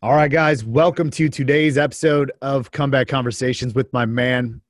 All 0.00 0.14
right, 0.14 0.30
guys, 0.30 0.64
welcome 0.64 1.10
to 1.10 1.28
today's 1.28 1.76
episode 1.76 2.30
of 2.40 2.70
Comeback 2.70 3.08
Conversations 3.08 3.74
with 3.74 3.92
my 3.92 4.06
man, 4.06 4.60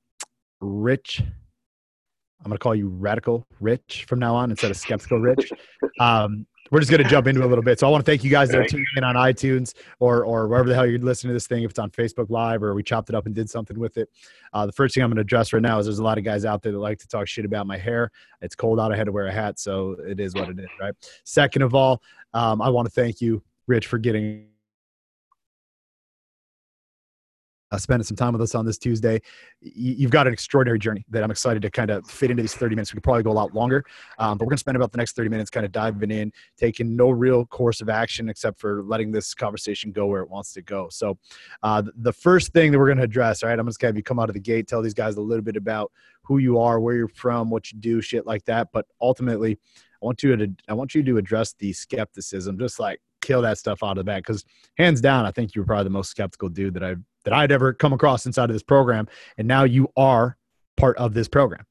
Rich. 0.59 1.21
I'm 1.21 2.45
going 2.45 2.53
to 2.53 2.57
call 2.57 2.73
you 2.73 2.87
Radical 2.87 3.45
Rich 3.59 4.05
from 4.07 4.17
now 4.17 4.33
on 4.33 4.49
instead 4.49 4.71
of 4.71 4.77
Skeptical 4.77 5.19
Rich. 5.19 5.51
Um, 5.99 6.47
we're 6.71 6.79
just 6.79 6.89
going 6.91 7.03
to 7.03 7.09
jump 7.09 7.27
into 7.27 7.43
a 7.43 7.47
little 7.47 7.63
bit. 7.63 7.77
So 7.77 7.85
I 7.85 7.89
want 7.89 8.05
to 8.05 8.09
thank 8.09 8.23
you 8.23 8.29
guys 8.29 8.49
that 8.49 8.57
are 8.57 8.65
tuning 8.65 8.85
in 8.95 9.03
on 9.03 9.15
iTunes 9.15 9.73
or 9.99 10.23
or 10.23 10.47
wherever 10.47 10.69
the 10.69 10.75
hell 10.75 10.85
you're 10.85 10.97
listening 10.97 11.31
to 11.31 11.33
this 11.33 11.45
thing. 11.45 11.63
If 11.63 11.71
it's 11.71 11.79
on 11.79 11.89
Facebook 11.89 12.29
Live 12.29 12.63
or 12.63 12.73
we 12.73 12.83
chopped 12.83 13.09
it 13.09 13.15
up 13.15 13.25
and 13.25 13.35
did 13.35 13.49
something 13.49 13.77
with 13.77 13.97
it. 13.97 14.09
Uh, 14.53 14.65
the 14.65 14.71
first 14.71 14.95
thing 14.95 15.03
I'm 15.03 15.09
going 15.09 15.17
to 15.17 15.21
address 15.21 15.51
right 15.51 15.61
now 15.61 15.77
is 15.77 15.87
there's 15.87 15.99
a 15.99 16.03
lot 16.03 16.17
of 16.17 16.23
guys 16.23 16.45
out 16.45 16.61
there 16.61 16.71
that 16.71 16.79
like 16.79 16.99
to 16.99 17.07
talk 17.07 17.27
shit 17.27 17.43
about 17.43 17.67
my 17.67 17.77
hair. 17.77 18.11
It's 18.41 18.55
cold 18.55 18.79
out. 18.79 18.93
I 18.93 18.95
had 18.95 19.07
to 19.07 19.11
wear 19.11 19.27
a 19.27 19.31
hat, 19.31 19.59
so 19.59 19.97
it 20.07 20.21
is 20.21 20.33
what 20.33 20.47
it 20.47 20.57
is, 20.57 20.69
right? 20.79 20.93
Second 21.25 21.63
of 21.63 21.75
all, 21.75 22.01
um, 22.33 22.61
I 22.61 22.69
want 22.69 22.87
to 22.87 22.91
thank 22.91 23.19
you, 23.19 23.43
Rich, 23.67 23.87
for 23.87 23.97
getting 23.97 24.48
uh, 27.71 27.77
spending 27.77 28.03
some 28.03 28.17
time 28.17 28.33
with 28.33 28.41
us 28.41 28.55
on 28.55 28.65
this 28.65 28.77
Tuesday. 28.77 29.21
You've 29.61 30.11
got 30.11 30.27
an 30.27 30.33
extraordinary 30.33 30.79
journey 30.79 31.05
that 31.09 31.23
I'm 31.23 31.31
excited 31.31 31.61
to 31.61 31.69
kind 31.69 31.91
of 31.91 32.09
fit 32.09 32.31
into 32.31 32.43
these 32.43 32.53
30 32.53 32.75
minutes. 32.75 32.93
We 32.93 32.97
could 32.97 33.03
probably 33.03 33.23
go 33.23 33.31
a 33.31 33.33
lot 33.33 33.53
longer, 33.53 33.85
um, 34.17 34.37
but 34.37 34.45
we're 34.45 34.51
going 34.51 34.57
to 34.57 34.61
spend 34.61 34.75
about 34.75 34.91
the 34.91 34.97
next 34.97 35.15
30 35.15 35.29
minutes 35.29 35.49
kind 35.49 35.65
of 35.65 35.71
diving 35.71 36.11
in, 36.11 36.31
taking 36.57 36.95
no 36.95 37.09
real 37.09 37.45
course 37.45 37.81
of 37.81 37.89
action 37.89 38.29
except 38.29 38.59
for 38.59 38.83
letting 38.83 39.11
this 39.11 39.33
conversation 39.33 39.91
go 39.91 40.07
where 40.07 40.21
it 40.21 40.29
wants 40.29 40.53
to 40.53 40.61
go. 40.61 40.87
So, 40.89 41.17
uh, 41.63 41.83
the 41.95 42.13
first 42.13 42.53
thing 42.53 42.71
that 42.71 42.79
we're 42.79 42.87
going 42.87 42.97
to 42.97 43.03
address, 43.03 43.43
all 43.43 43.49
right, 43.49 43.59
I'm 43.59 43.65
just 43.67 43.79
going 43.79 43.89
to 43.89 43.93
have 43.93 43.97
you 43.97 44.03
come 44.03 44.19
out 44.19 44.29
of 44.29 44.33
the 44.33 44.39
gate, 44.39 44.67
tell 44.67 44.81
these 44.81 44.93
guys 44.93 45.17
a 45.17 45.21
little 45.21 45.43
bit 45.43 45.55
about 45.55 45.91
who 46.23 46.37
you 46.37 46.59
are, 46.59 46.79
where 46.79 46.95
you're 46.95 47.07
from, 47.07 47.49
what 47.49 47.71
you 47.71 47.79
do, 47.79 48.01
shit 48.01 48.25
like 48.25 48.45
that. 48.45 48.69
But 48.71 48.85
ultimately, 49.01 49.59
I 50.01 50.05
want 50.05 50.23
you 50.23 50.35
to 50.35 50.49
I 50.67 50.73
want 50.73 50.95
you 50.95 51.03
to 51.03 51.17
address 51.17 51.53
the 51.53 51.73
skepticism, 51.73 52.57
just 52.57 52.79
like 52.79 53.01
kill 53.21 53.41
that 53.41 53.57
stuff 53.57 53.83
out 53.83 53.91
of 53.91 53.97
the 53.97 54.03
bag. 54.03 54.23
Because 54.23 54.45
hands 54.77 55.01
down, 55.01 55.25
I 55.25 55.31
think 55.31 55.55
you 55.55 55.61
were 55.61 55.65
probably 55.65 55.85
the 55.85 55.89
most 55.89 56.09
skeptical 56.09 56.49
dude 56.49 56.73
that 56.75 56.83
I've 56.83 57.01
that 57.25 57.33
I'd 57.33 57.51
ever 57.51 57.73
come 57.73 57.93
across 57.93 58.25
inside 58.25 58.49
of 58.49 58.55
this 58.55 58.63
program. 58.63 59.07
And 59.37 59.47
now 59.47 59.63
you 59.63 59.91
are 59.97 60.37
part 60.77 60.97
of 60.97 61.13
this 61.13 61.27
program. 61.27 61.65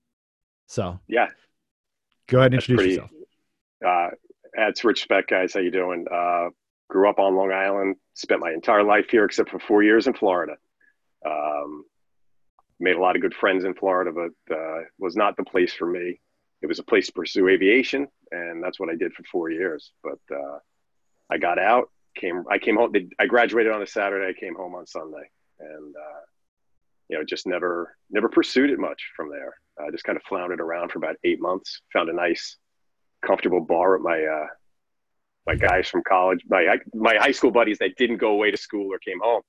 So 0.67 1.01
yeah, 1.09 1.29
go 2.29 2.39
ahead 2.39 2.53
and 2.53 2.55
introduce 2.55 2.77
pretty, 2.77 2.93
yourself. 2.95 3.11
Uh, 3.85 4.09
that's 4.55 4.85
Rich 4.85 5.03
Speck, 5.03 5.29
guys. 5.29 5.55
How 5.55 5.61
you 5.61 5.71
doing? 5.71 6.07
Uh, 6.13 6.49
grew 6.89 7.09
up 7.09 7.19
on 7.19 7.37
Long 7.37 7.53
Island. 7.53 7.97
Spent 8.15 8.41
my 8.41 8.53
entire 8.53 8.83
life 8.83 9.07
here, 9.11 9.25
except 9.25 9.51
for 9.51 9.59
four 9.59 9.83
years 9.83 10.07
in 10.07 10.15
Florida. 10.15 10.57
Um, 11.25 11.85
made 12.81 12.97
a 12.97 13.01
lot 13.01 13.17
of 13.17 13.23
good 13.23 13.35
friends 13.35 13.65
in 13.65 13.75
Florida, 13.75 14.13
but 14.13 14.55
uh, 14.55 14.81
was 14.99 15.17
not 15.17 15.37
the 15.37 15.45
place 15.45 15.73
for 15.73 15.87
me. 15.87 16.21
It 16.61 16.67
was 16.67 16.81
a 16.81 16.85
place 16.85 17.07
to 17.07 17.13
pursue 17.13 17.49
aviation, 17.49 18.09
and 18.31 18.63
that's 18.63 18.81
what 18.81 18.91
I 18.91 18.97
did 18.97 19.13
for 19.15 19.23
four 19.31 19.51
years. 19.51 19.93
But 20.03 20.19
uh, 20.31 20.59
I 21.31 21.39
got 21.39 21.59
out, 21.59 21.91
came. 22.17 22.45
I 22.51 22.59
came 22.59 22.77
home. 22.77 22.93
I 23.19 23.27
graduated 23.27 23.73
on 23.73 23.81
a 23.81 23.87
Saturday. 23.87 24.29
I 24.37 24.39
came 24.39 24.55
home 24.55 24.75
on 24.75 24.87
Sunday 24.87 25.31
and 25.61 25.95
uh, 25.95 26.21
you 27.09 27.19
know 27.19 27.25
just 27.25 27.47
never 27.47 27.97
never 28.11 28.29
pursued 28.29 28.71
it 28.71 28.79
much 28.79 29.03
from 29.17 29.31
there. 29.31 29.55
I 29.81 29.91
just 29.91 30.05
kind 30.05 30.17
of 30.17 30.23
floundered 30.25 30.61
around 30.61 30.91
for 30.91 30.99
about 30.99 31.17
eight 31.25 31.41
months. 31.41 31.81
Found 31.93 32.09
a 32.09 32.13
nice, 32.13 32.57
comfortable 33.25 33.61
bar 33.61 33.97
at 33.97 34.03
my 34.03 34.23
uh, 34.23 34.47
my 35.49 35.55
guys 35.55 35.89
from 35.89 36.03
college, 36.07 36.41
my 36.49 36.77
my 36.95 37.17
high 37.17 37.33
school 37.33 37.51
buddies 37.51 37.79
that 37.79 37.97
didn't 37.97 38.19
go 38.19 38.33
away 38.33 38.51
to 38.51 38.57
school 38.57 38.93
or 38.93 38.99
came 38.99 39.19
home. 39.21 39.41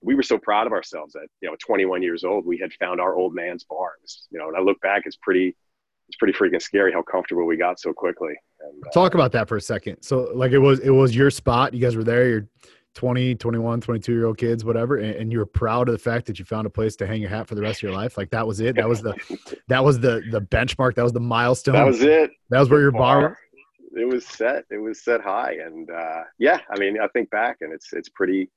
We 0.00 0.14
were 0.14 0.22
so 0.22 0.38
proud 0.38 0.66
of 0.66 0.72
ourselves 0.72 1.12
that 1.12 1.26
you 1.42 1.50
know, 1.50 1.56
21 1.66 2.02
years 2.02 2.24
old, 2.24 2.46
we 2.46 2.56
had 2.56 2.72
found 2.74 3.00
our 3.00 3.16
old 3.16 3.34
man's 3.34 3.64
bar. 3.64 3.90
You 4.30 4.38
know, 4.38 4.48
and 4.48 4.56
I 4.56 4.60
look 4.60 4.80
back, 4.80 5.02
it's 5.04 5.16
pretty, 5.16 5.54
it's 6.08 6.16
pretty 6.16 6.32
freaking 6.32 6.62
scary 6.62 6.92
how 6.92 7.02
comfortable 7.02 7.44
we 7.44 7.56
got 7.56 7.80
so 7.80 7.92
quickly. 7.92 8.32
And, 8.60 8.82
uh, 8.86 8.90
Talk 8.92 9.14
about 9.14 9.32
that 9.32 9.48
for 9.48 9.56
a 9.56 9.60
second. 9.60 10.02
So, 10.02 10.30
like, 10.34 10.52
it 10.52 10.58
was 10.58 10.78
it 10.80 10.90
was 10.90 11.14
your 11.14 11.30
spot. 11.30 11.74
You 11.74 11.80
guys 11.80 11.96
were 11.96 12.04
there. 12.04 12.28
You're 12.28 12.48
20 13.00 13.34
21 13.34 13.80
22 13.80 14.12
year 14.12 14.26
old 14.26 14.36
kids 14.36 14.62
whatever 14.62 14.96
and, 14.96 15.14
and, 15.14 15.32
you 15.32 15.38
were 15.38 15.46
proud 15.46 15.88
of 15.88 15.92
the 15.92 15.98
fact 15.98 16.26
that 16.26 16.38
you 16.38 16.44
found 16.44 16.66
a 16.66 16.70
place 16.70 16.96
to 16.96 17.06
hang 17.06 17.20
your 17.20 17.30
hat 17.30 17.48
for 17.48 17.54
the 17.54 17.62
rest 17.62 17.78
of 17.78 17.82
your 17.84 17.92
life? 17.92 18.18
Like 18.18 18.30
that 18.30 18.46
was 18.46 18.60
it? 18.60 18.76
That 18.76 18.88
was 18.88 19.00
the 19.00 19.14
that 19.68 19.82
was 19.82 19.98
the 19.98 20.22
the 20.30 20.42
benchmark? 20.42 20.94
That 20.96 21.04
was 21.04 21.12
the 21.12 21.20
milestone? 21.20 21.74
That 21.74 21.86
was 21.86 22.02
it. 22.02 22.30
That 22.50 22.60
was 22.60 22.68
where 22.68 22.80
your 22.80 22.92
bar, 22.92 23.38
it 23.96 24.06
was 24.06 24.26
set 24.26 24.64
it 24.70 24.78
was 24.78 25.02
set 25.02 25.20
high 25.20 25.54
and 25.64 25.90
uh, 25.90 26.22
yeah 26.38 26.60
i 26.70 26.78
mean 26.78 27.00
i 27.00 27.08
think 27.08 27.28
back 27.30 27.56
and 27.60 27.72
it's 27.72 27.92
it's 27.92 28.08
pretty 28.08 28.48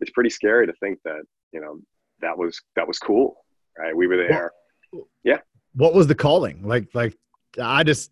it's 0.00 0.12
pretty 0.12 0.30
scary 0.30 0.64
to 0.64 0.72
think 0.74 0.98
that 1.04 1.22
you 1.52 1.60
know 1.60 1.80
that 2.20 2.36
was 2.38 2.60
that 2.76 2.86
was 2.86 2.98
cool 2.98 3.36
right? 3.78 3.96
We 3.96 4.06
were 4.06 4.16
there. 4.16 4.52
well, 4.92 5.08
yeah. 5.24 5.38
what 5.74 5.94
was 5.94 6.06
the 6.06 6.14
calling? 6.14 6.66
Like 6.66 6.88
like 6.94 7.16
i 7.60 7.82
just 7.82 8.10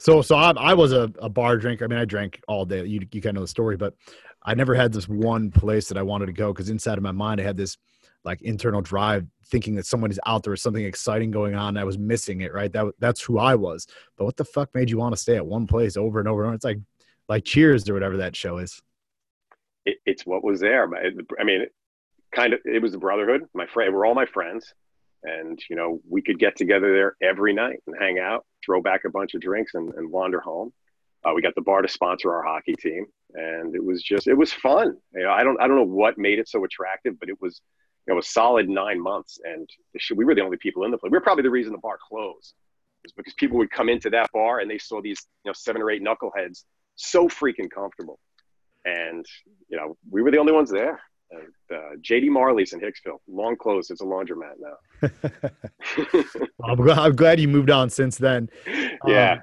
so 0.00 0.22
so 0.22 0.34
i, 0.34 0.50
I 0.56 0.74
was 0.74 0.92
a, 0.92 1.12
a 1.20 1.28
bar 1.28 1.56
drinker 1.56 1.84
i 1.84 1.88
mean 1.88 1.98
i 1.98 2.04
drank 2.04 2.40
all 2.48 2.64
day 2.64 2.84
you, 2.84 3.00
you 3.12 3.20
kind 3.20 3.26
of 3.26 3.34
know 3.36 3.40
the 3.42 3.48
story 3.48 3.76
but 3.76 3.94
I 4.42 4.54
never 4.54 4.74
had 4.74 4.92
this 4.92 5.08
one 5.08 5.50
place 5.50 5.88
that 5.88 5.98
I 5.98 6.02
wanted 6.02 6.26
to 6.26 6.32
go 6.32 6.52
because 6.52 6.70
inside 6.70 6.98
of 6.98 7.04
my 7.04 7.12
mind 7.12 7.40
I 7.40 7.44
had 7.44 7.56
this 7.56 7.76
like 8.24 8.42
internal 8.42 8.80
drive 8.80 9.26
thinking 9.46 9.74
that 9.76 9.86
someone 9.86 10.10
is 10.10 10.20
out 10.26 10.42
there 10.42 10.52
with 10.52 10.60
something 10.60 10.84
exciting 10.84 11.30
going 11.30 11.54
on. 11.54 11.76
I 11.76 11.84
was 11.84 11.98
missing 11.98 12.40
it, 12.42 12.52
right? 12.52 12.72
That 12.72 12.92
that's 12.98 13.22
who 13.22 13.38
I 13.38 13.54
was. 13.54 13.86
But 14.16 14.24
what 14.24 14.36
the 14.36 14.44
fuck 14.44 14.74
made 14.74 14.90
you 14.90 14.98
want 14.98 15.14
to 15.14 15.20
stay 15.20 15.36
at 15.36 15.46
one 15.46 15.66
place 15.66 15.96
over 15.96 16.18
and 16.18 16.28
over 16.28 16.42
and 16.42 16.48
over? 16.48 16.54
It's 16.54 16.64
like 16.64 16.78
like 17.28 17.44
Cheers 17.44 17.88
or 17.88 17.94
whatever 17.94 18.18
that 18.18 18.36
show 18.36 18.58
is. 18.58 18.80
It, 19.86 19.98
it's 20.04 20.26
what 20.26 20.44
was 20.44 20.60
there. 20.60 20.88
I 21.38 21.44
mean, 21.44 21.66
kind 22.34 22.52
of. 22.52 22.60
It 22.64 22.82
was 22.82 22.92
the 22.92 22.98
brotherhood. 22.98 23.42
My 23.54 23.66
friend, 23.66 23.94
we're 23.94 24.06
all 24.06 24.14
my 24.14 24.26
friends, 24.26 24.74
and 25.22 25.58
you 25.70 25.76
know 25.76 26.00
we 26.08 26.22
could 26.22 26.38
get 26.38 26.56
together 26.56 26.92
there 26.92 27.16
every 27.22 27.54
night 27.54 27.82
and 27.86 27.96
hang 27.98 28.18
out, 28.18 28.44
throw 28.64 28.80
back 28.80 29.04
a 29.04 29.10
bunch 29.10 29.34
of 29.34 29.40
drinks, 29.40 29.74
and, 29.74 29.92
and 29.94 30.10
wander 30.10 30.40
home. 30.40 30.72
Uh, 31.24 31.32
we 31.34 31.42
got 31.42 31.54
the 31.54 31.60
bar 31.60 31.82
to 31.82 31.88
sponsor 31.88 32.32
our 32.34 32.42
hockey 32.42 32.74
team, 32.74 33.06
and 33.34 33.74
it 33.74 33.84
was 33.84 34.02
just 34.02 34.26
it 34.26 34.34
was 34.34 34.52
fun. 34.52 34.96
You 35.14 35.24
know, 35.24 35.30
I 35.30 35.42
don't 35.42 35.60
I 35.60 35.66
don't 35.66 35.76
know 35.76 35.84
what 35.84 36.18
made 36.18 36.38
it 36.38 36.48
so 36.48 36.64
attractive, 36.64 37.18
but 37.20 37.28
it 37.28 37.40
was 37.40 37.60
you 38.06 38.14
know 38.14 38.20
a 38.20 38.22
solid 38.22 38.68
nine 38.68 39.00
months, 39.00 39.38
and 39.44 39.68
we 40.14 40.24
were 40.24 40.34
the 40.34 40.42
only 40.42 40.56
people 40.56 40.84
in 40.84 40.90
the 40.90 40.98
place. 40.98 41.10
We 41.10 41.18
were 41.18 41.22
probably 41.22 41.42
the 41.42 41.50
reason 41.50 41.72
the 41.72 41.78
bar 41.78 41.98
closed, 42.08 42.54
was 43.02 43.12
because 43.12 43.34
people 43.34 43.58
would 43.58 43.70
come 43.70 43.88
into 43.88 44.10
that 44.10 44.30
bar 44.32 44.60
and 44.60 44.70
they 44.70 44.78
saw 44.78 45.00
these 45.00 45.26
you 45.44 45.50
know 45.50 45.54
seven 45.54 45.82
or 45.82 45.90
eight 45.90 46.02
knuckleheads 46.02 46.64
so 46.96 47.28
freaking 47.28 47.70
comfortable, 47.70 48.18
and 48.84 49.26
you 49.68 49.76
know 49.76 49.96
we 50.10 50.22
were 50.22 50.30
the 50.30 50.38
only 50.38 50.52
ones 50.52 50.70
there. 50.70 51.00
And, 51.32 51.42
uh, 51.72 51.96
JD 52.00 52.28
Marley's 52.28 52.72
in 52.72 52.80
Hicksville, 52.80 53.18
long 53.28 53.56
closed. 53.56 53.90
It's 53.90 54.00
a 54.00 54.04
laundromat 54.04 54.54
now. 54.58 55.08
I'm, 56.64 56.76
glad, 56.76 56.98
I'm 56.98 57.14
glad 57.14 57.38
you 57.38 57.48
moved 57.48 57.70
on 57.70 57.88
since 57.90 58.18
then. 58.18 58.48
Yeah. 59.06 59.32
Um, 59.32 59.40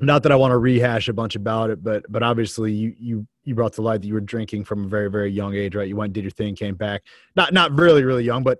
not 0.00 0.22
that 0.24 0.32
I 0.32 0.36
want 0.36 0.52
to 0.52 0.58
rehash 0.58 1.08
a 1.08 1.12
bunch 1.12 1.36
about 1.36 1.70
it, 1.70 1.82
but 1.82 2.04
but 2.08 2.22
obviously 2.22 2.72
you 2.72 2.94
you 2.98 3.26
you 3.44 3.54
brought 3.54 3.74
to 3.74 3.82
light 3.82 4.00
that 4.00 4.08
you 4.08 4.14
were 4.14 4.20
drinking 4.20 4.64
from 4.64 4.84
a 4.84 4.88
very 4.88 5.08
very 5.08 5.30
young 5.30 5.54
age, 5.54 5.76
right? 5.76 5.88
You 5.88 5.96
went 5.96 6.12
did 6.12 6.24
your 6.24 6.32
thing, 6.32 6.56
came 6.56 6.74
back. 6.74 7.02
Not 7.36 7.52
not 7.52 7.72
really 7.72 8.02
really 8.02 8.24
young, 8.24 8.42
but 8.42 8.58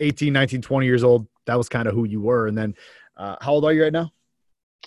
18, 0.00 0.32
19, 0.32 0.62
20 0.62 0.86
years 0.86 1.04
old. 1.04 1.28
That 1.46 1.56
was 1.56 1.68
kind 1.68 1.86
of 1.86 1.94
who 1.94 2.04
you 2.04 2.20
were. 2.20 2.48
And 2.48 2.58
then 2.58 2.74
uh, 3.16 3.36
how 3.40 3.52
old 3.52 3.64
are 3.64 3.72
you 3.72 3.84
right 3.84 3.92
now? 3.92 4.10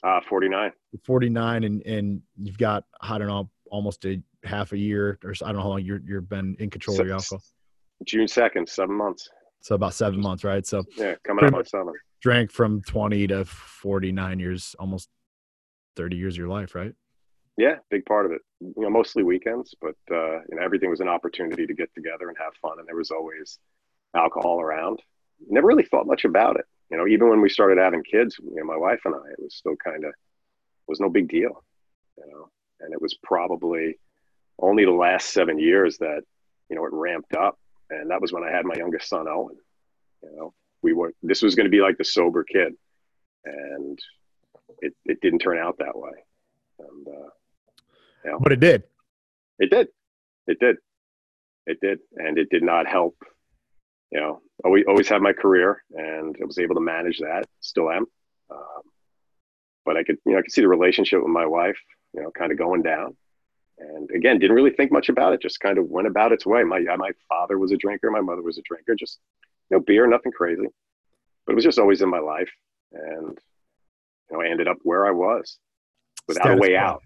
Uh 0.03 0.19
49. 0.27 0.71
49 1.05 1.63
and 1.63 1.81
and 1.85 2.21
you've 2.37 2.57
got 2.57 2.83
I 2.99 3.17
don't 3.17 3.27
know 3.27 3.49
almost 3.71 4.05
a 4.05 4.21
half 4.43 4.71
a 4.71 4.77
year 4.77 5.19
or 5.23 5.33
so, 5.33 5.45
I 5.45 5.49
don't 5.49 5.57
know 5.57 5.63
how 5.63 5.69
long 5.69 5.81
you're 5.81 6.01
you've 6.05 6.29
been 6.29 6.55
in 6.59 6.69
control 6.69 6.97
so, 6.97 7.01
of 7.01 7.07
your 7.07 7.15
alcohol. 7.15 7.41
June 8.05 8.27
2nd, 8.27 8.69
7 8.69 8.95
months. 8.95 9.29
So 9.61 9.75
about 9.75 9.93
7 9.93 10.19
months, 10.19 10.43
right? 10.43 10.65
So 10.65 10.83
Yeah, 10.95 11.15
coming 11.23 11.45
up 11.45 11.53
on 11.53 11.65
7. 11.65 11.93
Drank 12.21 12.51
from 12.51 12.81
20 12.83 13.27
to 13.27 13.45
49 13.45 14.39
years 14.39 14.75
almost 14.79 15.09
30 15.95 16.15
years 16.15 16.35
of 16.35 16.39
your 16.39 16.47
life, 16.47 16.75
right? 16.75 16.93
Yeah, 17.57 17.77
big 17.89 18.05
part 18.05 18.27
of 18.27 18.31
it. 18.31 18.41
You 18.61 18.83
know, 18.83 18.89
mostly 18.89 19.23
weekends, 19.23 19.73
but 19.81 19.95
uh, 20.11 20.39
you 20.49 20.55
know, 20.55 20.63
everything 20.63 20.91
was 20.91 20.99
an 20.99 21.07
opportunity 21.07 21.65
to 21.65 21.73
get 21.73 21.89
together 21.95 22.29
and 22.29 22.37
have 22.37 22.53
fun, 22.61 22.77
and 22.77 22.87
there 22.87 22.95
was 22.95 23.09
always 23.09 23.57
alcohol 24.15 24.61
around. 24.61 25.01
Never 25.49 25.67
really 25.67 25.85
thought 25.85 26.05
much 26.05 26.23
about 26.23 26.57
it. 26.57 26.65
You 26.91 26.97
know, 26.97 27.07
even 27.07 27.29
when 27.29 27.41
we 27.41 27.49
started 27.49 27.79
having 27.79 28.03
kids, 28.03 28.37
you 28.39 28.55
know, 28.55 28.63
my 28.63 28.77
wife 28.77 29.01
and 29.05 29.15
I, 29.15 29.31
it 29.31 29.39
was 29.39 29.55
still 29.55 29.75
kind 29.83 30.05
of 30.05 30.13
was 30.87 30.99
no 30.99 31.09
big 31.09 31.27
deal. 31.27 31.63
You 32.17 32.31
know, 32.31 32.49
and 32.79 32.93
it 32.93 33.01
was 33.01 33.15
probably 33.23 33.97
only 34.59 34.85
the 34.85 34.91
last 34.91 35.29
seven 35.29 35.59
years 35.59 35.97
that 35.99 36.21
you 36.69 36.75
know 36.75 36.85
it 36.85 36.93
ramped 36.93 37.35
up, 37.35 37.59
and 37.89 38.09
that 38.11 38.21
was 38.21 38.33
when 38.33 38.43
I 38.43 38.51
had 38.51 38.65
my 38.65 38.75
youngest 38.75 39.09
son 39.09 39.27
Owen. 39.27 39.57
You 40.23 40.35
know, 40.35 40.53
we 40.81 40.93
were 40.93 41.13
this 41.23 41.41
was 41.41 41.55
going 41.55 41.65
to 41.65 41.71
be 41.71 41.81
like 41.81 41.97
the 41.97 42.05
sober 42.05 42.43
kid, 42.43 42.73
and 43.45 43.99
it, 44.79 44.93
it 45.05 45.21
didn't 45.21 45.39
turn 45.39 45.57
out 45.57 45.77
that 45.79 45.97
way. 45.97 46.11
And, 46.79 47.07
uh, 47.07 47.29
you 48.23 48.31
know, 48.31 48.39
but 48.39 48.51
it 48.51 48.59
did. 48.59 48.83
It 49.59 49.69
did. 49.69 49.87
It 50.47 50.59
did. 50.59 50.77
It 51.65 51.79
did. 51.81 51.99
And 52.15 52.37
it 52.37 52.49
did 52.49 52.63
not 52.63 52.87
help. 52.87 53.15
You 54.11 54.19
know, 54.19 54.41
always, 54.63 54.85
always 54.87 55.09
had 55.09 55.21
my 55.21 55.33
career 55.33 55.83
and 55.91 56.35
I 56.41 56.45
was 56.45 56.59
able 56.59 56.75
to 56.75 56.81
manage 56.81 57.19
that. 57.19 57.45
Still 57.59 57.91
am. 57.91 58.05
Um, 58.49 58.81
but 59.85 59.97
I 59.97 60.03
could, 60.03 60.17
you 60.25 60.33
know, 60.33 60.39
I 60.39 60.41
could 60.41 60.51
see 60.51 60.61
the 60.61 60.67
relationship 60.67 61.21
with 61.21 61.31
my 61.31 61.45
wife, 61.45 61.79
you 62.17 62.23
know, 62.23 62.31
kind 62.31 62.51
of 62.51 62.57
going 62.57 62.81
down. 62.81 63.15
And 63.77 64.09
again, 64.09 64.39
didn't 64.39 64.55
really 64.55 64.71
think 64.71 64.91
much 64.91 65.07
about 65.07 65.33
it. 65.33 65.41
Just 65.41 65.59
kind 65.59 65.77
of 65.77 65.85
went 65.85 66.07
about 66.07 66.31
its 66.31 66.47
way. 66.47 66.63
My 66.63 66.79
my 66.79 67.11
father 67.29 67.59
was 67.59 67.71
a 67.71 67.77
drinker. 67.77 68.09
My 68.09 68.21
mother 68.21 68.41
was 68.41 68.57
a 68.57 68.63
drinker. 68.63 68.95
Just 68.95 69.19
you 69.69 69.77
know, 69.77 69.83
beer, 69.85 70.07
nothing 70.07 70.31
crazy. 70.31 70.65
But 71.45 71.53
it 71.53 71.55
was 71.55 71.63
just 71.63 71.77
always 71.77 72.01
in 72.01 72.09
my 72.09 72.19
life. 72.19 72.49
And 72.91 73.37
you 74.31 74.37
know, 74.37 74.41
I 74.41 74.47
ended 74.47 74.67
up 74.67 74.77
where 74.81 75.05
I 75.05 75.11
was 75.11 75.59
without 76.27 76.41
Status 76.41 76.57
a 76.57 76.61
way 76.61 76.69
quo. 76.69 76.77
out. 76.77 77.03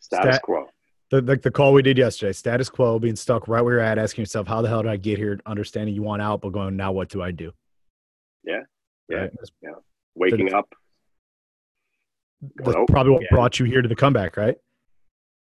Status 0.00 0.34
Stat- 0.34 0.42
quo. 0.42 0.66
the, 1.12 1.22
like 1.22 1.42
the 1.42 1.52
call 1.52 1.72
we 1.72 1.82
did 1.82 1.96
yesterday, 1.96 2.32
status 2.32 2.68
quo, 2.68 2.98
being 2.98 3.14
stuck 3.14 3.46
right 3.46 3.62
where 3.62 3.74
you're 3.74 3.82
at, 3.82 3.96
asking 3.96 4.22
yourself, 4.22 4.48
how 4.48 4.60
the 4.60 4.68
hell 4.68 4.82
did 4.82 4.90
I 4.90 4.96
get 4.96 5.18
here? 5.18 5.38
Understanding 5.46 5.94
you 5.94 6.02
want 6.02 6.20
out, 6.20 6.40
but 6.40 6.50
going, 6.50 6.76
now 6.76 6.90
what 6.90 7.10
do 7.10 7.22
I 7.22 7.30
do? 7.30 7.52
Yeah. 8.42 8.62
Yeah. 9.08 9.18
Right? 9.18 9.30
Yeah. 9.62 9.70
Waking 10.16 10.52
up. 10.52 10.68
That's 12.56 12.76
probably 12.88 13.12
what 13.12 13.22
yeah. 13.22 13.28
brought 13.30 13.58
you 13.58 13.66
here 13.66 13.82
to 13.82 13.88
the 13.88 13.96
comeback, 13.96 14.36
right? 14.36 14.56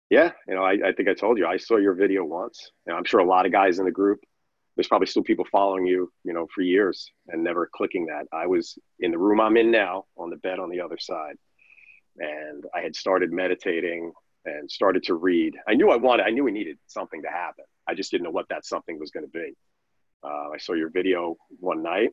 Yeah. 0.09 0.31
You 0.47 0.55
know, 0.55 0.63
I, 0.63 0.77
I 0.85 0.91
think 0.91 1.09
I 1.09 1.13
told 1.13 1.37
you, 1.37 1.47
I 1.47 1.57
saw 1.57 1.77
your 1.77 1.93
video 1.93 2.23
once. 2.23 2.71
You 2.85 2.93
know, 2.93 2.97
I'm 2.97 3.05
sure 3.05 3.21
a 3.21 3.25
lot 3.25 3.45
of 3.45 3.51
guys 3.51 3.79
in 3.79 3.85
the 3.85 3.91
group, 3.91 4.19
there's 4.75 4.87
probably 4.87 5.07
still 5.07 5.23
people 5.23 5.45
following 5.51 5.85
you, 5.85 6.11
you 6.23 6.33
know, 6.33 6.47
for 6.53 6.61
years 6.61 7.09
and 7.29 7.43
never 7.43 7.69
clicking 7.73 8.05
that. 8.07 8.25
I 8.31 8.45
was 8.45 8.77
in 8.99 9.11
the 9.11 9.17
room 9.17 9.39
I'm 9.41 9.57
in 9.57 9.71
now 9.71 10.05
on 10.17 10.29
the 10.29 10.37
bed 10.37 10.59
on 10.59 10.69
the 10.69 10.81
other 10.81 10.97
side. 10.99 11.35
And 12.17 12.65
I 12.75 12.81
had 12.81 12.95
started 12.95 13.31
meditating 13.31 14.11
and 14.45 14.69
started 14.69 15.03
to 15.03 15.15
read. 15.15 15.55
I 15.67 15.75
knew 15.75 15.91
I 15.91 15.95
wanted, 15.95 16.25
I 16.25 16.29
knew 16.29 16.43
we 16.43 16.51
needed 16.51 16.77
something 16.87 17.21
to 17.21 17.29
happen. 17.29 17.65
I 17.87 17.93
just 17.93 18.11
didn't 18.11 18.25
know 18.25 18.31
what 18.31 18.49
that 18.49 18.65
something 18.65 18.99
was 18.99 19.11
going 19.11 19.25
to 19.25 19.31
be. 19.31 19.53
Uh, 20.23 20.49
I 20.53 20.57
saw 20.57 20.73
your 20.73 20.89
video 20.89 21.35
one 21.59 21.81
night. 21.81 22.09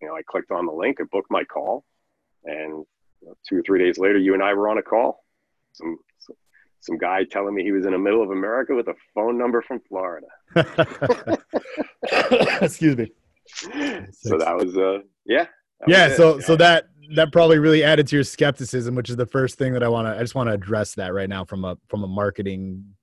You 0.00 0.08
know, 0.08 0.16
I 0.16 0.22
clicked 0.26 0.50
on 0.50 0.66
the 0.66 0.72
link 0.72 0.98
I 1.00 1.04
booked 1.10 1.30
my 1.30 1.44
call. 1.44 1.84
And 2.44 2.84
know, 3.24 3.34
two 3.48 3.58
or 3.58 3.62
three 3.62 3.84
days 3.84 3.98
later, 3.98 4.18
you 4.18 4.34
and 4.34 4.42
I 4.42 4.52
were 4.54 4.68
on 4.68 4.78
a 4.78 4.82
call. 4.82 5.24
Some, 5.72 5.98
some, 6.80 6.98
guy 6.98 7.24
telling 7.24 7.54
me 7.54 7.62
he 7.62 7.72
was 7.72 7.86
in 7.86 7.92
the 7.92 7.98
middle 7.98 8.22
of 8.22 8.30
America 8.30 8.74
with 8.74 8.88
a 8.88 8.94
phone 9.14 9.38
number 9.38 9.62
from 9.62 9.80
Florida. 9.88 10.26
Excuse 12.62 12.96
me. 12.96 13.10
So 14.12 14.38
that 14.38 14.56
was, 14.56 14.76
uh, 14.76 14.98
yeah. 15.24 15.46
Yeah. 15.86 16.08
Was 16.08 16.16
so, 16.16 16.40
so 16.40 16.56
that, 16.56 16.88
that 17.14 17.32
probably 17.32 17.58
really 17.58 17.82
added 17.82 18.06
to 18.08 18.16
your 18.16 18.24
skepticism, 18.24 18.94
which 18.94 19.10
is 19.10 19.16
the 19.16 19.26
first 19.26 19.58
thing 19.58 19.72
that 19.72 19.82
I 19.82 19.88
want 19.88 20.06
to. 20.06 20.16
I 20.16 20.20
just 20.20 20.34
want 20.34 20.48
to 20.48 20.54
address 20.54 20.94
that 20.94 21.12
right 21.12 21.28
now 21.28 21.44
from 21.44 21.64
a 21.64 21.76
from 21.88 22.04
a 22.04 22.06
marketing 22.06 22.94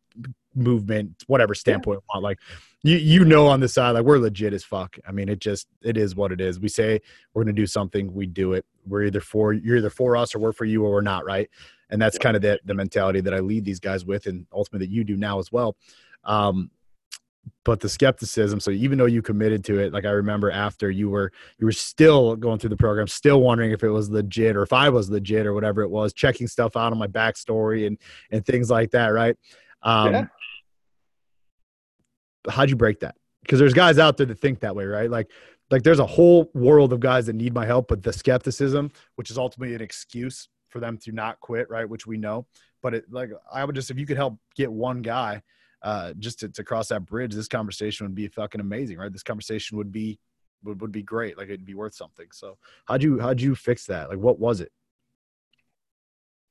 movement, 0.55 1.23
whatever 1.27 1.53
standpoint 1.53 2.01
yeah. 2.01 2.13
want. 2.13 2.23
Like 2.23 2.39
you 2.83 2.97
you 2.97 3.25
know 3.25 3.47
on 3.47 3.59
the 3.59 3.67
side, 3.67 3.91
like 3.91 4.03
we're 4.03 4.17
legit 4.17 4.53
as 4.53 4.63
fuck. 4.63 4.97
I 5.07 5.11
mean, 5.11 5.29
it 5.29 5.39
just 5.39 5.67
it 5.81 5.97
is 5.97 6.15
what 6.15 6.31
it 6.31 6.41
is. 6.41 6.59
We 6.59 6.69
say 6.69 6.99
we're 7.33 7.43
gonna 7.43 7.53
do 7.53 7.67
something, 7.67 8.13
we 8.13 8.25
do 8.25 8.53
it. 8.53 8.65
We're 8.85 9.03
either 9.03 9.21
for 9.21 9.53
you're 9.53 9.77
either 9.77 9.89
for 9.89 10.15
us 10.15 10.35
or 10.35 10.39
we're 10.39 10.53
for 10.53 10.65
you 10.65 10.83
or 10.83 10.91
we're 10.91 11.01
not, 11.01 11.25
right? 11.25 11.49
And 11.89 12.01
that's 12.01 12.15
yeah. 12.15 12.23
kind 12.23 12.35
of 12.35 12.41
the 12.41 12.59
the 12.65 12.73
mentality 12.73 13.21
that 13.21 13.33
I 13.33 13.39
lead 13.39 13.65
these 13.65 13.79
guys 13.79 14.05
with, 14.05 14.25
and 14.27 14.45
ultimately 14.51 14.87
that 14.87 14.93
you 14.93 15.03
do 15.03 15.17
now 15.17 15.39
as 15.39 15.51
well. 15.51 15.75
Um, 16.23 16.71
but 17.63 17.79
the 17.79 17.89
skepticism 17.89 18.59
so 18.59 18.71
even 18.71 18.97
though 18.97 19.05
you 19.05 19.21
committed 19.21 19.63
to 19.63 19.79
it 19.79 19.93
like 19.93 20.05
i 20.05 20.09
remember 20.09 20.51
after 20.51 20.89
you 20.89 21.09
were 21.09 21.31
you 21.59 21.65
were 21.65 21.71
still 21.71 22.35
going 22.35 22.57
through 22.59 22.69
the 22.69 22.77
program 22.77 23.07
still 23.07 23.41
wondering 23.41 23.71
if 23.71 23.83
it 23.83 23.89
was 23.89 24.09
legit 24.09 24.55
or 24.55 24.63
if 24.63 24.73
i 24.73 24.89
was 24.89 25.09
legit 25.09 25.45
or 25.45 25.53
whatever 25.53 25.81
it 25.81 25.89
was 25.89 26.13
checking 26.13 26.47
stuff 26.47 26.75
out 26.75 26.91
on 26.91 26.97
my 26.97 27.07
backstory 27.07 27.87
and 27.87 27.97
and 28.31 28.45
things 28.45 28.69
like 28.69 28.91
that 28.91 29.07
right 29.07 29.37
um 29.83 30.13
yeah. 30.13 30.25
How'd 32.49 32.69
you 32.69 32.75
break 32.75 32.99
that 32.99 33.15
because 33.41 33.59
there's 33.59 33.73
guys 33.73 33.99
out 33.99 34.17
there 34.17 34.25
that 34.25 34.39
think 34.39 34.59
that 34.59 34.75
way 34.75 34.85
right 34.85 35.09
like 35.09 35.29
like 35.69 35.83
there's 35.83 35.99
a 35.99 36.05
whole 36.05 36.49
world 36.53 36.91
of 36.93 36.99
guys 36.99 37.25
that 37.25 37.33
need 37.33 37.53
my 37.53 37.65
help 37.65 37.87
but 37.87 38.03
the 38.03 38.13
skepticism 38.13 38.91
which 39.15 39.29
is 39.29 39.37
ultimately 39.37 39.75
an 39.75 39.81
excuse 39.81 40.47
for 40.69 40.79
them 40.79 40.97
to 40.97 41.11
not 41.11 41.39
quit 41.39 41.69
right 41.69 41.87
which 41.87 42.07
we 42.07 42.17
know 42.17 42.45
but 42.81 42.93
it 42.93 43.05
like 43.11 43.29
i 43.51 43.63
would 43.63 43.75
just 43.75 43.91
if 43.91 43.99
you 43.99 44.05
could 44.05 44.17
help 44.17 44.37
get 44.55 44.71
one 44.71 45.01
guy 45.01 45.41
uh, 45.83 46.13
just 46.19 46.39
to, 46.39 46.49
to 46.49 46.63
cross 46.63 46.89
that 46.89 47.05
bridge, 47.05 47.33
this 47.33 47.47
conversation 47.47 48.05
would 48.05 48.15
be 48.15 48.27
fucking 48.27 48.61
amazing, 48.61 48.97
right? 48.97 49.11
This 49.11 49.23
conversation 49.23 49.77
would 49.77 49.91
be 49.91 50.19
would, 50.63 50.79
would 50.81 50.91
be 50.91 51.01
great. 51.01 51.37
Like 51.37 51.47
it'd 51.47 51.65
be 51.65 51.73
worth 51.73 51.95
something. 51.95 52.27
So 52.31 52.57
how'd 52.85 53.01
you 53.01 53.19
how'd 53.19 53.41
you 53.41 53.55
fix 53.55 53.87
that? 53.87 54.09
Like 54.09 54.19
what 54.19 54.39
was 54.39 54.61
it? 54.61 54.71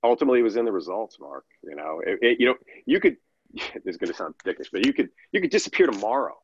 Ultimately, 0.02 0.40
it 0.40 0.44
was 0.44 0.56
in 0.56 0.64
the 0.64 0.72
results, 0.72 1.19
Mark. 1.20 1.44
You 1.62 1.76
know, 1.76 2.00
it, 2.04 2.19
it, 2.22 2.40
you 2.40 2.46
know, 2.46 2.54
you 2.87 3.00
could. 3.00 3.16
This 3.85 3.94
is 3.94 3.97
going 3.97 4.11
to 4.11 4.17
sound 4.17 4.35
ridiculous, 4.44 4.69
but 4.73 4.87
you 4.87 4.93
could 4.93 5.11
you 5.32 5.41
could 5.41 5.50
disappear 5.50 5.87
tomorrow, 5.87 6.37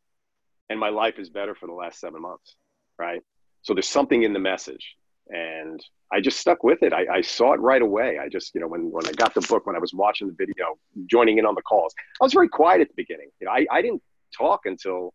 and 0.71 0.79
my 0.79 0.89
life 0.89 1.19
is 1.19 1.31
better 1.31 1.55
for 1.55 1.67
the 1.67 1.73
last 1.73 2.01
seven 2.01 2.23
months, 2.23 2.57
right? 2.99 3.23
So 3.63 3.75
there's 3.75 3.89
something 3.89 4.23
in 4.23 4.33
the 4.33 4.39
message, 4.39 4.97
and 5.29 5.85
I 6.13 6.21
just 6.21 6.39
stuck 6.39 6.63
with 6.63 6.83
it. 6.83 6.93
I, 6.93 7.07
I, 7.17 7.21
saw 7.21 7.53
it 7.53 7.61
right 7.61 7.83
away. 7.83 8.19
I 8.19 8.29
just, 8.29 8.55
you 8.55 8.61
know, 8.61 8.69
when, 8.69 8.93
when 8.93 9.07
I 9.07 9.13
got 9.13 9.35
the 9.35 9.41
book, 9.41 9.67
when 9.67 9.75
I 9.75 9.81
was 9.81 9.93
watching 9.93 10.29
the 10.29 10.35
video, 10.35 10.79
joining 11.11 11.39
in 11.39 11.47
on 11.47 11.57
the 11.57 11.63
calls, 11.63 11.93
I 12.21 12.25
was 12.25 12.33
very 12.33 12.49
quiet 12.49 12.81
at 12.81 12.89
the 12.89 12.95
beginning. 12.97 13.31
You 13.41 13.47
know, 13.47 13.53
I, 13.53 13.67
I 13.71 13.83
didn't 13.83 14.03
talk 14.37 14.67
until, 14.67 15.13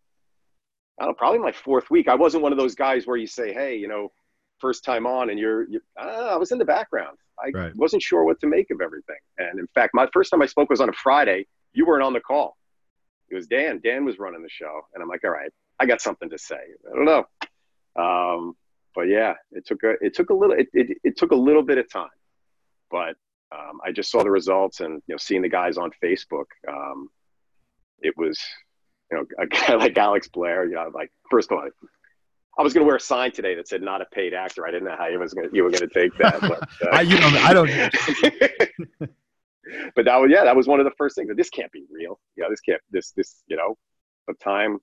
I 1.00 1.06
don't 1.06 1.12
know, 1.12 1.16
probably 1.16 1.40
my 1.40 1.54
fourth 1.54 1.90
week. 1.90 2.10
I 2.10 2.16
wasn't 2.16 2.44
one 2.44 2.52
of 2.52 2.58
those 2.58 2.76
guys 2.76 3.08
where 3.08 3.16
you 3.16 3.28
say, 3.28 3.54
hey, 3.54 3.78
you 3.78 3.88
know, 3.88 4.12
first 4.60 4.84
time 4.84 5.08
on 5.08 5.30
and 5.30 5.40
you're, 5.40 5.70
you, 5.70 5.80
ah, 5.98 6.34
I 6.34 6.36
was 6.36 6.52
in 6.52 6.58
the 6.58 6.66
background. 6.66 7.18
I 7.40 7.52
right. 7.58 7.76
wasn't 7.76 8.04
sure 8.04 8.26
what 8.26 8.40
to 8.42 8.48
make 8.48 8.70
of 8.70 8.82
everything. 8.82 9.16
And 9.38 9.60
in 9.60 9.68
fact, 9.74 9.94
my 9.94 10.08
first 10.14 10.30
time 10.30 10.42
I 10.42 10.46
spoke 10.46 10.70
was 10.70 10.82
on 10.82 10.90
a 10.90 10.94
Friday. 10.94 11.48
You 11.74 11.86
weren't 11.86 12.04
on 12.04 12.14
the 12.14 12.20
call. 12.20 12.58
It 13.30 13.36
was 13.36 13.48
Dan. 13.48 13.80
Dan 13.84 14.06
was 14.06 14.20
running 14.20 14.44
the 14.44 14.50
show. 14.50 14.82
And 14.94 15.02
I'm 15.02 15.10
like, 15.10 15.24
all 15.24 15.32
right, 15.32 15.52
I 15.80 15.86
got 15.86 16.02
something 16.02 16.30
to 16.30 16.38
say. 16.38 16.56
I 16.56 16.96
don't 16.96 17.06
know. 17.06 17.26
Um, 17.96 18.56
but 18.94 19.04
yeah, 19.04 19.34
it 19.52 19.66
took 19.66 19.84
a 19.84 19.94
it 20.02 20.14
took 20.14 20.30
a 20.30 20.34
little 20.34 20.56
it, 20.56 20.68
it, 20.74 20.98
it 21.04 21.18
took 21.18 21.32
a 21.32 21.36
little 21.36 21.64
bit 21.64 21.78
of 21.78 21.90
time, 21.92 22.10
but 22.90 23.16
um, 23.52 23.80
I 23.86 23.92
just 23.92 24.12
saw 24.12 24.24
the 24.24 24.32
results 24.32 24.80
and 24.80 25.02
you 25.08 25.14
know 25.14 25.18
seeing 25.18 25.42
the 25.42 25.50
guys 25.50 25.78
on 25.78 25.92
Facebook, 26.04 26.46
um, 26.68 27.10
it 28.02 28.14
was 28.18 28.40
you 29.12 29.18
know 29.18 29.26
a 29.40 29.48
guy 29.48 29.76
like 29.76 29.98
Alex 29.98 30.28
Blair, 30.28 30.66
you 30.66 30.76
know 30.76 30.92
like 30.94 31.12
first 31.30 31.52
of 31.52 31.58
all. 31.58 31.68
I 32.60 32.64
was 32.64 32.74
going 32.74 32.84
to 32.84 32.88
wear 32.88 32.98
a 32.98 33.00
sign 33.00 33.32
today 33.32 33.56
that 33.56 33.70
said 33.70 33.82
"not 33.82 34.02
a 34.02 34.06
paid 34.06 34.34
actor." 34.34 34.68
I 34.68 34.72
didn't 34.72 34.84
know 34.84 34.96
how 34.98 35.08
you 35.08 35.18
was 35.18 35.34
gonna, 35.34 35.48
you 35.54 35.64
were 35.64 35.72
going 35.72 35.88
to 35.88 35.94
take 35.94 36.16
that. 36.18 36.42
But, 36.42 36.62
uh, 36.84 36.90
I, 36.92 37.02
you 37.02 37.18
know, 37.18 37.30
I 37.42 37.54
don't. 37.54 39.10
but 39.96 40.06
that 40.06 40.18
was 40.18 40.32
yeah, 40.32 40.44
that 40.44 40.56
was 40.56 40.68
one 40.68 40.80
of 40.80 40.86
the 40.86 40.96
first 40.98 41.16
things. 41.16 41.28
That 41.28 41.38
this 41.38 41.50
can't 41.50 41.72
be 41.72 41.86
real. 41.92 42.20
Yeah, 42.36 42.46
this 42.50 42.62
can't. 42.62 42.82
This 42.90 43.12
this 43.12 43.44
you 43.48 43.58
know, 43.58 43.78
the 44.28 44.34
time 44.36 44.80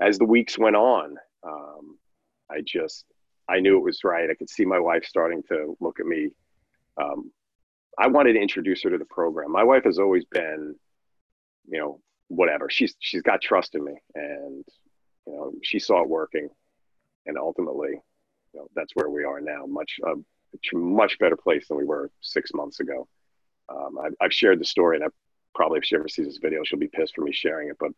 as 0.00 0.18
the 0.18 0.24
weeks 0.24 0.58
went 0.58 0.76
on, 0.76 1.16
um, 1.46 1.98
I 2.50 2.60
just 2.64 3.04
I 3.48 3.60
knew 3.60 3.76
it 3.76 3.84
was 3.84 4.04
right. 4.04 4.30
I 4.30 4.34
could 4.34 4.50
see 4.50 4.64
my 4.64 4.78
wife 4.78 5.04
starting 5.04 5.42
to 5.48 5.76
look 5.80 6.00
at 6.00 6.06
me. 6.06 6.30
Um, 7.00 7.30
I 7.98 8.08
wanted 8.08 8.34
to 8.34 8.40
introduce 8.40 8.82
her 8.82 8.90
to 8.90 8.98
the 8.98 9.04
program. 9.04 9.52
My 9.52 9.62
wife 9.62 9.84
has 9.84 9.98
always 9.98 10.24
been, 10.24 10.74
you 11.68 11.78
know, 11.78 12.00
whatever. 12.28 12.68
She's 12.70 12.94
she's 13.00 13.22
got 13.22 13.40
trust 13.40 13.74
in 13.74 13.84
me, 13.84 13.94
and 14.14 14.64
you 15.26 15.32
know, 15.32 15.52
she 15.62 15.78
saw 15.78 16.02
it 16.02 16.08
working, 16.08 16.48
and 17.26 17.38
ultimately, 17.38 17.90
you 18.52 18.60
know, 18.60 18.68
that's 18.74 18.92
where 18.94 19.10
we 19.10 19.24
are 19.24 19.40
now. 19.40 19.66
Much 19.66 19.98
a 20.04 20.14
much 20.72 21.18
better 21.18 21.36
place 21.36 21.68
than 21.68 21.76
we 21.76 21.84
were 21.84 22.10
six 22.20 22.50
months 22.54 22.80
ago. 22.80 23.08
Um, 23.68 23.98
I've, 23.98 24.14
I've 24.20 24.32
shared 24.32 24.60
the 24.60 24.64
story, 24.64 24.96
and 24.96 25.04
I 25.04 25.08
probably 25.54 25.78
if 25.78 25.84
she 25.84 25.96
ever 25.96 26.08
sees 26.08 26.26
this 26.26 26.38
video, 26.38 26.62
she'll 26.64 26.78
be 26.78 26.88
pissed 26.88 27.14
for 27.14 27.22
me 27.22 27.32
sharing 27.32 27.68
it. 27.68 27.76
But 27.78 27.90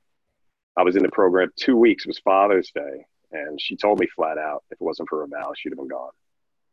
I 0.77 0.83
was 0.83 0.97
in 0.97 1.03
the 1.03 1.09
program 1.11 1.51
two 1.57 1.77
weeks. 1.77 2.05
It 2.05 2.09
was 2.09 2.19
Father's 2.19 2.71
Day, 2.75 3.05
and 3.33 3.61
she 3.61 3.77
told 3.77 3.99
me 3.99 4.07
flat 4.15 4.39
out, 4.39 4.65
if 4.71 4.81
it 4.81 4.85
wasn't 4.85 5.09
for 5.09 5.27
Raval, 5.27 5.55
she'd 5.57 5.71
have 5.71 5.79
been 5.79 5.89
gone. 5.89 6.11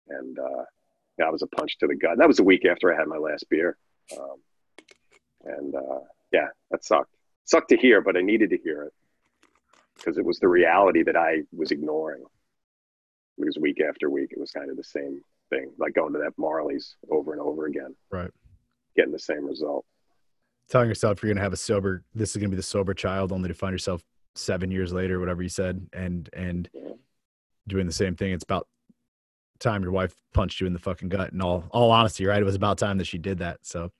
And 0.10 0.38
uh, 0.38 0.63
that 1.17 1.32
was 1.32 1.41
a 1.41 1.48
punch 1.48 1.77
to 1.79 1.88
the 1.88 1.96
gut. 1.96 2.17
That 2.17 2.27
was 2.27 2.39
a 2.39 2.44
week 2.44 2.65
after 2.65 2.94
I 2.94 2.98
had 2.98 3.08
my 3.08 3.17
last 3.17 3.46
beer. 3.50 3.77
Um, 4.17 4.36
and 5.46 5.75
uh, 5.75 6.00
yeah, 6.32 6.48
that 6.72 6.84
sucked. 6.84 7.10
Sucked 7.46 7.70
to 7.70 7.77
hear, 7.77 8.01
but 8.01 8.15
I 8.15 8.22
needed 8.22 8.50
to 8.51 8.58
hear 8.58 8.84
it 8.84 8.94
because 9.98 10.17
it 10.17 10.25
was 10.25 10.39
the 10.39 10.48
reality 10.48 11.03
that 11.03 11.15
I 11.15 11.44
was 11.51 11.72
ignoring. 11.72 12.24
Because 13.38 13.58
week 13.60 13.82
after 13.82 14.10
week. 14.10 14.32
It 14.32 14.39
was 14.39 14.51
kind 14.51 14.70
of 14.70 14.77
the 14.77 14.84
same 14.84 15.22
thing, 15.50 15.72
like 15.77 15.94
going 15.94 16.13
to 16.13 16.20
that 16.20 16.38
Marley's 16.38 16.96
over 17.10 17.34
and 17.34 17.41
over 17.41 17.65
again. 17.65 17.96
Right. 18.12 18.32
Getting 18.95 19.12
the 19.12 19.19
same 19.19 19.45
result. 19.45 19.85
Telling 20.69 20.88
yourself 20.88 21.21
you're 21.21 21.29
going 21.29 21.38
to 21.38 21.43
have 21.43 21.53
a 21.53 21.57
sober, 21.57 22.03
this 22.13 22.31
is 22.31 22.38
going 22.38 22.50
to 22.50 22.55
be 22.55 22.57
the 22.57 22.63
sober 22.63 22.93
child, 22.93 23.31
only 23.31 23.47
to 23.47 23.53
find 23.53 23.73
yourself 23.73 24.03
seven 24.35 24.71
years 24.71 24.93
later, 24.93 25.19
whatever 25.19 25.43
you 25.43 25.50
said, 25.50 25.88
and 25.93 26.29
and 26.33 26.69
doing 27.67 27.85
the 27.85 27.93
same 27.93 28.15
thing. 28.15 28.31
It's 28.31 28.43
about 28.43 28.67
time 29.59 29.83
your 29.83 29.91
wife 29.91 30.15
punched 30.33 30.59
you 30.59 30.67
in 30.67 30.73
the 30.73 30.79
fucking 30.79 31.09
gut. 31.09 31.31
And 31.31 31.41
all 31.41 31.65
all 31.71 31.91
honesty, 31.91 32.25
right? 32.25 32.41
It 32.41 32.45
was 32.45 32.55
about 32.55 32.77
time 32.77 32.97
that 32.97 33.07
she 33.07 33.17
did 33.17 33.39
that. 33.39 33.59
So, 33.63 33.91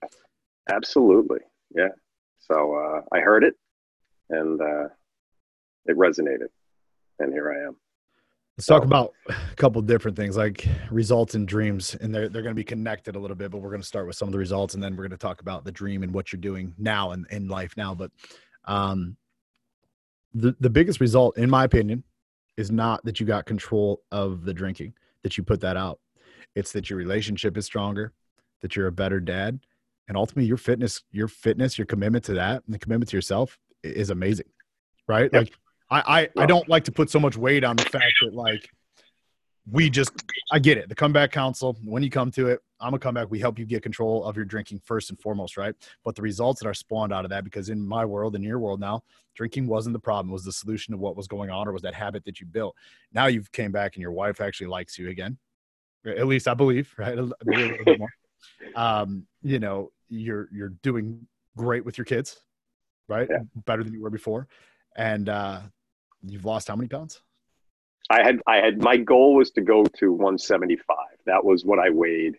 absolutely, 0.72 1.40
yeah. 1.76 1.90
So 2.40 2.76
uh, 2.76 3.02
I 3.16 3.20
heard 3.20 3.44
it, 3.44 3.56
and 4.30 4.62
uh, 4.62 4.90
it 5.86 5.98
resonated, 5.98 6.48
and 7.20 7.32
here 7.32 7.52
I 7.52 7.68
am. 7.68 7.76
Let's 8.58 8.68
talk 8.68 8.84
about 8.84 9.14
a 9.30 9.56
couple 9.56 9.82
different 9.82 10.16
things 10.16 10.38
like 10.38 10.68
results 10.92 11.34
and 11.34 11.48
dreams, 11.48 11.96
and 12.00 12.14
they're 12.14 12.30
they're 12.30 12.44
going 12.44 12.54
to 12.54 12.60
be 12.60 12.64
connected 12.64 13.16
a 13.16 13.20
little 13.20 13.36
bit. 13.36 13.50
But 13.50 13.60
we're 13.60 13.72
going 13.72 13.82
to 13.82 13.88
start 13.88 14.06
with 14.06 14.16
some 14.16 14.28
of 14.28 14.32
the 14.32 14.38
results, 14.38 14.76
and 14.76 14.84
then 14.84 14.92
we're 14.92 15.08
going 15.08 15.12
to 15.12 15.18
talk 15.18 15.42
about 15.42 15.66
the 15.66 15.72
dream 15.72 16.04
and 16.04 16.14
what 16.14 16.32
you're 16.32 16.40
doing 16.40 16.76
now 16.78 17.12
and 17.12 17.26
in 17.32 17.48
life 17.48 17.76
now. 17.78 17.96
But 17.96 18.12
um, 18.66 19.18
the, 20.36 20.56
the 20.60 20.70
biggest 20.70 21.00
result, 21.00 21.36
in 21.38 21.50
my 21.50 21.64
opinion, 21.64 22.04
is 22.56 22.70
not 22.70 23.04
that 23.06 23.20
you 23.20 23.26
got 23.26 23.46
control 23.46 24.04
of 24.12 24.46
the 24.46 24.54
drinking, 24.54 24.94
that 25.24 25.36
you 25.36 25.44
put 25.44 25.62
that 25.62 25.76
out. 25.76 26.00
It's 26.56 26.72
that 26.74 26.92
your 26.92 27.00
relationship 27.00 27.58
is 27.58 27.66
stronger, 27.66 28.14
that 28.62 28.76
you're 28.76 28.88
a 28.88 28.92
better 28.92 29.20
dad, 29.20 29.60
and 30.08 30.16
ultimately 30.16 30.46
your 30.46 30.58
fitness, 30.58 31.04
your 31.12 31.28
fitness, 31.28 31.78
your 31.78 31.88
commitment 31.88 32.24
to 32.26 32.34
that, 32.36 32.64
and 32.66 32.74
the 32.74 32.80
commitment 32.80 33.10
to 33.10 33.18
yourself 33.18 33.58
is 33.84 34.12
amazing, 34.12 34.50
right? 35.08 35.32
Yep. 35.34 35.34
Like 35.34 35.54
I, 35.94 36.22
I, 36.22 36.30
I 36.44 36.46
don't 36.48 36.68
like 36.68 36.86
to 36.86 36.92
put 36.92 37.10
so 37.10 37.20
much 37.20 37.38
weight 37.38 37.64
on 37.64 37.76
the 37.76 37.84
fact 37.84 38.14
that 38.22 38.34
like 38.34 38.70
we 39.72 39.90
just 39.90 40.12
I 40.52 40.60
get 40.60 40.78
it. 40.78 40.90
The 40.90 40.96
comeback 40.96 41.32
council, 41.32 41.78
when 41.86 42.04
you 42.04 42.10
come 42.10 42.32
to 42.32 42.48
it, 42.48 42.60
I'm 42.80 42.94
a 42.94 43.00
comeback. 43.00 43.30
We 43.30 43.40
help 43.40 43.60
you 43.60 43.66
get 43.66 43.84
control 43.84 44.26
of 44.26 44.36
your 44.36 44.44
drinking 44.44 44.82
first 44.84 45.10
and 45.10 45.20
foremost, 45.22 45.56
right? 45.56 45.74
But 46.04 46.16
the 46.16 46.22
results 46.22 46.62
that 46.62 46.68
are 46.68 46.74
spawned 46.74 47.14
out 47.14 47.24
of 47.24 47.30
that, 47.30 47.44
because 47.44 47.70
in 47.70 47.86
my 47.86 48.04
world, 48.04 48.36
in 48.36 48.44
your 48.44 48.60
world 48.60 48.80
now, 48.80 49.04
drinking 49.36 49.68
wasn't 49.68 49.94
the 49.94 50.00
problem, 50.00 50.30
it 50.30 50.34
was 50.34 50.44
the 50.44 50.52
solution 50.52 50.92
to 50.94 50.98
what 50.98 51.16
was 51.16 51.28
going 51.28 51.50
on, 51.50 51.68
or 51.68 51.72
was 51.72 51.84
that 51.84 51.94
habit 51.94 52.26
that 52.26 52.42
you 52.42 52.48
built. 52.48 52.76
Now 53.14 53.28
you've 53.28 53.52
came 53.52 53.72
back 53.72 53.96
and 53.96 54.02
your 54.02 54.12
wife 54.12 54.42
actually 54.42 54.68
likes 54.68 54.98
you 54.98 55.10
again. 55.10 55.38
At 56.06 56.28
least 56.28 56.48
I 56.48 56.56
believe, 56.56 56.94
right? 56.98 57.18
A, 57.18 57.24
a 57.24 57.46
bit 57.46 58.00
more. 58.00 58.10
Um, 58.76 59.28
you 59.44 59.60
know, 59.60 59.92
you're 60.10 60.50
you're 60.52 60.74
doing 60.82 61.26
great 61.56 61.86
with 61.86 61.98
your 61.98 62.06
kids, 62.06 62.42
right? 63.08 63.28
Yeah. 63.30 63.44
Better 63.66 63.84
than 63.84 63.94
you 63.94 64.02
were 64.02 64.10
before. 64.10 64.48
And 64.96 65.30
uh 65.30 65.62
you've 66.24 66.46
lost 66.46 66.68
how 66.68 66.76
many 66.76 66.88
pounds? 66.88 67.22
I 68.10 68.24
had 68.24 68.42
I 68.48 68.58
had 68.58 68.82
my 68.82 68.98
goal 68.98 69.36
was 69.36 69.52
to 69.52 69.62
go 69.62 69.84
to 69.84 70.12
175. 70.12 70.96
That 71.26 71.44
was 71.44 71.64
what 71.64 71.80
I 71.80 71.90
weighed 71.90 72.38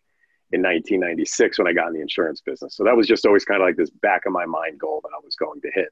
in 0.52 0.62
1996 0.62 1.58
when 1.58 1.66
I 1.66 1.72
got 1.72 1.88
in 1.88 1.94
the 1.94 2.00
insurance 2.00 2.40
business. 2.40 2.76
So 2.76 2.84
that 2.84 2.96
was 2.96 3.06
just 3.06 3.26
always 3.26 3.44
kind 3.44 3.60
of 3.60 3.66
like 3.66 3.76
this 3.76 3.90
back 3.90 4.26
of 4.26 4.32
my 4.32 4.46
mind 4.46 4.78
goal 4.78 5.00
that 5.02 5.10
I 5.14 5.20
was 5.24 5.34
going 5.36 5.60
to 5.62 5.70
hit. 5.72 5.88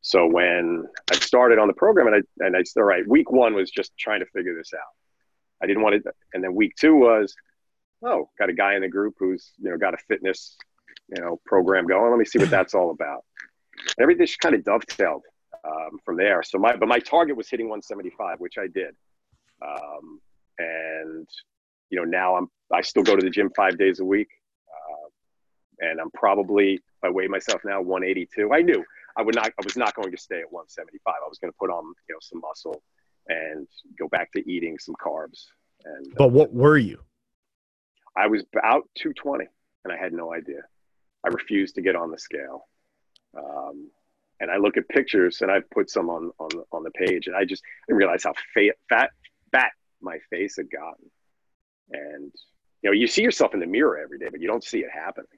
So 0.00 0.26
when 0.26 0.86
I 1.10 1.14
started 1.16 1.58
on 1.58 1.68
the 1.68 1.74
program 1.74 2.08
and 2.08 2.16
I 2.16 2.44
and 2.44 2.56
I 2.56 2.62
said, 2.64 2.80
all 2.80 2.86
right, 2.86 3.06
week 3.06 3.30
one 3.30 3.54
was 3.54 3.70
just 3.70 3.96
trying 3.98 4.20
to 4.20 4.26
figure 4.26 4.56
this 4.56 4.72
out. 4.74 4.80
I 5.62 5.66
didn't 5.66 5.82
want 5.82 6.02
to, 6.02 6.12
and 6.34 6.42
then 6.42 6.54
week 6.54 6.74
two 6.76 6.96
was, 6.96 7.34
oh, 8.02 8.28
got 8.38 8.50
a 8.50 8.52
guy 8.52 8.74
in 8.74 8.82
the 8.82 8.88
group 8.88 9.14
who's 9.18 9.52
you 9.58 9.70
know 9.70 9.78
got 9.78 9.94
a 9.94 9.98
fitness 10.08 10.56
you 11.14 11.22
know 11.22 11.40
program 11.46 11.86
going. 11.86 12.10
Let 12.10 12.18
me 12.18 12.24
see 12.24 12.38
what 12.38 12.50
that's 12.56 12.74
all 12.74 12.90
about. 12.90 13.24
And 13.96 14.02
everything 14.02 14.26
just 14.26 14.40
kind 14.40 14.54
of 14.54 14.64
dovetailed 14.64 15.22
um, 15.64 15.98
from 16.04 16.16
there. 16.16 16.42
So 16.42 16.58
my 16.58 16.76
but 16.76 16.88
my 16.88 16.98
target 16.98 17.36
was 17.36 17.48
hitting 17.48 17.66
175, 17.66 18.40
which 18.40 18.54
I 18.58 18.66
did. 18.66 18.94
Um, 19.64 20.20
and 20.58 21.28
you 21.90 21.98
know 21.98 22.04
now 22.04 22.36
I'm 22.36 22.48
I 22.72 22.80
still 22.82 23.02
go 23.02 23.16
to 23.16 23.22
the 23.22 23.30
gym 23.30 23.50
five 23.54 23.78
days 23.78 24.00
a 24.00 24.04
week, 24.04 24.28
uh, 24.68 25.08
and 25.80 26.00
I'm 26.00 26.10
probably 26.12 26.74
if 26.74 27.04
I 27.04 27.10
weigh 27.10 27.28
myself 27.28 27.62
now 27.64 27.80
182. 27.80 28.52
I 28.52 28.62
knew 28.62 28.84
I 29.16 29.22
would 29.22 29.34
not 29.34 29.46
I 29.46 29.64
was 29.64 29.76
not 29.76 29.94
going 29.94 30.10
to 30.10 30.18
stay 30.18 30.40
at 30.40 30.52
175. 30.52 31.00
I 31.06 31.28
was 31.28 31.38
going 31.38 31.52
to 31.52 31.58
put 31.58 31.70
on 31.70 31.84
you 32.08 32.14
know 32.14 32.18
some 32.20 32.40
muscle 32.40 32.82
and 33.28 33.66
go 33.98 34.08
back 34.08 34.32
to 34.32 34.50
eating 34.50 34.78
some 34.78 34.94
carbs. 35.04 35.46
And 35.84 36.14
but 36.16 36.32
what 36.32 36.52
were 36.52 36.78
you? 36.78 37.00
I 38.16 38.26
was 38.26 38.44
about 38.54 38.88
220, 38.98 39.46
and 39.84 39.92
I 39.92 39.96
had 39.96 40.12
no 40.12 40.34
idea. 40.34 40.62
I 41.24 41.28
refused 41.28 41.76
to 41.76 41.82
get 41.82 41.96
on 41.96 42.10
the 42.10 42.18
scale. 42.18 42.68
Um, 43.36 43.90
and 44.42 44.50
I 44.50 44.56
look 44.56 44.76
at 44.76 44.88
pictures, 44.88 45.40
and 45.40 45.50
I've 45.50 45.70
put 45.70 45.88
some 45.88 46.10
on 46.10 46.32
on 46.38 46.50
on 46.72 46.82
the 46.82 46.90
page, 46.90 47.28
and 47.28 47.36
I 47.36 47.44
just 47.44 47.62
I 47.88 47.94
realize 47.94 48.24
how 48.24 48.34
fat 48.52 48.74
fat 48.88 49.10
fat 49.52 49.70
my 50.02 50.18
face 50.30 50.56
had 50.56 50.68
gotten. 50.68 51.10
And 51.92 52.32
you 52.82 52.90
know, 52.90 52.92
you 52.92 53.06
see 53.06 53.22
yourself 53.22 53.54
in 53.54 53.60
the 53.60 53.66
mirror 53.66 53.98
every 54.02 54.18
day, 54.18 54.26
but 54.30 54.40
you 54.40 54.48
don't 54.48 54.64
see 54.64 54.80
it 54.80 54.90
happening. 54.92 55.28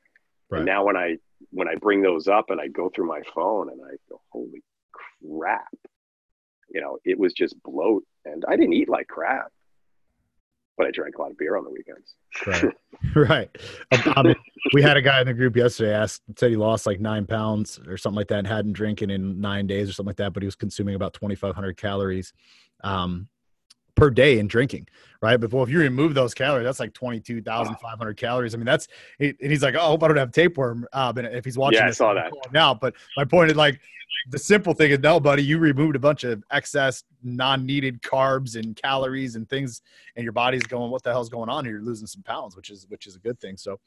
Right. 0.51 0.59
And 0.59 0.67
now 0.67 0.85
when 0.85 0.97
I 0.97 1.19
when 1.51 1.69
I 1.69 1.75
bring 1.75 2.01
those 2.01 2.29
up 2.29 2.47
and 2.49 2.59
I 2.59 2.69
go 2.69 2.89
through 2.89 3.07
my 3.07 3.21
phone 3.35 3.71
and 3.71 3.81
I 3.83 3.97
go, 4.09 4.23
holy 4.31 4.63
crap, 5.23 5.69
you 6.71 6.81
know, 6.81 6.99
it 7.05 7.19
was 7.19 7.35
just 7.35 7.63
bloat, 7.63 8.05
and 8.25 8.43
I 8.49 8.57
didn't 8.57 8.73
eat 8.73 8.89
like 8.89 9.07
crap 9.07 9.53
but 10.77 10.87
I 10.87 10.91
drank 10.91 11.17
a 11.17 11.23
lot 11.23 11.31
of 11.31 11.39
beer 11.39 11.57
on 11.57 11.65
the 11.65 11.71
weekends. 11.71 12.15
right. 12.47 12.75
right. 13.15 13.59
Um, 14.17 14.27
um, 14.29 14.35
we 14.73 14.83
had 14.83 14.97
a 14.97 15.03
guy 15.03 15.21
in 15.21 15.27
the 15.27 15.35
group 15.35 15.57
yesterday 15.57 15.95
asked, 15.95 16.23
said 16.37 16.51
he 16.51 16.57
lost 16.57 16.87
like 16.87 17.01
nine 17.01 17.27
pounds 17.27 17.79
or 17.87 17.97
something 17.97 18.17
like 18.17 18.29
that 18.29 18.41
and 18.41 18.47
hadn't 18.47 18.73
drinking 18.73 19.11
in 19.11 19.41
nine 19.41 19.67
days 19.67 19.89
or 19.89 19.93
something 19.93 20.09
like 20.09 20.17
that, 20.17 20.33
but 20.33 20.43
he 20.43 20.47
was 20.47 20.57
consuming 20.57 20.95
about 20.95 21.15
2,500 21.15 21.77
calories 21.77 22.33
um, 22.83 23.29
per 23.95 24.11
day 24.11 24.39
in 24.39 24.47
drinking. 24.47 24.89
Right. 25.21 25.39
But 25.39 25.53
well, 25.53 25.63
if 25.63 25.71
you 25.71 25.79
remove 25.79 26.13
those 26.13 26.35
calories, 26.35 26.65
that's 26.65 26.81
like 26.81 26.93
22,500 26.93 28.17
calories. 28.17 28.55
I 28.55 28.59
mean, 28.59 28.67
that's, 28.67 28.89
and 29.19 29.35
he's 29.41 29.63
like, 29.63 29.75
oh, 29.75 29.79
I 29.79 29.87
hope 29.87 30.03
I 30.03 30.09
don't 30.09 30.19
have 30.19 30.33
tapeworm. 30.33 30.87
Uh, 30.93 31.15
but 31.15 31.25
if 31.25 31.47
he's 31.47 31.57
watching, 31.57 31.79
yeah, 31.79 31.87
I 31.87 31.93
saw 31.93 32.13
that 32.13 32.31
now, 32.53 32.75
but 32.75 32.95
my 33.17 33.25
point 33.25 33.51
is 33.51 33.57
like, 33.57 33.81
the 34.31 34.39
simple 34.39 34.75
thing 34.75 34.91
is 34.91 34.99
no 35.01 35.21
buddy 35.21 35.43
you 35.43 35.59
removed 35.59 35.97
a 35.97 35.99
bunch 35.99 36.25
of 36.25 36.43
excess 36.51 37.05
non-needed 37.23 38.01
carbs 38.03 38.57
and 38.57 38.77
calories 38.77 39.37
and 39.37 39.49
things 39.49 39.83
and 40.17 40.25
your 40.25 40.33
body's 40.33 40.63
going 40.63 40.91
what 40.91 41.03
the 41.03 41.11
hell's 41.11 41.29
going 41.29 41.49
on 41.49 41.65
here 41.65 41.75
you're 41.75 41.83
losing 41.83 42.07
some 42.07 42.23
pounds 42.23 42.57
which 42.57 42.71
is 42.71 42.87
which 42.89 43.07
is 43.07 43.17
a 43.17 43.19
good 43.19 43.39
thing 43.41 43.57
so 43.57 43.79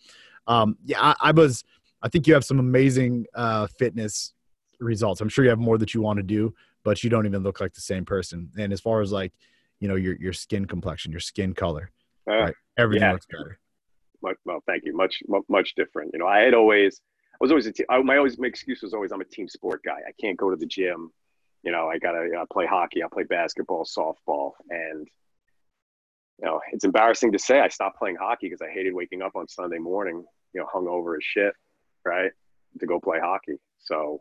um 0.48 0.78
yeah 0.86 1.02
i, 1.02 1.16
I 1.22 1.32
was 1.32 1.64
i 2.02 2.10
think 2.10 2.28
you 2.28 2.34
have 2.34 2.46
some 2.46 2.60
amazing 2.60 3.26
uh 3.36 3.68
fitness 3.80 4.34
results 4.80 5.22
i'm 5.22 5.30
sure 5.30 5.44
you 5.44 5.50
have 5.50 5.60
more 5.60 5.78
that 5.78 5.94
you 5.94 6.02
want 6.02 6.18
to 6.18 6.24
do 6.24 6.54
but 6.84 7.04
you 7.04 7.10
don't 7.10 7.26
even 7.26 7.44
look 7.44 7.60
like 7.60 7.74
the 7.74 7.82
same 7.82 8.06
person 8.06 8.50
and 8.58 8.72
as 8.72 8.80
far 8.80 9.02
as 9.02 9.12
like 9.12 9.34
you 9.80 9.88
know 9.88 9.96
your 9.96 10.16
your 10.16 10.34
skin 10.34 10.66
complexion 10.66 11.12
your 11.12 11.22
skin 11.22 11.54
color 11.54 11.92
uh, 12.30 12.36
right? 12.36 12.56
everything 12.78 13.08
yeah. 13.08 13.14
looks 13.14 13.28
better 13.28 13.60
much, 14.22 14.38
well 14.46 14.64
thank 14.66 14.84
you 14.86 14.96
much 14.96 15.22
much 15.48 15.76
different 15.76 16.12
you 16.14 16.20
know 16.20 16.28
i 16.28 16.40
had 16.40 16.54
always 16.54 17.02
I 17.40 17.44
was 17.44 17.52
always 17.52 17.68
a 17.68 17.72
team. 17.72 17.86
I, 17.90 18.02
my 18.02 18.18
always 18.18 18.40
my 18.40 18.48
excuse 18.48 18.82
was 18.82 18.96
always 18.96 19.12
I'm 19.12 19.22
a 19.22 19.26
team 19.26 19.48
sport 19.48 19.82
guy. 19.86 20.00
I 20.08 20.12
can't 20.20 20.38
go 20.38 20.50
to 20.50 20.56
the 20.56 20.66
gym. 20.66 21.12
You 21.62 21.72
know, 21.72 21.88
I 21.88 22.00
gotta 22.00 22.26
you 22.26 22.32
know, 22.32 22.46
play 22.52 22.66
hockey. 22.66 23.04
I 23.04 23.08
play 23.12 23.24
basketball, 23.24 23.86
softball, 23.86 24.54
and 24.72 25.08
you 26.40 26.46
know, 26.46 26.60
it's 26.72 26.84
embarrassing 26.84 27.32
to 27.34 27.40
say 27.40 27.60
I 27.60 27.68
stopped 27.68 28.00
playing 28.00 28.16
hockey 28.16 28.48
because 28.48 28.62
I 28.62 28.72
hated 28.72 28.94
waking 28.94 29.22
up 29.22 29.36
on 29.36 29.48
Sunday 29.48 29.78
morning, 29.78 30.26
you 30.54 30.62
know, 30.62 30.68
hungover 30.74 31.16
as 31.16 31.24
shit, 31.24 31.54
right, 32.06 32.32
to 32.80 32.86
go 32.88 33.00
play 33.00 33.20
hockey. 33.20 33.58
So 33.78 34.20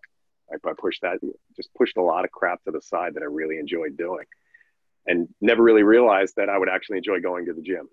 I, 0.53 0.57
I 0.69 0.73
pushed 0.79 1.01
that, 1.03 1.19
just 1.55 1.73
pushed 1.75 1.97
a 1.97 2.03
lot 2.03 2.25
of 2.25 2.31
crap 2.33 2.63
to 2.65 2.71
the 2.71 2.83
side 2.83 3.15
that 3.15 3.23
I 3.23 3.27
really 3.27 3.59
enjoyed 3.59 3.97
doing, 3.97 4.25
and 5.07 5.29
never 5.41 5.63
really 5.63 5.83
realized 5.83 6.35
that 6.37 6.49
I 6.49 6.59
would 6.59 6.69
actually 6.69 6.99
enjoy 6.99 7.21
going 7.21 7.47
to 7.47 7.53
the 7.53 7.63
gym. 7.63 7.89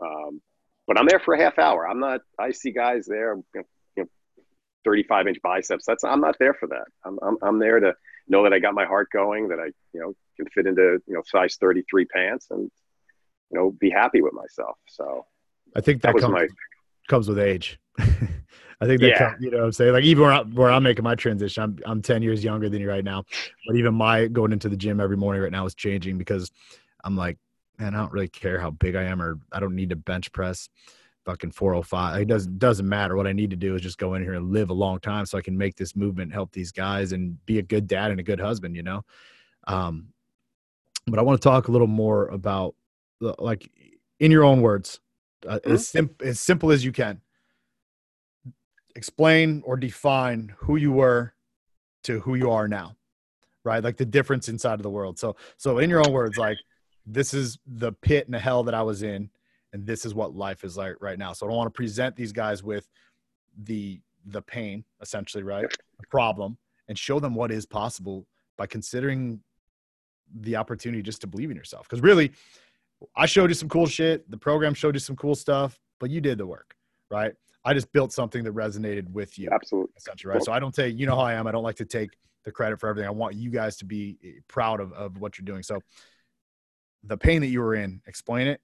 Um, 0.00 0.40
but 0.86 0.98
I'm 0.98 1.06
there 1.06 1.20
for 1.20 1.34
a 1.34 1.42
half 1.42 1.58
hour. 1.58 1.88
I'm 1.88 2.00
not. 2.00 2.20
I 2.38 2.50
see 2.50 2.72
guys 2.72 3.06
there, 3.06 3.36
you 3.54 3.64
know, 3.96 4.08
35 4.84 5.28
inch 5.28 5.38
biceps. 5.42 5.84
That's 5.86 6.04
I'm 6.04 6.20
not 6.20 6.36
there 6.38 6.54
for 6.54 6.68
that. 6.68 6.84
I'm, 7.04 7.18
I'm 7.22 7.36
I'm 7.42 7.58
there 7.58 7.80
to 7.80 7.94
know 8.28 8.42
that 8.42 8.52
I 8.52 8.58
got 8.58 8.74
my 8.74 8.84
heart 8.84 9.08
going, 9.12 9.48
that 9.48 9.58
I 9.58 9.66
you 9.92 10.00
know 10.00 10.14
can 10.36 10.46
fit 10.54 10.66
into 10.66 10.98
you 11.06 11.14
know 11.14 11.22
size 11.24 11.56
33 11.60 12.04
pants, 12.06 12.48
and 12.50 12.70
you 13.50 13.58
know 13.58 13.70
be 13.78 13.90
happy 13.90 14.22
with 14.22 14.32
myself. 14.32 14.76
So 14.88 15.26
I 15.76 15.80
think 15.80 16.02
that, 16.02 16.14
that 16.14 16.20
comes, 16.20 16.32
my 16.32 16.46
comes 17.08 17.28
with 17.28 17.38
age. 17.38 17.78
I 18.82 18.86
think 18.86 19.00
that 19.00 19.08
yeah. 19.08 19.30
Comes, 19.30 19.42
you 19.44 19.50
know 19.50 19.58
what 19.58 19.66
I'm 19.66 19.72
saying 19.72 19.92
like 19.92 20.04
even 20.04 20.24
where, 20.24 20.32
I, 20.32 20.42
where 20.42 20.70
I'm 20.70 20.82
making 20.82 21.04
my 21.04 21.14
transition, 21.14 21.62
I'm 21.62 21.78
I'm 21.86 22.02
10 22.02 22.22
years 22.22 22.42
younger 22.42 22.68
than 22.68 22.80
you 22.80 22.88
right 22.88 23.04
now, 23.04 23.24
but 23.66 23.76
even 23.76 23.94
my 23.94 24.26
going 24.26 24.52
into 24.52 24.68
the 24.68 24.76
gym 24.76 25.00
every 25.00 25.16
morning 25.16 25.40
right 25.40 25.52
now 25.52 25.64
is 25.66 25.74
changing 25.74 26.18
because 26.18 26.50
I'm 27.04 27.16
like, 27.16 27.38
man, 27.78 27.94
I 27.94 27.98
don't 27.98 28.12
really 28.12 28.28
care 28.28 28.58
how 28.58 28.70
big 28.70 28.96
I 28.96 29.04
am 29.04 29.22
or 29.22 29.38
I 29.52 29.60
don't 29.60 29.76
need 29.76 29.90
to 29.90 29.96
bench 29.96 30.32
press 30.32 30.68
fucking 31.24 31.52
405. 31.52 32.22
It 32.22 32.24
doesn't 32.26 32.58
doesn't 32.58 32.88
matter. 32.88 33.16
What 33.16 33.26
I 33.26 33.32
need 33.32 33.50
to 33.50 33.56
do 33.56 33.74
is 33.74 33.82
just 33.82 33.98
go 33.98 34.14
in 34.14 34.22
here 34.22 34.34
and 34.34 34.52
live 34.52 34.70
a 34.70 34.74
long 34.74 34.98
time 34.98 35.26
so 35.26 35.38
I 35.38 35.42
can 35.42 35.56
make 35.56 35.76
this 35.76 35.94
movement, 35.94 36.32
help 36.32 36.52
these 36.52 36.72
guys, 36.72 37.12
and 37.12 37.44
be 37.46 37.58
a 37.58 37.62
good 37.62 37.86
dad 37.86 38.10
and 38.10 38.20
a 38.20 38.24
good 38.24 38.40
husband. 38.40 38.76
You 38.76 38.82
know. 38.82 39.04
Um, 39.66 40.08
but 41.06 41.18
I 41.18 41.22
want 41.22 41.40
to 41.40 41.48
talk 41.48 41.68
a 41.68 41.72
little 41.72 41.86
more 41.86 42.26
about 42.28 42.74
like 43.20 43.70
in 44.20 44.30
your 44.30 44.44
own 44.44 44.60
words, 44.60 45.00
uh, 45.46 45.56
mm-hmm. 45.56 45.72
as, 45.72 45.88
sim- 45.88 46.16
as 46.22 46.40
simple 46.40 46.72
as 46.72 46.84
you 46.84 46.92
can. 46.92 47.20
Explain 48.94 49.62
or 49.64 49.76
define 49.76 50.54
who 50.58 50.76
you 50.76 50.92
were 50.92 51.34
to 52.04 52.20
who 52.20 52.34
you 52.34 52.50
are 52.50 52.68
now, 52.68 52.96
right? 53.64 53.82
Like 53.82 53.96
the 53.96 54.04
difference 54.04 54.48
inside 54.48 54.74
of 54.74 54.82
the 54.82 54.90
world. 54.90 55.18
So, 55.18 55.36
so 55.56 55.78
in 55.78 55.88
your 55.88 56.04
own 56.04 56.12
words, 56.12 56.36
like 56.36 56.58
this 57.06 57.32
is 57.32 57.58
the 57.66 57.92
pit 57.92 58.26
and 58.26 58.34
the 58.34 58.38
hell 58.38 58.62
that 58.64 58.74
I 58.74 58.82
was 58.82 59.02
in 59.02 59.30
and 59.72 59.86
this 59.86 60.04
is 60.04 60.14
what 60.14 60.34
life 60.34 60.64
is 60.64 60.76
like 60.76 60.96
right 61.00 61.18
now. 61.18 61.32
So 61.32 61.46
I 61.46 61.48
don't 61.48 61.56
want 61.56 61.68
to 61.68 61.76
present 61.76 62.16
these 62.16 62.32
guys 62.32 62.62
with 62.62 62.88
the 63.64 64.00
the 64.26 64.42
pain, 64.42 64.84
essentially, 65.00 65.42
right? 65.42 65.66
The 65.98 66.06
problem, 66.08 66.56
and 66.88 66.96
show 66.96 67.18
them 67.18 67.34
what 67.34 67.50
is 67.50 67.66
possible 67.66 68.26
by 68.56 68.66
considering 68.66 69.40
the 70.40 70.56
opportunity 70.56 71.02
just 71.02 71.20
to 71.22 71.26
believe 71.26 71.50
in 71.50 71.56
yourself. 71.56 71.88
Because 71.88 72.02
really, 72.02 72.32
I 73.16 73.26
showed 73.26 73.50
you 73.50 73.54
some 73.54 73.68
cool 73.68 73.86
shit. 73.86 74.30
The 74.30 74.36
program 74.36 74.74
showed 74.74 74.94
you 74.94 75.00
some 75.00 75.16
cool 75.16 75.34
stuff, 75.34 75.80
but 75.98 76.10
you 76.10 76.20
did 76.20 76.38
the 76.38 76.46
work, 76.46 76.76
right? 77.10 77.32
I 77.64 77.74
just 77.74 77.92
built 77.92 78.12
something 78.12 78.42
that 78.44 78.54
resonated 78.54 79.10
with 79.10 79.38
you. 79.38 79.48
Absolutely. 79.52 79.92
Essentially, 79.96 80.32
right? 80.32 80.42
So 80.42 80.52
I 80.52 80.58
don't 80.58 80.74
take, 80.74 80.98
you 80.98 81.06
know 81.06 81.14
how 81.14 81.22
I 81.22 81.34
am. 81.34 81.46
I 81.46 81.52
don't 81.52 81.62
like 81.62 81.76
to 81.76 81.84
take 81.84 82.10
the 82.44 82.50
credit 82.50 82.80
for 82.80 82.88
everything. 82.88 83.06
I 83.06 83.12
want 83.12 83.34
you 83.34 83.50
guys 83.50 83.76
to 83.78 83.84
be 83.84 84.18
eh, 84.24 84.40
proud 84.48 84.80
of, 84.80 84.92
of 84.94 85.18
what 85.18 85.38
you're 85.38 85.44
doing. 85.44 85.62
So 85.62 85.80
the 87.04 87.16
pain 87.16 87.40
that 87.42 87.48
you 87.48 87.60
were 87.60 87.74
in, 87.74 88.00
explain 88.06 88.48
it 88.48 88.60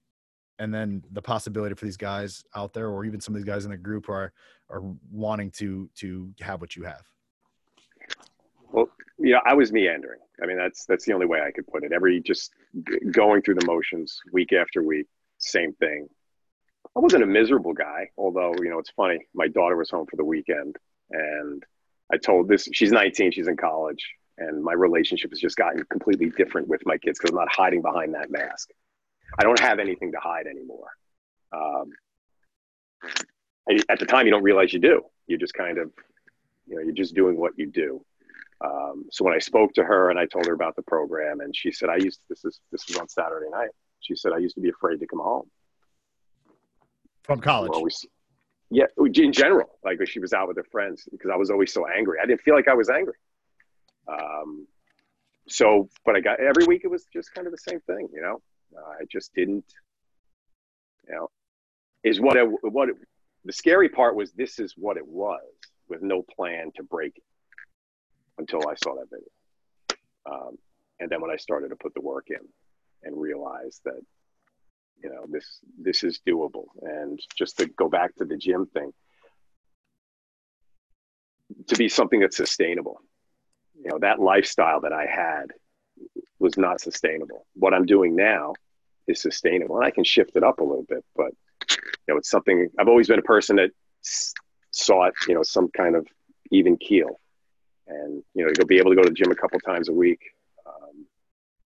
and 0.59 0.73
then 0.73 1.01
the 1.11 1.21
possibility 1.21 1.73
for 1.73 1.85
these 1.85 1.97
guys 1.97 2.43
out 2.53 2.73
there 2.73 2.89
or 2.89 3.05
even 3.05 3.19
some 3.19 3.33
of 3.33 3.41
these 3.41 3.47
guys 3.47 3.65
in 3.65 3.71
the 3.71 3.77
group 3.77 4.09
are 4.09 4.31
are 4.69 4.81
wanting 5.09 5.49
to 5.49 5.89
to 5.95 6.31
have 6.41 6.61
what 6.61 6.75
you 6.75 6.83
have 6.83 7.01
well 8.71 8.87
you 9.17 9.31
know 9.31 9.39
i 9.45 9.53
was 9.53 9.71
meandering 9.71 10.19
i 10.43 10.45
mean 10.45 10.57
that's 10.57 10.85
that's 10.85 11.05
the 11.05 11.13
only 11.13 11.25
way 11.25 11.41
i 11.41 11.49
could 11.49 11.65
put 11.67 11.83
it 11.83 11.91
every 11.91 12.21
just 12.21 12.51
going 13.11 13.41
through 13.41 13.55
the 13.55 13.65
motions 13.65 14.19
week 14.31 14.53
after 14.53 14.83
week 14.83 15.07
same 15.39 15.73
thing 15.73 16.07
i 16.95 16.99
wasn't 16.99 17.23
a 17.23 17.27
miserable 17.27 17.73
guy 17.73 18.09
although 18.17 18.53
you 18.61 18.69
know 18.69 18.79
it's 18.79 18.91
funny 18.91 19.19
my 19.33 19.47
daughter 19.47 19.75
was 19.75 19.89
home 19.89 20.05
for 20.09 20.17
the 20.17 20.25
weekend 20.25 20.75
and 21.11 21.63
i 22.11 22.17
told 22.17 22.47
this 22.47 22.67
she's 22.73 22.91
19 22.91 23.31
she's 23.31 23.47
in 23.47 23.57
college 23.57 24.03
and 24.37 24.63
my 24.63 24.73
relationship 24.73 25.31
has 25.31 25.39
just 25.39 25.57
gotten 25.57 25.83
completely 25.91 26.29
different 26.29 26.67
with 26.67 26.81
my 26.85 26.97
kids 26.97 27.19
because 27.19 27.31
i'm 27.31 27.37
not 27.37 27.51
hiding 27.51 27.81
behind 27.81 28.13
that 28.13 28.31
mask 28.31 28.69
I 29.37 29.43
don't 29.43 29.59
have 29.59 29.79
anything 29.79 30.11
to 30.13 30.19
hide 30.19 30.47
anymore. 30.47 30.89
Um, 31.51 31.91
at 33.89 33.99
the 33.99 34.05
time, 34.05 34.25
you 34.25 34.31
don't 34.31 34.43
realize 34.43 34.73
you 34.73 34.79
do. 34.79 35.03
You're 35.27 35.39
just 35.39 35.53
kind 35.53 35.77
of, 35.77 35.91
you 36.65 36.75
know, 36.75 36.81
you're 36.81 36.93
just 36.93 37.13
doing 37.13 37.37
what 37.37 37.53
you 37.57 37.67
do. 37.67 38.03
Um, 38.63 39.05
so 39.11 39.23
when 39.23 39.33
I 39.33 39.39
spoke 39.39 39.73
to 39.73 39.83
her 39.83 40.09
and 40.09 40.19
I 40.19 40.25
told 40.25 40.45
her 40.47 40.53
about 40.53 40.75
the 40.75 40.81
program, 40.81 41.39
and 41.41 41.55
she 41.55 41.71
said, 41.71 41.89
"I 41.89 41.97
used 41.97 42.19
to, 42.19 42.25
this 42.29 42.43
is 42.43 42.59
this 42.71 42.87
was 42.87 42.97
on 42.97 43.07
Saturday 43.07 43.49
night." 43.51 43.69
She 44.01 44.15
said, 44.15 44.33
"I 44.33 44.39
used 44.39 44.55
to 44.55 44.61
be 44.61 44.69
afraid 44.69 44.99
to 44.99 45.07
come 45.07 45.19
home 45.19 45.49
from 47.29 47.41
college." 47.41 47.71
Always, 47.73 48.05
yeah, 48.71 48.85
in 48.97 49.31
general, 49.31 49.77
like 49.83 49.99
she 50.07 50.19
was 50.19 50.33
out 50.33 50.47
with 50.47 50.57
her 50.57 50.67
friends 50.71 51.07
because 51.11 51.29
I 51.31 51.35
was 51.35 51.49
always 51.51 51.71
so 51.71 51.85
angry. 51.87 52.17
I 52.21 52.25
didn't 52.25 52.41
feel 52.41 52.55
like 52.55 52.67
I 52.67 52.73
was 52.73 52.89
angry. 52.89 53.15
Um, 54.07 54.67
so, 55.47 55.89
but 56.05 56.15
I 56.15 56.21
got 56.21 56.39
every 56.39 56.65
week 56.65 56.81
it 56.83 56.87
was 56.87 57.05
just 57.13 57.33
kind 57.33 57.45
of 57.47 57.51
the 57.51 57.59
same 57.69 57.79
thing, 57.81 58.09
you 58.13 58.21
know. 58.21 58.41
Uh, 58.75 58.89
I 59.01 59.05
just 59.11 59.33
didn't, 59.33 59.65
you 61.07 61.15
know, 61.15 61.29
is 62.03 62.19
what 62.19 62.35
it, 62.35 62.47
what 62.61 62.89
it, 62.89 62.95
the 63.45 63.53
scary 63.53 63.89
part 63.89 64.15
was. 64.15 64.31
This 64.31 64.59
is 64.59 64.73
what 64.75 64.97
it 64.97 65.07
was 65.07 65.41
with 65.87 66.01
no 66.01 66.23
plan 66.35 66.71
to 66.75 66.83
break 66.83 67.17
it 67.17 67.23
until 68.37 68.67
I 68.67 68.75
saw 68.83 68.95
that 68.95 69.09
video. 69.11 69.29
Um, 70.31 70.57
and 70.99 71.09
then 71.09 71.21
when 71.21 71.31
I 71.31 71.37
started 71.37 71.69
to 71.69 71.75
put 71.75 71.93
the 71.93 72.01
work 72.01 72.27
in 72.29 72.45
and 73.03 73.19
realized 73.19 73.81
that, 73.85 74.01
you 75.01 75.09
know, 75.09 75.25
this 75.29 75.59
this 75.79 76.03
is 76.03 76.19
doable. 76.27 76.65
And 76.81 77.19
just 77.37 77.57
to 77.57 77.67
go 77.67 77.89
back 77.89 78.15
to 78.15 78.25
the 78.25 78.37
gym 78.37 78.67
thing, 78.67 78.91
to 81.67 81.75
be 81.75 81.89
something 81.89 82.19
that's 82.19 82.37
sustainable. 82.37 83.01
You 83.75 83.91
know, 83.91 83.99
that 83.99 84.19
lifestyle 84.19 84.81
that 84.81 84.93
I 84.93 85.05
had 85.05 85.45
was 86.39 86.57
not 86.57 86.81
sustainable. 86.81 87.45
What 87.53 87.73
I'm 87.73 87.85
doing 87.85 88.15
now 88.15 88.53
is 89.07 89.21
sustainable, 89.21 89.77
and 89.77 89.85
I 89.85 89.91
can 89.91 90.03
shift 90.03 90.35
it 90.35 90.43
up 90.43 90.59
a 90.59 90.63
little 90.63 90.85
bit. 90.87 91.03
But 91.15 91.31
you 91.71 92.13
know, 92.13 92.17
it's 92.17 92.29
something 92.29 92.69
I've 92.77 92.87
always 92.87 93.07
been 93.07 93.19
a 93.19 93.23
person 93.23 93.57
that 93.57 93.71
sought, 94.71 95.13
you 95.27 95.33
know, 95.33 95.43
some 95.43 95.69
kind 95.75 95.95
of 95.95 96.07
even 96.51 96.77
keel 96.77 97.19
and 97.89 98.23
you 98.33 98.45
know 98.45 98.51
you'll 98.55 98.67
be 98.67 98.77
able 98.77 98.91
to 98.91 98.95
go 98.95 99.03
to 99.03 99.09
the 99.09 99.15
gym 99.15 99.31
a 99.31 99.35
couple 99.35 99.59
times 99.59 99.89
a 99.89 99.93
week 99.93 100.21
um, 100.65 101.05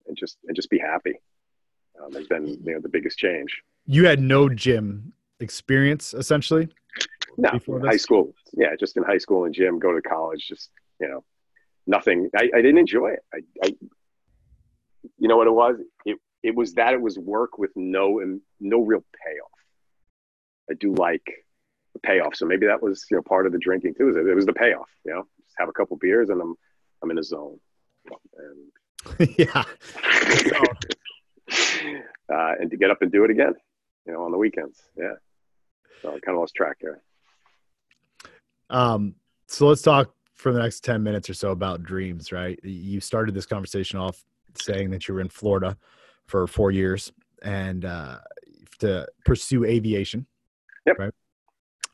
and 0.06 0.16
just 0.16 0.38
and 0.46 0.54
just 0.54 0.70
be 0.70 0.78
happy 0.78 1.14
um, 2.04 2.12
has 2.12 2.26
been 2.26 2.46
you 2.46 2.74
know 2.74 2.80
the 2.80 2.88
biggest 2.88 3.18
change. 3.18 3.62
You 3.86 4.06
had 4.06 4.20
no 4.20 4.48
gym 4.48 5.12
experience 5.40 6.14
essentially 6.14 6.68
no 7.36 7.50
high 7.84 7.96
school. 7.96 8.34
Yeah 8.52 8.74
just 8.78 8.96
in 8.96 9.02
high 9.02 9.18
school 9.18 9.44
and 9.44 9.54
gym 9.54 9.78
go 9.78 9.92
to 9.92 10.02
college 10.02 10.46
just 10.48 10.70
you 11.00 11.08
know 11.08 11.24
nothing. 11.86 12.30
I, 12.36 12.50
I 12.54 12.62
didn't 12.62 12.78
enjoy 12.78 13.12
it. 13.12 13.20
I, 13.34 13.38
I 13.64 13.74
you 15.18 15.28
know 15.28 15.36
what 15.36 15.46
it 15.46 15.52
was? 15.52 15.76
It, 16.04 16.18
it 16.42 16.54
was 16.54 16.74
that 16.74 16.94
it 16.94 17.00
was 17.00 17.18
work 17.18 17.58
with 17.58 17.70
no 17.76 18.20
and 18.20 18.40
no 18.60 18.80
real 18.80 19.04
payoff. 19.24 19.50
I 20.70 20.74
do 20.74 20.94
like 20.94 21.26
the 21.94 22.00
payoff 22.00 22.36
so 22.36 22.46
maybe 22.46 22.66
that 22.66 22.82
was 22.82 23.04
you 23.10 23.16
know 23.16 23.22
part 23.22 23.46
of 23.46 23.52
the 23.52 23.58
drinking. 23.58 23.94
Too 23.94 24.08
it 24.08 24.34
was 24.34 24.46
the 24.46 24.52
payoff 24.52 24.90
you 25.04 25.12
know? 25.12 25.26
Just 25.44 25.56
have 25.58 25.68
a 25.68 25.72
couple 25.72 25.96
beers 25.96 26.28
and 26.30 26.40
I'm 26.40 26.54
I'm 27.02 27.10
in 27.10 27.18
a 27.18 27.22
zone. 27.22 27.58
And 29.18 29.34
yeah. 29.38 29.64
uh, 32.32 32.54
and 32.60 32.70
to 32.70 32.76
get 32.76 32.90
up 32.90 33.02
and 33.02 33.10
do 33.10 33.24
it 33.24 33.30
again, 33.30 33.54
you 34.06 34.12
know, 34.12 34.22
on 34.24 34.32
the 34.32 34.38
weekends. 34.38 34.80
Yeah. 34.96 35.14
So 36.00 36.08
I 36.08 36.12
kind 36.20 36.36
of 36.36 36.40
lost 36.40 36.54
track 36.54 36.78
there. 36.80 37.02
Um, 38.70 39.14
so 39.46 39.68
let's 39.68 39.82
talk 39.82 40.14
for 40.34 40.52
the 40.52 40.58
next 40.58 40.82
10 40.82 41.02
minutes 41.02 41.30
or 41.30 41.34
so 41.34 41.50
about 41.50 41.82
dreams, 41.82 42.32
right? 42.32 42.58
You 42.64 43.00
started 43.00 43.34
this 43.34 43.46
conversation 43.46 43.98
off 43.98 44.24
saying 44.54 44.90
that 44.90 45.06
you 45.06 45.14
were 45.14 45.20
in 45.20 45.28
Florida 45.28 45.76
for 46.26 46.46
four 46.46 46.70
years 46.70 47.12
and 47.42 47.84
uh, 47.84 48.18
to 48.80 49.06
pursue 49.24 49.64
aviation. 49.64 50.26
Yep. 50.86 50.98
Right. 50.98 51.14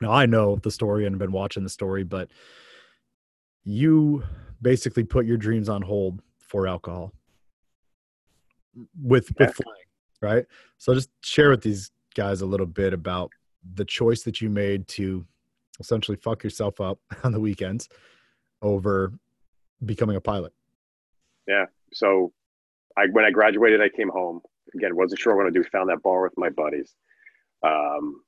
Now 0.00 0.12
I 0.12 0.26
know 0.26 0.56
the 0.56 0.70
story 0.70 1.04
and 1.04 1.14
have 1.14 1.18
been 1.18 1.32
watching 1.32 1.62
the 1.62 1.68
story, 1.68 2.04
but 2.04 2.30
you 3.64 4.22
basically 4.62 5.04
put 5.04 5.26
your 5.26 5.36
dreams 5.36 5.68
on 5.68 5.82
hold 5.82 6.22
for 6.38 6.66
alcohol 6.66 7.12
with 9.02 9.28
with 9.38 9.54
flying, 9.54 9.86
right? 10.20 10.46
So 10.78 10.94
just 10.94 11.10
share 11.22 11.50
with 11.50 11.62
these 11.62 11.90
guys 12.14 12.40
a 12.40 12.46
little 12.46 12.66
bit 12.66 12.92
about 12.92 13.30
the 13.74 13.84
choice 13.84 14.22
that 14.22 14.40
you 14.40 14.48
made 14.50 14.88
to 14.88 15.24
essentially 15.80 16.16
fuck 16.16 16.42
yourself 16.42 16.80
up 16.80 16.98
on 17.24 17.32
the 17.32 17.40
weekends 17.40 17.88
over 18.62 19.12
becoming 19.84 20.16
a 20.16 20.20
pilot. 20.20 20.52
Yeah. 21.46 21.66
So 21.92 22.32
I 22.96 23.06
when 23.12 23.24
I 23.24 23.30
graduated, 23.30 23.80
I 23.80 23.88
came 23.88 24.08
home. 24.08 24.40
Again, 24.74 24.94
wasn't 24.94 25.20
sure 25.20 25.34
what 25.34 25.44
to 25.44 25.50
do. 25.50 25.64
Found 25.72 25.88
that 25.88 26.02
bar 26.02 26.22
with 26.22 26.36
my 26.36 26.50
buddies. 26.50 26.94
Um, 27.62 28.22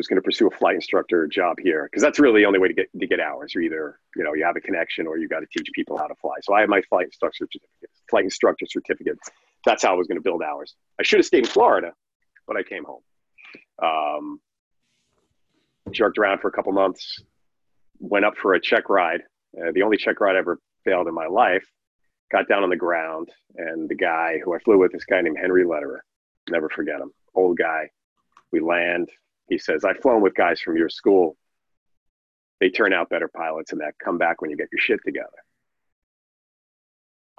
was 0.00 0.06
going 0.06 0.16
to 0.16 0.22
pursue 0.22 0.46
a 0.46 0.50
flight 0.50 0.76
instructor 0.76 1.26
job 1.26 1.58
here 1.62 1.84
because 1.84 2.02
that's 2.02 2.18
really 2.18 2.40
the 2.40 2.46
only 2.46 2.58
way 2.58 2.68
to 2.68 2.72
get 2.72 2.88
to 2.98 3.06
get 3.06 3.20
hours. 3.20 3.52
You're 3.54 3.64
either 3.64 4.00
you 4.16 4.24
know 4.24 4.32
you 4.32 4.44
have 4.44 4.56
a 4.56 4.60
connection 4.60 5.06
or 5.06 5.18
you 5.18 5.28
got 5.28 5.40
to 5.40 5.46
teach 5.46 5.68
people 5.74 5.98
how 5.98 6.06
to 6.06 6.14
fly. 6.14 6.36
So 6.42 6.54
I 6.54 6.60
have 6.60 6.70
my 6.70 6.80
flight 6.88 7.06
instructor 7.06 7.46
certificate, 7.52 7.90
flight 8.08 8.24
instructor 8.24 8.64
certificate. 8.66 9.18
That's 9.66 9.82
how 9.82 9.92
I 9.92 9.96
was 9.96 10.06
going 10.06 10.16
to 10.16 10.22
build 10.22 10.42
hours. 10.42 10.74
I 10.98 11.02
should 11.02 11.18
have 11.18 11.26
stayed 11.26 11.44
in 11.44 11.50
Florida, 11.50 11.92
but 12.46 12.56
I 12.56 12.62
came 12.62 12.84
home. 12.84 13.02
Um, 13.82 14.40
jerked 15.90 16.16
around 16.16 16.40
for 16.40 16.48
a 16.48 16.52
couple 16.52 16.72
months. 16.72 17.22
Went 17.98 18.24
up 18.24 18.38
for 18.38 18.54
a 18.54 18.60
check 18.60 18.88
ride. 18.88 19.20
Uh, 19.54 19.72
the 19.74 19.82
only 19.82 19.98
check 19.98 20.18
ride 20.20 20.36
I 20.36 20.38
ever 20.38 20.58
failed 20.82 21.08
in 21.08 21.14
my 21.14 21.26
life. 21.26 21.66
Got 22.32 22.48
down 22.48 22.62
on 22.62 22.70
the 22.70 22.76
ground, 22.76 23.28
and 23.56 23.86
the 23.88 23.96
guy 23.96 24.38
who 24.42 24.54
I 24.54 24.60
flew 24.60 24.78
with, 24.78 24.92
this 24.92 25.04
guy 25.04 25.20
named 25.20 25.36
Henry 25.38 25.64
Lederer, 25.64 26.02
never 26.48 26.70
forget 26.70 27.00
him. 27.00 27.12
Old 27.34 27.58
guy. 27.58 27.90
We 28.50 28.60
land 28.60 29.10
he 29.50 29.58
says, 29.58 29.84
I've 29.84 29.98
flown 29.98 30.22
with 30.22 30.34
guys 30.34 30.60
from 30.60 30.76
your 30.76 30.88
school. 30.88 31.36
They 32.60 32.70
turn 32.70 32.92
out 32.92 33.10
better 33.10 33.28
pilots 33.28 33.72
and 33.72 33.80
that 33.80 33.94
come 34.02 34.16
back 34.16 34.40
when 34.40 34.50
you 34.50 34.56
get 34.56 34.68
your 34.72 34.80
shit 34.80 35.00
together. 35.04 35.28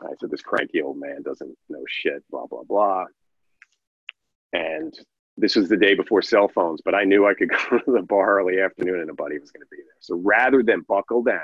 I 0.02 0.10
said, 0.19 0.30
this 0.30 0.41
cranky 0.41 0.82
old 0.82 1.00
man 1.00 1.21
doesn't 1.24 1.58
know 1.69 1.84
shit, 1.88 2.24
blah, 2.30 2.47
blah, 2.47 2.63
blah. 2.63 3.06
And 4.52 4.93
this 5.38 5.56
was 5.56 5.69
the 5.69 5.78
day 5.78 5.93
before 5.93 6.21
cell 6.21 6.50
phones, 6.50 6.82
but 6.84 6.95
I 6.95 7.06
knew 7.06 7.26
I 7.26 7.34
could 7.34 7.50
go 7.69 7.78
to 7.78 7.91
the 7.91 8.02
bar 8.02 8.39
early 8.39 8.60
afternoon 8.60 9.00
and 9.00 9.10
a 9.10 9.13
buddy 9.13 9.39
was 9.39 9.52
going 9.52 9.62
to 9.62 9.69
be 9.71 9.78
there. 9.78 9.95
So 10.02 10.19
rather 10.21 10.63
than 10.63 10.82
buckle 10.82 11.24
down 11.24 11.39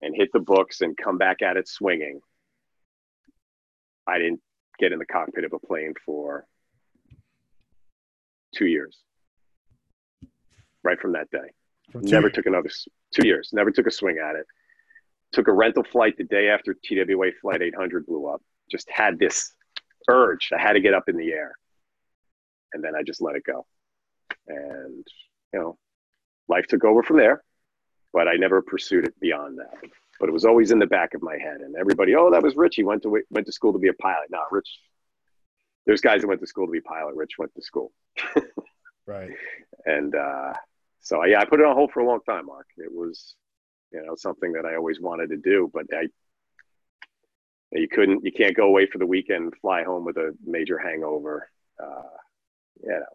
and 0.00 0.14
hit 0.16 0.30
the 0.32 0.40
books 0.40 0.80
and 0.80 0.96
come 0.96 1.18
back 1.18 1.42
at 1.42 1.58
it 1.58 1.68
swinging, 1.68 2.20
I 4.06 4.18
didn't 4.18 4.40
get 4.78 4.92
in 4.92 4.98
the 4.98 5.06
cockpit 5.06 5.44
of 5.44 5.52
a 5.52 5.58
plane 5.58 5.92
for 6.06 6.46
two 8.54 8.66
years 8.66 8.96
right 10.84 10.98
from 11.00 11.12
that 11.12 11.30
day. 11.30 11.38
From 11.90 12.02
never 12.02 12.26
years. 12.26 12.34
took 12.34 12.46
another 12.46 12.70
two 13.14 13.26
years. 13.26 13.50
Never 13.52 13.70
took 13.70 13.86
a 13.86 13.90
swing 13.90 14.18
at 14.18 14.36
it. 14.36 14.46
Took 15.32 15.48
a 15.48 15.52
rental 15.52 15.84
flight 15.84 16.16
the 16.16 16.24
day 16.24 16.48
after 16.48 16.74
TWA 16.74 17.30
Flight 17.40 17.62
800 17.62 18.06
blew 18.06 18.26
up. 18.26 18.42
Just 18.70 18.88
had 18.90 19.18
this 19.18 19.54
urge. 20.08 20.50
I 20.56 20.60
had 20.60 20.72
to 20.72 20.80
get 20.80 20.94
up 20.94 21.08
in 21.08 21.16
the 21.16 21.32
air, 21.32 21.52
and 22.72 22.82
then 22.82 22.94
I 22.94 23.02
just 23.02 23.20
let 23.20 23.36
it 23.36 23.44
go. 23.44 23.66
And 24.46 25.06
you 25.52 25.60
know, 25.60 25.78
life 26.48 26.66
took 26.66 26.84
over 26.84 27.02
from 27.02 27.18
there. 27.18 27.42
But 28.12 28.26
I 28.26 28.36
never 28.36 28.62
pursued 28.62 29.04
it 29.04 29.18
beyond 29.20 29.58
that. 29.58 29.90
But 30.18 30.28
it 30.28 30.32
was 30.32 30.46
always 30.46 30.70
in 30.70 30.78
the 30.78 30.86
back 30.86 31.14
of 31.14 31.22
my 31.22 31.36
head. 31.36 31.60
And 31.60 31.76
everybody, 31.76 32.14
oh, 32.16 32.30
that 32.30 32.42
was 32.42 32.56
Rich. 32.56 32.76
He 32.76 32.82
went 32.82 33.02
to 33.02 33.22
went 33.30 33.46
to 33.46 33.52
school 33.52 33.72
to 33.72 33.78
be 33.78 33.88
a 33.88 33.92
pilot. 33.94 34.30
No, 34.30 34.40
Rich. 34.50 34.68
There's 35.86 36.00
guys 36.00 36.22
that 36.22 36.26
went 36.26 36.40
to 36.40 36.46
school 36.46 36.66
to 36.66 36.72
be 36.72 36.80
pilot. 36.80 37.14
Rich 37.14 37.32
went 37.38 37.54
to 37.54 37.62
school. 37.62 37.92
right. 39.06 39.30
And 39.84 40.14
uh, 40.14 40.52
so 41.08 41.24
yeah, 41.24 41.40
I 41.40 41.46
put 41.46 41.58
it 41.58 41.64
on 41.64 41.74
hold 41.74 41.90
for 41.90 42.00
a 42.00 42.06
long 42.06 42.20
time, 42.28 42.44
Mark. 42.44 42.66
It 42.76 42.92
was, 42.92 43.34
you 43.94 44.04
know, 44.04 44.14
something 44.14 44.52
that 44.52 44.66
I 44.66 44.76
always 44.76 45.00
wanted 45.00 45.30
to 45.30 45.38
do, 45.38 45.70
but 45.72 45.86
I, 45.90 46.08
you 47.72 47.88
couldn't, 47.88 48.26
you 48.26 48.30
can't 48.30 48.54
go 48.54 48.64
away 48.64 48.84
for 48.84 48.98
the 48.98 49.06
weekend, 49.06 49.44
and 49.44 49.56
fly 49.56 49.84
home 49.84 50.04
with 50.04 50.18
a 50.18 50.34
major 50.44 50.78
hangover. 50.78 51.48
Uh, 51.82 52.02
you 52.82 52.90
know, 52.90 53.06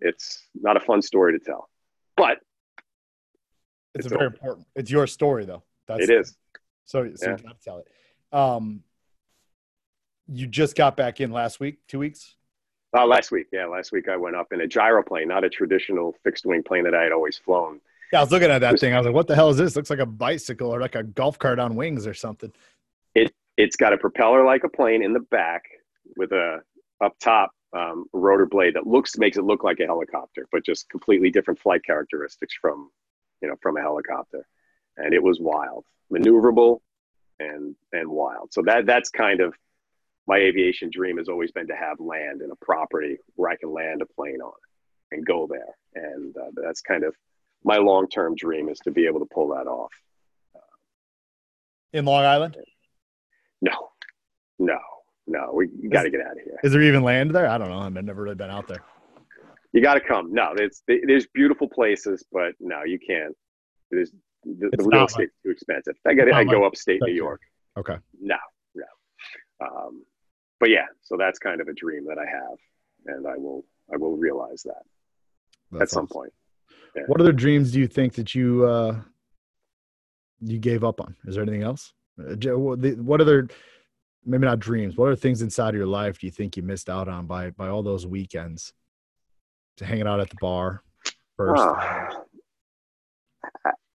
it's 0.00 0.42
not 0.52 0.76
a 0.76 0.80
fun 0.80 1.00
story 1.00 1.38
to 1.38 1.44
tell, 1.44 1.68
but 2.16 2.38
it's, 3.94 4.06
it's 4.06 4.08
very 4.08 4.26
important. 4.26 4.66
It's 4.74 4.90
your 4.90 5.06
story 5.06 5.44
though. 5.44 5.62
That's 5.86 6.02
it 6.02 6.10
is. 6.10 6.36
So, 6.86 7.08
so 7.14 7.26
yeah. 7.26 7.36
you 7.36 7.42
got 7.44 7.56
to 7.56 7.64
tell 7.64 7.78
it. 7.78 8.36
Um, 8.36 8.82
you 10.26 10.48
just 10.48 10.74
got 10.74 10.96
back 10.96 11.20
in 11.20 11.30
last 11.30 11.60
week, 11.60 11.86
two 11.86 12.00
weeks. 12.00 12.34
Uh, 12.94 13.06
last 13.06 13.30
week, 13.30 13.46
yeah, 13.52 13.64
last 13.66 13.90
week 13.90 14.08
I 14.08 14.16
went 14.16 14.36
up 14.36 14.52
in 14.52 14.60
a 14.60 14.66
gyroplane, 14.66 15.28
not 15.28 15.44
a 15.44 15.48
traditional 15.48 16.14
fixed 16.22 16.44
wing 16.44 16.62
plane 16.62 16.84
that 16.84 16.94
I 16.94 17.02
had 17.02 17.12
always 17.12 17.38
flown. 17.38 17.80
Yeah, 18.12 18.18
I 18.18 18.22
was 18.22 18.30
looking 18.30 18.50
at 18.50 18.58
that 18.58 18.78
thing. 18.78 18.92
I 18.92 18.98
was 18.98 19.06
like, 19.06 19.14
"What 19.14 19.26
the 19.26 19.34
hell 19.34 19.48
is 19.48 19.56
this? 19.56 19.74
Looks 19.74 19.88
like 19.88 19.98
a 19.98 20.06
bicycle 20.06 20.70
or 20.70 20.80
like 20.80 20.94
a 20.94 21.02
golf 21.02 21.38
cart 21.38 21.58
on 21.58 21.74
wings 21.74 22.06
or 22.06 22.12
something." 22.12 22.52
It 23.14 23.32
it's 23.56 23.76
got 23.76 23.94
a 23.94 23.96
propeller 23.96 24.44
like 24.44 24.64
a 24.64 24.68
plane 24.68 25.02
in 25.02 25.14
the 25.14 25.20
back 25.20 25.64
with 26.16 26.32
a 26.32 26.60
up 27.02 27.18
top 27.18 27.52
um, 27.72 28.04
rotor 28.12 28.44
blade 28.44 28.74
that 28.74 28.86
looks 28.86 29.16
makes 29.16 29.38
it 29.38 29.44
look 29.44 29.64
like 29.64 29.80
a 29.80 29.86
helicopter, 29.86 30.46
but 30.52 30.64
just 30.64 30.90
completely 30.90 31.30
different 31.30 31.60
flight 31.60 31.82
characteristics 31.84 32.54
from 32.60 32.90
you 33.40 33.48
know 33.48 33.56
from 33.62 33.78
a 33.78 33.80
helicopter. 33.80 34.46
And 34.98 35.14
it 35.14 35.22
was 35.22 35.40
wild, 35.40 35.86
maneuverable, 36.12 36.80
and 37.40 37.74
and 37.92 38.10
wild. 38.10 38.52
So 38.52 38.60
that 38.66 38.84
that's 38.84 39.08
kind 39.08 39.40
of 39.40 39.54
my 40.26 40.36
aviation 40.36 40.90
dream 40.90 41.18
has 41.18 41.28
always 41.28 41.50
been 41.50 41.66
to 41.68 41.76
have 41.76 41.98
land 41.98 42.42
and 42.42 42.52
a 42.52 42.64
property 42.64 43.18
where 43.34 43.50
I 43.50 43.56
can 43.56 43.72
land 43.72 44.02
a 44.02 44.06
plane 44.06 44.40
on 44.40 44.52
and 45.10 45.24
go 45.26 45.48
there. 45.48 45.74
And 45.94 46.36
uh, 46.36 46.50
that's 46.62 46.80
kind 46.80 47.04
of 47.04 47.14
my 47.64 47.76
long 47.76 48.08
term 48.08 48.34
dream 48.34 48.68
is 48.68 48.78
to 48.80 48.90
be 48.90 49.06
able 49.06 49.20
to 49.20 49.26
pull 49.32 49.48
that 49.48 49.66
off. 49.66 49.90
In 51.92 52.04
Long 52.04 52.24
Island? 52.24 52.56
No, 53.60 53.72
no, 54.58 54.78
no. 55.26 55.52
We 55.52 55.66
got 55.88 56.04
to 56.04 56.10
get 56.10 56.20
out 56.20 56.32
of 56.32 56.42
here. 56.42 56.58
Is 56.64 56.72
there 56.72 56.82
even 56.82 57.02
land 57.02 57.34
there? 57.34 57.48
I 57.48 57.58
don't 57.58 57.68
know. 57.68 57.80
I've 57.80 57.92
never 57.92 58.22
really 58.22 58.34
been 58.34 58.50
out 58.50 58.66
there. 58.66 58.82
You 59.72 59.82
got 59.82 59.94
to 59.94 60.00
come. 60.00 60.32
No, 60.32 60.54
it's 60.56 60.82
there's 60.86 61.26
beautiful 61.34 61.68
places, 61.68 62.24
but 62.32 62.52
no, 62.60 62.82
you 62.84 62.98
can't. 62.98 63.34
There's 63.90 64.10
the, 64.44 64.70
the 64.76 64.84
real 64.84 65.04
estate's 65.04 65.32
too 65.44 65.50
expensive. 65.50 65.94
I 66.06 66.14
got 66.14 66.32
I 66.32 66.44
go 66.44 66.64
upstate 66.64 67.00
New 67.02 67.12
York. 67.12 67.40
Okay. 67.78 67.96
No, 68.20 68.36
no. 68.74 68.84
Um, 69.60 70.02
but 70.62 70.70
yeah, 70.70 70.86
so 71.00 71.16
that's 71.18 71.40
kind 71.40 71.60
of 71.60 71.66
a 71.66 71.72
dream 71.72 72.06
that 72.06 72.18
I 72.18 72.24
have, 72.24 72.56
and 73.06 73.26
I 73.26 73.36
will 73.36 73.64
I 73.92 73.96
will 73.96 74.16
realize 74.16 74.62
that 74.62 74.84
that's 75.72 75.82
at 75.82 75.90
some 75.90 76.04
awesome. 76.04 76.14
point. 76.14 76.32
Yeah. 76.94 77.02
What 77.08 77.20
other 77.20 77.32
dreams 77.32 77.72
do 77.72 77.80
you 77.80 77.88
think 77.88 78.14
that 78.14 78.32
you 78.32 78.64
uh, 78.64 79.00
you 80.40 80.60
gave 80.60 80.84
up 80.84 81.00
on? 81.00 81.16
Is 81.26 81.34
there 81.34 81.42
anything 81.42 81.64
else? 81.64 81.92
Uh, 82.16 82.36
what 82.56 83.20
other 83.20 83.48
maybe 84.24 84.46
not 84.46 84.60
dreams? 84.60 84.96
What 84.96 85.08
are 85.08 85.16
things 85.16 85.42
inside 85.42 85.70
of 85.70 85.74
your 85.74 85.86
life 85.86 86.20
do 86.20 86.28
you 86.28 86.30
think 86.30 86.56
you 86.56 86.62
missed 86.62 86.88
out 86.88 87.08
on 87.08 87.26
by 87.26 87.50
by 87.50 87.66
all 87.66 87.82
those 87.82 88.06
weekends 88.06 88.72
to 89.78 89.84
hanging 89.84 90.06
out 90.06 90.20
at 90.20 90.30
the 90.30 90.36
bar 90.40 90.84
first? 91.36 91.60
Uh, 91.60 92.10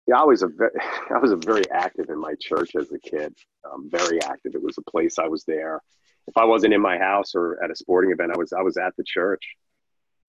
yeah, 0.07 0.21
I 0.21 0.23
was 0.23 0.43
a 0.43 0.47
very, 0.47 0.71
I 1.13 1.17
was 1.17 1.33
a 1.33 1.37
very 1.45 1.69
active 1.71 2.05
in 2.07 2.21
my 2.21 2.35
church 2.39 2.71
as 2.79 2.89
a 2.93 2.99
kid. 2.99 3.35
Um, 3.69 3.89
very 3.91 4.23
active. 4.23 4.55
It 4.55 4.63
was 4.63 4.77
a 4.77 4.89
place 4.89 5.19
I 5.19 5.27
was 5.27 5.43
there. 5.43 5.81
If 6.27 6.37
I 6.37 6.45
wasn't 6.45 6.73
in 6.73 6.81
my 6.81 6.97
house 6.97 7.35
or 7.35 7.61
at 7.63 7.71
a 7.71 7.75
sporting 7.75 8.11
event, 8.11 8.31
I 8.33 8.37
was 8.37 8.53
I 8.53 8.61
was 8.61 8.77
at 8.77 8.95
the 8.97 9.03
church. 9.05 9.43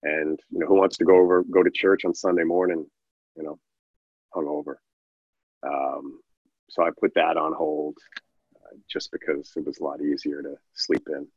And 0.03 0.39
you 0.51 0.59
know, 0.59 0.67
who 0.67 0.75
wants 0.75 0.97
to 0.97 1.05
go 1.05 1.17
over 1.17 1.43
go 1.43 1.63
to 1.63 1.71
church 1.71 2.05
on 2.05 2.13
Sunday 2.13 2.43
morning? 2.43 2.85
You 3.35 3.43
know, 3.43 3.59
hungover. 4.33 4.75
Um, 5.63 6.19
so 6.69 6.83
I 6.83 6.89
put 6.99 7.13
that 7.15 7.37
on 7.37 7.53
hold 7.53 7.97
uh, 8.55 8.75
just 8.89 9.11
because 9.11 9.51
it 9.55 9.65
was 9.65 9.79
a 9.79 9.83
lot 9.83 10.01
easier 10.01 10.41
to 10.41 10.55
sleep 10.73 11.07
in. 11.07 11.27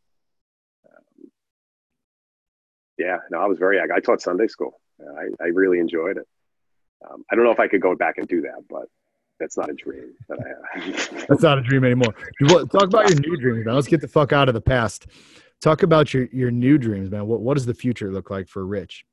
Um, 0.88 1.30
yeah, 2.98 3.18
no, 3.30 3.38
I 3.38 3.46
was 3.46 3.58
very. 3.58 3.80
I 3.80 4.00
taught 4.00 4.20
Sunday 4.20 4.48
school. 4.48 4.80
I, 5.00 5.44
I 5.44 5.48
really 5.48 5.78
enjoyed 5.78 6.16
it. 6.16 6.26
Um, 7.08 7.24
I 7.30 7.36
don't 7.36 7.44
know 7.44 7.52
if 7.52 7.60
I 7.60 7.68
could 7.68 7.80
go 7.80 7.94
back 7.94 8.18
and 8.18 8.26
do 8.26 8.40
that, 8.42 8.64
but 8.68 8.86
that's 9.38 9.56
not 9.56 9.70
a 9.70 9.74
dream 9.74 10.12
that 10.28 10.38
I 10.40 10.78
have. 10.78 11.26
that's 11.28 11.42
not 11.42 11.58
a 11.58 11.62
dream 11.62 11.84
anymore. 11.84 12.14
Talk 12.48 12.84
about 12.84 13.08
your 13.10 13.20
new 13.20 13.36
dreams, 13.36 13.64
man. 13.64 13.74
Let's 13.74 13.88
get 13.88 14.00
the 14.00 14.08
fuck 14.08 14.32
out 14.32 14.48
of 14.48 14.54
the 14.54 14.60
past. 14.60 15.06
Talk 15.60 15.82
about 15.82 16.14
your 16.14 16.26
your 16.32 16.50
new 16.50 16.78
dreams, 16.78 17.10
man. 17.10 17.26
What 17.26 17.40
what 17.40 17.54
does 17.54 17.66
the 17.66 17.74
future 17.74 18.12
look 18.12 18.30
like 18.30 18.48
for 18.48 18.64
Rich? 18.64 19.04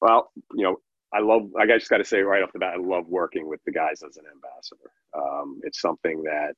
Well, 0.00 0.30
you 0.54 0.64
know, 0.64 0.76
I 1.12 1.20
love. 1.20 1.50
I 1.58 1.66
just 1.66 1.90
got 1.90 1.98
to 1.98 2.04
say 2.04 2.20
right 2.20 2.42
off 2.42 2.52
the 2.52 2.58
bat, 2.58 2.74
I 2.74 2.80
love 2.80 3.06
working 3.06 3.48
with 3.48 3.60
the 3.64 3.72
guys 3.72 4.02
as 4.06 4.16
an 4.16 4.24
ambassador. 4.32 4.90
Um, 5.16 5.60
it's 5.62 5.80
something 5.80 6.22
that 6.24 6.54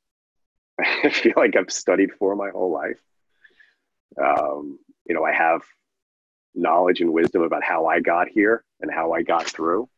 I 1.05 1.11
feel 1.11 1.35
like 1.37 1.57
I've 1.57 1.73
studied 1.73 2.11
for 2.19 2.37
my 2.37 2.51
whole 2.51 2.73
life. 2.73 3.01
Um, 4.23 4.79
you 5.07 5.15
know, 5.15 5.25
I 5.25 5.33
have 5.33 5.63
knowledge 6.55 7.01
and 7.01 7.13
wisdom 7.13 7.43
about 7.43 7.65
how 7.65 7.87
I 7.87 8.01
got 8.01 8.29
here 8.29 8.65
and 8.81 8.91
how 8.93 9.13
I 9.13 9.23
got 9.23 9.47
through. 9.47 9.89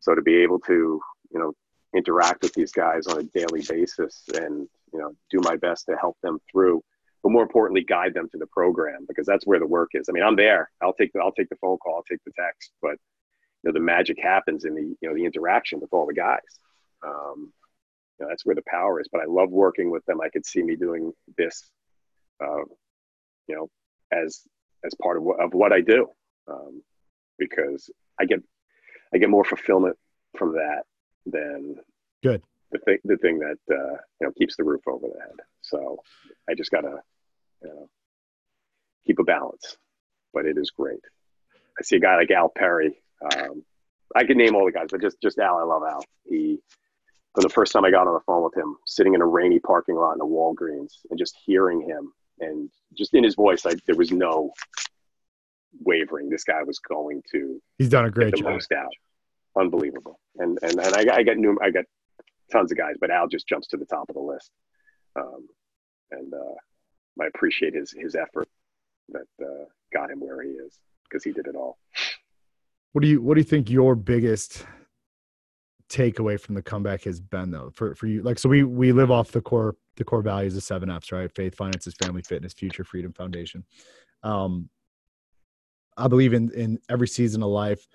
So 0.00 0.14
to 0.14 0.22
be 0.22 0.36
able 0.36 0.58
to, 0.60 1.00
you 1.32 1.38
know, 1.38 1.52
interact 1.96 2.42
with 2.42 2.52
these 2.54 2.72
guys 2.72 3.06
on 3.06 3.18
a 3.18 3.22
daily 3.22 3.62
basis 3.68 4.22
and, 4.34 4.68
you 4.92 4.98
know, 4.98 5.12
do 5.30 5.40
my 5.42 5.56
best 5.56 5.86
to 5.86 5.96
help 5.96 6.16
them 6.22 6.38
through, 6.50 6.82
but 7.22 7.32
more 7.32 7.42
importantly, 7.42 7.82
guide 7.82 8.14
them 8.14 8.28
to 8.30 8.38
the 8.38 8.46
program 8.46 9.04
because 9.08 9.26
that's 9.26 9.46
where 9.46 9.58
the 9.58 9.66
work 9.66 9.90
is. 9.94 10.08
I 10.08 10.12
mean, 10.12 10.22
I'm 10.22 10.36
there. 10.36 10.70
I'll 10.82 10.92
take 10.92 11.12
the 11.12 11.20
I'll 11.20 11.32
take 11.32 11.48
the 11.48 11.56
phone 11.56 11.78
call, 11.78 11.96
I'll 11.96 12.02
take 12.04 12.22
the 12.24 12.32
text, 12.38 12.72
but 12.82 12.96
you 13.62 13.70
know, 13.70 13.72
the 13.72 13.80
magic 13.80 14.18
happens 14.22 14.64
in 14.64 14.74
the 14.74 14.96
you 15.00 15.08
know 15.08 15.14
the 15.14 15.24
interaction 15.24 15.80
with 15.80 15.92
all 15.92 16.06
the 16.06 16.14
guys. 16.14 16.60
Um, 17.04 17.52
you 18.18 18.24
know, 18.24 18.28
that's 18.28 18.46
where 18.46 18.54
the 18.54 18.62
power 18.68 19.00
is. 19.00 19.08
But 19.10 19.22
I 19.22 19.24
love 19.26 19.50
working 19.50 19.90
with 19.90 20.04
them. 20.06 20.20
I 20.20 20.28
could 20.28 20.46
see 20.46 20.62
me 20.62 20.76
doing 20.76 21.12
this, 21.36 21.68
uh, 22.42 22.64
you 23.48 23.56
know, 23.56 23.68
as 24.12 24.42
as 24.84 24.92
part 25.02 25.16
of 25.16 25.22
what, 25.22 25.40
of 25.40 25.52
what 25.52 25.72
I 25.72 25.80
do, 25.80 26.08
um, 26.48 26.82
because 27.38 27.90
I 28.20 28.24
get 28.24 28.40
I 29.12 29.18
get 29.18 29.30
more 29.30 29.44
fulfillment 29.44 29.96
from 30.36 30.52
that 30.52 30.82
than 31.26 31.76
good 32.22 32.42
the 32.72 32.78
thing 32.78 32.98
the 33.04 33.16
thing 33.18 33.38
that 33.38 33.58
uh, 33.70 33.96
you 34.20 34.26
know 34.26 34.32
keeps 34.36 34.56
the 34.56 34.64
roof 34.64 34.82
over 34.86 35.06
the 35.06 35.20
head. 35.20 35.36
So 35.62 35.98
I 36.48 36.54
just 36.54 36.70
gotta 36.70 37.00
you 37.62 37.68
know 37.68 37.88
keep 39.06 39.18
a 39.18 39.24
balance, 39.24 39.76
but 40.32 40.46
it 40.46 40.58
is 40.58 40.70
great. 40.70 41.00
I 41.78 41.82
see 41.82 41.96
a 41.96 42.00
guy 42.00 42.16
like 42.16 42.30
Al 42.30 42.48
Perry. 42.48 42.98
Um, 43.34 43.64
I 44.14 44.24
could 44.24 44.36
name 44.36 44.54
all 44.54 44.64
the 44.64 44.72
guys, 44.72 44.88
but 44.90 45.00
just 45.00 45.20
just 45.22 45.38
Al. 45.38 45.58
I 45.58 45.62
love 45.62 45.82
Al. 45.88 46.04
He 46.24 46.58
for 47.34 47.42
the 47.42 47.48
first 47.48 47.72
time 47.72 47.84
I 47.84 47.90
got 47.90 48.06
on 48.06 48.14
the 48.14 48.20
phone 48.20 48.42
with 48.42 48.56
him, 48.56 48.76
sitting 48.86 49.14
in 49.14 49.20
a 49.20 49.26
rainy 49.26 49.58
parking 49.58 49.96
lot 49.96 50.14
in 50.14 50.20
a 50.20 50.24
Walgreens, 50.24 50.92
and 51.10 51.18
just 51.18 51.36
hearing 51.44 51.82
him, 51.82 52.12
and 52.40 52.70
just 52.96 53.14
in 53.14 53.22
his 53.24 53.34
voice, 53.34 53.64
like 53.64 53.84
there 53.84 53.96
was 53.96 54.10
no 54.10 54.52
wavering. 55.80 56.30
This 56.30 56.44
guy 56.44 56.62
was 56.62 56.78
going 56.78 57.22
to. 57.32 57.60
He's 57.78 57.90
done 57.90 58.06
a 58.06 58.10
great 58.10 58.34
job. 58.34 58.52
Most 58.52 58.72
out. 58.72 58.92
Unbelievable. 59.58 60.20
And 60.36 60.58
and 60.62 60.78
and 60.78 60.94
I, 60.94 61.16
I 61.16 61.22
got 61.22 61.36
new. 61.36 61.58
I 61.62 61.70
got 61.70 61.84
tons 62.52 62.70
of 62.70 62.78
guys, 62.78 62.94
but 63.00 63.10
Al 63.10 63.28
just 63.28 63.48
jumps 63.48 63.66
to 63.68 63.76
the 63.76 63.86
top 63.86 64.08
of 64.08 64.14
the 64.14 64.20
list. 64.20 64.50
Um, 65.18 65.48
and 66.10 66.32
uh, 66.32 67.22
I 67.22 67.26
appreciate 67.26 67.74
his 67.74 67.92
his 67.96 68.14
effort 68.14 68.48
that 69.10 69.26
uh, 69.42 69.64
got 69.92 70.10
him 70.10 70.20
where 70.20 70.42
he 70.42 70.50
is 70.50 70.78
because 71.08 71.24
he 71.24 71.32
did 71.32 71.46
it 71.46 71.56
all. 71.56 71.78
What 72.92 73.02
do 73.02 73.08
you 73.08 73.20
What 73.20 73.34
do 73.34 73.40
you 73.40 73.44
think 73.44 73.70
your 73.70 73.94
biggest 73.94 74.64
takeaway 75.88 76.38
from 76.38 76.54
the 76.56 76.62
comeback 76.62 77.04
has 77.04 77.20
been 77.20 77.50
though 77.50 77.70
for 77.74 77.94
for 77.94 78.06
you? 78.06 78.22
Like, 78.22 78.38
so 78.38 78.48
we 78.48 78.62
we 78.62 78.92
live 78.92 79.10
off 79.10 79.32
the 79.32 79.40
core 79.40 79.76
the 79.96 80.04
core 80.04 80.22
values 80.22 80.56
of 80.56 80.62
seven 80.62 80.90
F's, 80.90 81.12
right? 81.12 81.30
Faith, 81.34 81.54
finances, 81.54 81.94
family, 81.94 82.22
fitness, 82.22 82.52
future, 82.52 82.84
freedom, 82.84 83.12
foundation. 83.12 83.64
Um, 84.22 84.68
I 85.96 86.08
believe 86.08 86.34
in 86.34 86.50
in 86.52 86.78
every 86.88 87.08
season 87.08 87.42
of 87.42 87.48
life. 87.48 87.86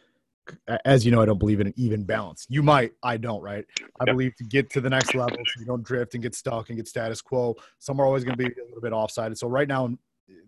As 0.85 1.05
you 1.05 1.11
know, 1.11 1.21
I 1.21 1.25
don't 1.25 1.37
believe 1.37 1.59
in 1.59 1.67
an 1.67 1.73
even 1.77 2.03
balance. 2.03 2.45
You 2.49 2.63
might, 2.63 2.93
I 3.03 3.17
don't, 3.17 3.41
right? 3.41 3.65
I 3.99 4.05
yep. 4.05 4.15
believe 4.15 4.35
to 4.37 4.43
get 4.43 4.69
to 4.71 4.81
the 4.81 4.89
next 4.89 5.13
level, 5.13 5.37
so 5.37 5.59
you 5.59 5.65
don't 5.65 5.83
drift 5.83 6.13
and 6.13 6.23
get 6.23 6.35
stuck 6.35 6.69
and 6.69 6.77
get 6.77 6.87
status 6.87 7.21
quo. 7.21 7.55
Some 7.79 7.99
are 7.99 8.05
always 8.05 8.23
going 8.23 8.37
to 8.37 8.43
be 8.43 8.51
a 8.51 8.65
little 8.65 8.81
bit 8.81 8.91
offside. 8.91 9.37
So 9.37 9.47
right 9.47 9.67
now, 9.67 9.85
in 9.85 9.97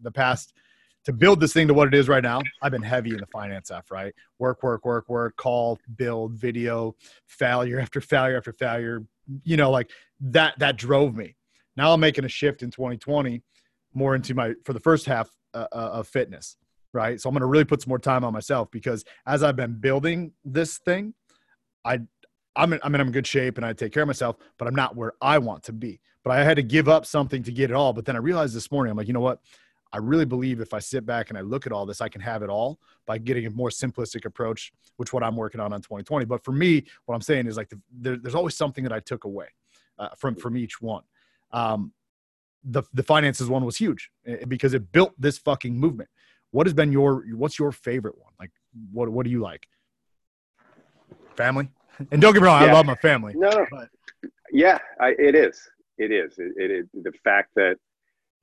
the 0.01 0.11
past, 0.11 0.53
to 1.05 1.13
build 1.13 1.39
this 1.39 1.53
thing 1.53 1.67
to 1.67 1.73
what 1.73 1.87
it 1.87 1.93
is 1.93 2.07
right 2.07 2.23
now, 2.23 2.41
I've 2.61 2.71
been 2.71 2.81
heavy 2.81 3.11
in 3.11 3.17
the 3.17 3.27
finance 3.27 3.71
F, 3.71 3.91
right? 3.91 4.13
Work, 4.39 4.63
work, 4.63 4.85
work, 4.85 5.09
work, 5.09 5.35
call, 5.37 5.79
build, 5.95 6.33
video, 6.33 6.95
failure 7.27 7.79
after 7.79 8.01
failure 8.01 8.37
after 8.37 8.53
failure. 8.53 9.03
You 9.43 9.57
know, 9.57 9.71
like 9.71 9.91
that. 10.21 10.57
That 10.59 10.77
drove 10.77 11.15
me. 11.15 11.35
Now 11.77 11.93
I'm 11.93 11.99
making 11.99 12.25
a 12.25 12.29
shift 12.29 12.61
in 12.63 12.71
2020, 12.71 13.41
more 13.93 14.15
into 14.15 14.33
my 14.33 14.53
for 14.65 14.73
the 14.73 14.79
first 14.79 15.05
half 15.05 15.29
uh, 15.53 15.67
uh 15.71 15.91
of 15.93 16.07
fitness 16.07 16.57
right? 16.93 17.19
So 17.19 17.27
I'm 17.27 17.33
going 17.33 17.41
to 17.41 17.47
really 17.47 17.65
put 17.65 17.81
some 17.81 17.89
more 17.89 17.99
time 17.99 18.23
on 18.23 18.33
myself 18.33 18.71
because 18.71 19.03
as 19.25 19.43
I've 19.43 19.55
been 19.55 19.73
building 19.73 20.31
this 20.45 20.77
thing, 20.77 21.13
I 21.83 22.01
I'm 22.55 22.73
in, 22.73 22.79
I'm 22.83 22.93
in 22.93 23.11
good 23.11 23.25
shape 23.25 23.57
and 23.57 23.65
I 23.65 23.73
take 23.73 23.91
care 23.91 24.03
of 24.03 24.07
myself, 24.07 24.37
but 24.57 24.67
I'm 24.67 24.75
not 24.75 24.95
where 24.95 25.13
I 25.21 25.39
want 25.39 25.63
to 25.63 25.73
be. 25.73 25.99
But 26.23 26.31
I 26.31 26.43
had 26.43 26.55
to 26.57 26.63
give 26.63 26.87
up 26.87 27.05
something 27.05 27.43
to 27.43 27.51
get 27.51 27.71
it 27.71 27.73
all. 27.73 27.93
But 27.93 28.05
then 28.05 28.15
I 28.15 28.19
realized 28.19 28.55
this 28.55 28.71
morning, 28.71 28.91
I'm 28.91 28.97
like, 28.97 29.07
you 29.07 29.13
know 29.13 29.19
what? 29.19 29.39
I 29.91 29.97
really 29.97 30.25
believe 30.25 30.59
if 30.59 30.73
I 30.73 30.79
sit 30.79 31.05
back 31.05 31.29
and 31.29 31.37
I 31.37 31.41
look 31.41 31.67
at 31.67 31.71
all 31.71 31.85
this, 31.85 32.01
I 32.01 32.09
can 32.09 32.21
have 32.21 32.41
it 32.41 32.49
all 32.49 32.79
by 33.05 33.17
getting 33.17 33.45
a 33.45 33.49
more 33.51 33.69
simplistic 33.69 34.25
approach, 34.25 34.71
which 34.97 35.13
what 35.13 35.23
I'm 35.23 35.35
working 35.35 35.59
on 35.59 35.71
on 35.73 35.81
2020. 35.81 36.25
But 36.25 36.43
for 36.43 36.51
me, 36.51 36.83
what 37.05 37.13
I'm 37.15 37.21
saying 37.21 37.47
is 37.47 37.57
like 37.57 37.69
the, 37.69 37.79
there, 37.91 38.17
there's 38.17 38.35
always 38.35 38.55
something 38.55 38.83
that 38.83 38.93
I 38.93 38.99
took 38.99 39.23
away 39.25 39.47
uh, 39.99 40.09
from 40.17 40.35
from 40.35 40.57
each 40.57 40.81
one. 40.81 41.03
Um, 41.51 41.93
the 42.63 42.83
the 42.93 43.03
finances 43.03 43.49
one 43.49 43.65
was 43.65 43.77
huge 43.77 44.09
eh, 44.25 44.45
because 44.47 44.73
it 44.73 44.91
built 44.91 45.13
this 45.19 45.37
fucking 45.37 45.77
movement. 45.77 46.09
What 46.53 46.67
has 46.67 46.73
been 46.75 46.91
your 46.91 47.25
what's 47.33 47.57
your 47.57 47.71
favorite 47.71 48.15
one? 48.15 48.31
Like 48.39 48.51
what 48.91 49.09
what 49.09 49.25
do 49.25 49.31
you 49.31 49.41
like? 49.41 49.67
Family? 51.35 51.67
And 52.11 52.21
don't 52.21 52.33
get 52.33 52.41
me 52.41 52.45
wrong, 52.45 52.61
yeah. 52.61 52.69
I 52.69 52.73
love 52.73 52.85
my 52.85 52.95
family. 52.95 53.33
No, 53.35 53.49
no. 53.49 53.65
But. 53.71 53.89
Yeah, 54.51 54.77
I, 54.99 55.15
it 55.17 55.33
is. 55.33 55.67
It 55.97 56.11
is. 56.11 56.37
It, 56.37 56.53
it 56.57 56.71
is 56.71 56.85
the 56.93 57.11
fact 57.23 57.49
that 57.55 57.77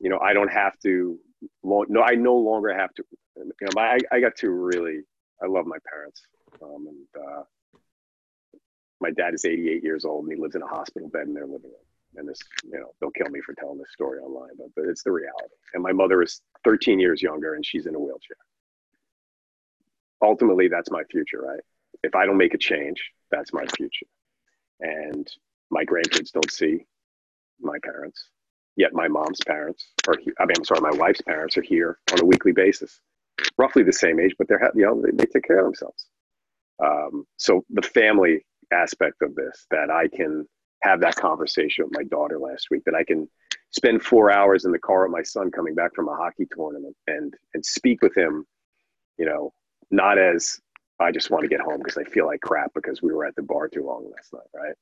you 0.00 0.10
know 0.10 0.18
I 0.18 0.32
don't 0.32 0.50
have 0.50 0.76
to. 0.80 1.18
No, 1.62 2.02
I 2.02 2.16
no 2.16 2.34
longer 2.34 2.74
have 2.76 2.92
to. 2.94 3.04
You 3.36 3.52
know, 3.60 3.68
my, 3.76 3.92
I, 3.92 3.98
I 4.16 4.20
got 4.20 4.34
to 4.38 4.50
really. 4.50 5.02
I 5.40 5.46
love 5.46 5.66
my 5.66 5.78
parents, 5.88 6.22
um, 6.62 6.86
and 6.88 7.24
uh, 7.24 7.42
my 9.00 9.12
dad 9.12 9.34
is 9.34 9.44
88 9.44 9.84
years 9.84 10.04
old 10.04 10.24
and 10.24 10.34
he 10.34 10.40
lives 10.40 10.56
in 10.56 10.62
a 10.62 10.66
hospital 10.66 11.08
bed 11.08 11.28
in 11.28 11.34
their 11.34 11.46
living 11.46 11.70
room 11.70 11.89
and 12.16 12.28
this, 12.28 12.38
you 12.64 12.78
know, 12.78 12.92
they'll 13.00 13.10
kill 13.10 13.30
me 13.30 13.40
for 13.44 13.54
telling 13.54 13.78
this 13.78 13.92
story 13.92 14.20
online, 14.20 14.50
but, 14.58 14.68
but 14.76 14.86
it's 14.86 15.02
the 15.02 15.12
reality. 15.12 15.54
And 15.74 15.82
my 15.82 15.92
mother 15.92 16.22
is 16.22 16.40
13 16.64 16.98
years 16.98 17.22
younger 17.22 17.54
and 17.54 17.64
she's 17.64 17.86
in 17.86 17.94
a 17.94 17.98
wheelchair. 17.98 18.36
Ultimately, 20.22 20.68
that's 20.68 20.90
my 20.90 21.02
future, 21.04 21.40
right? 21.40 21.60
If 22.02 22.14
I 22.14 22.26
don't 22.26 22.36
make 22.36 22.54
a 22.54 22.58
change, 22.58 23.02
that's 23.30 23.52
my 23.52 23.64
future. 23.76 24.06
And 24.80 25.28
my 25.70 25.84
grandkids 25.84 26.32
don't 26.32 26.50
see 26.50 26.84
my 27.60 27.78
parents, 27.84 28.28
yet 28.76 28.92
my 28.92 29.08
mom's 29.08 29.40
parents 29.46 29.86
are, 30.08 30.14
I 30.38 30.44
mean, 30.46 30.56
I'm 30.56 30.64
sorry, 30.64 30.80
my 30.80 30.96
wife's 30.96 31.20
parents 31.20 31.56
are 31.56 31.62
here 31.62 31.98
on 32.12 32.20
a 32.20 32.24
weekly 32.24 32.52
basis, 32.52 33.00
roughly 33.56 33.82
the 33.82 33.92
same 33.92 34.18
age, 34.18 34.34
but 34.38 34.48
they're, 34.48 34.70
you 34.74 34.86
know, 34.86 35.00
they, 35.00 35.10
they 35.12 35.26
take 35.26 35.44
care 35.44 35.60
of 35.60 35.66
themselves. 35.66 36.06
Um, 36.82 37.26
so 37.36 37.64
the 37.70 37.82
family 37.82 38.44
aspect 38.72 39.22
of 39.22 39.34
this, 39.34 39.66
that 39.70 39.90
I 39.90 40.08
can 40.08 40.46
have 40.82 41.00
that 41.00 41.16
conversation 41.16 41.84
with 41.84 41.96
my 41.96 42.04
daughter 42.04 42.38
last 42.38 42.68
week, 42.70 42.84
that 42.84 42.94
I 42.94 43.04
can 43.04 43.28
spend 43.70 44.02
four 44.02 44.30
hours 44.30 44.64
in 44.64 44.72
the 44.72 44.78
car 44.78 45.02
with 45.02 45.12
my 45.12 45.22
son 45.22 45.50
coming 45.50 45.74
back 45.74 45.94
from 45.94 46.08
a 46.08 46.14
hockey 46.14 46.46
tournament 46.54 46.96
and, 47.06 47.34
and 47.54 47.64
speak 47.64 48.02
with 48.02 48.16
him, 48.16 48.44
you 49.18 49.26
know, 49.26 49.52
not 49.90 50.18
as 50.18 50.60
I 50.98 51.10
just 51.10 51.30
want 51.30 51.42
to 51.42 51.48
get 51.48 51.60
home 51.60 51.78
because 51.78 51.96
I 51.96 52.04
feel 52.04 52.26
like 52.26 52.40
crap 52.40 52.72
because 52.74 53.02
we 53.02 53.12
were 53.12 53.24
at 53.24 53.34
the 53.36 53.42
bar 53.42 53.68
too 53.68 53.84
long 53.84 54.10
last 54.10 54.32
night, 54.32 54.42
right? 54.54 54.74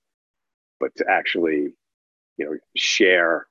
But 0.80 0.94
to 0.96 1.04
actually, 1.08 1.74
you 2.36 2.44
know, 2.44 2.56
share, 2.76 3.46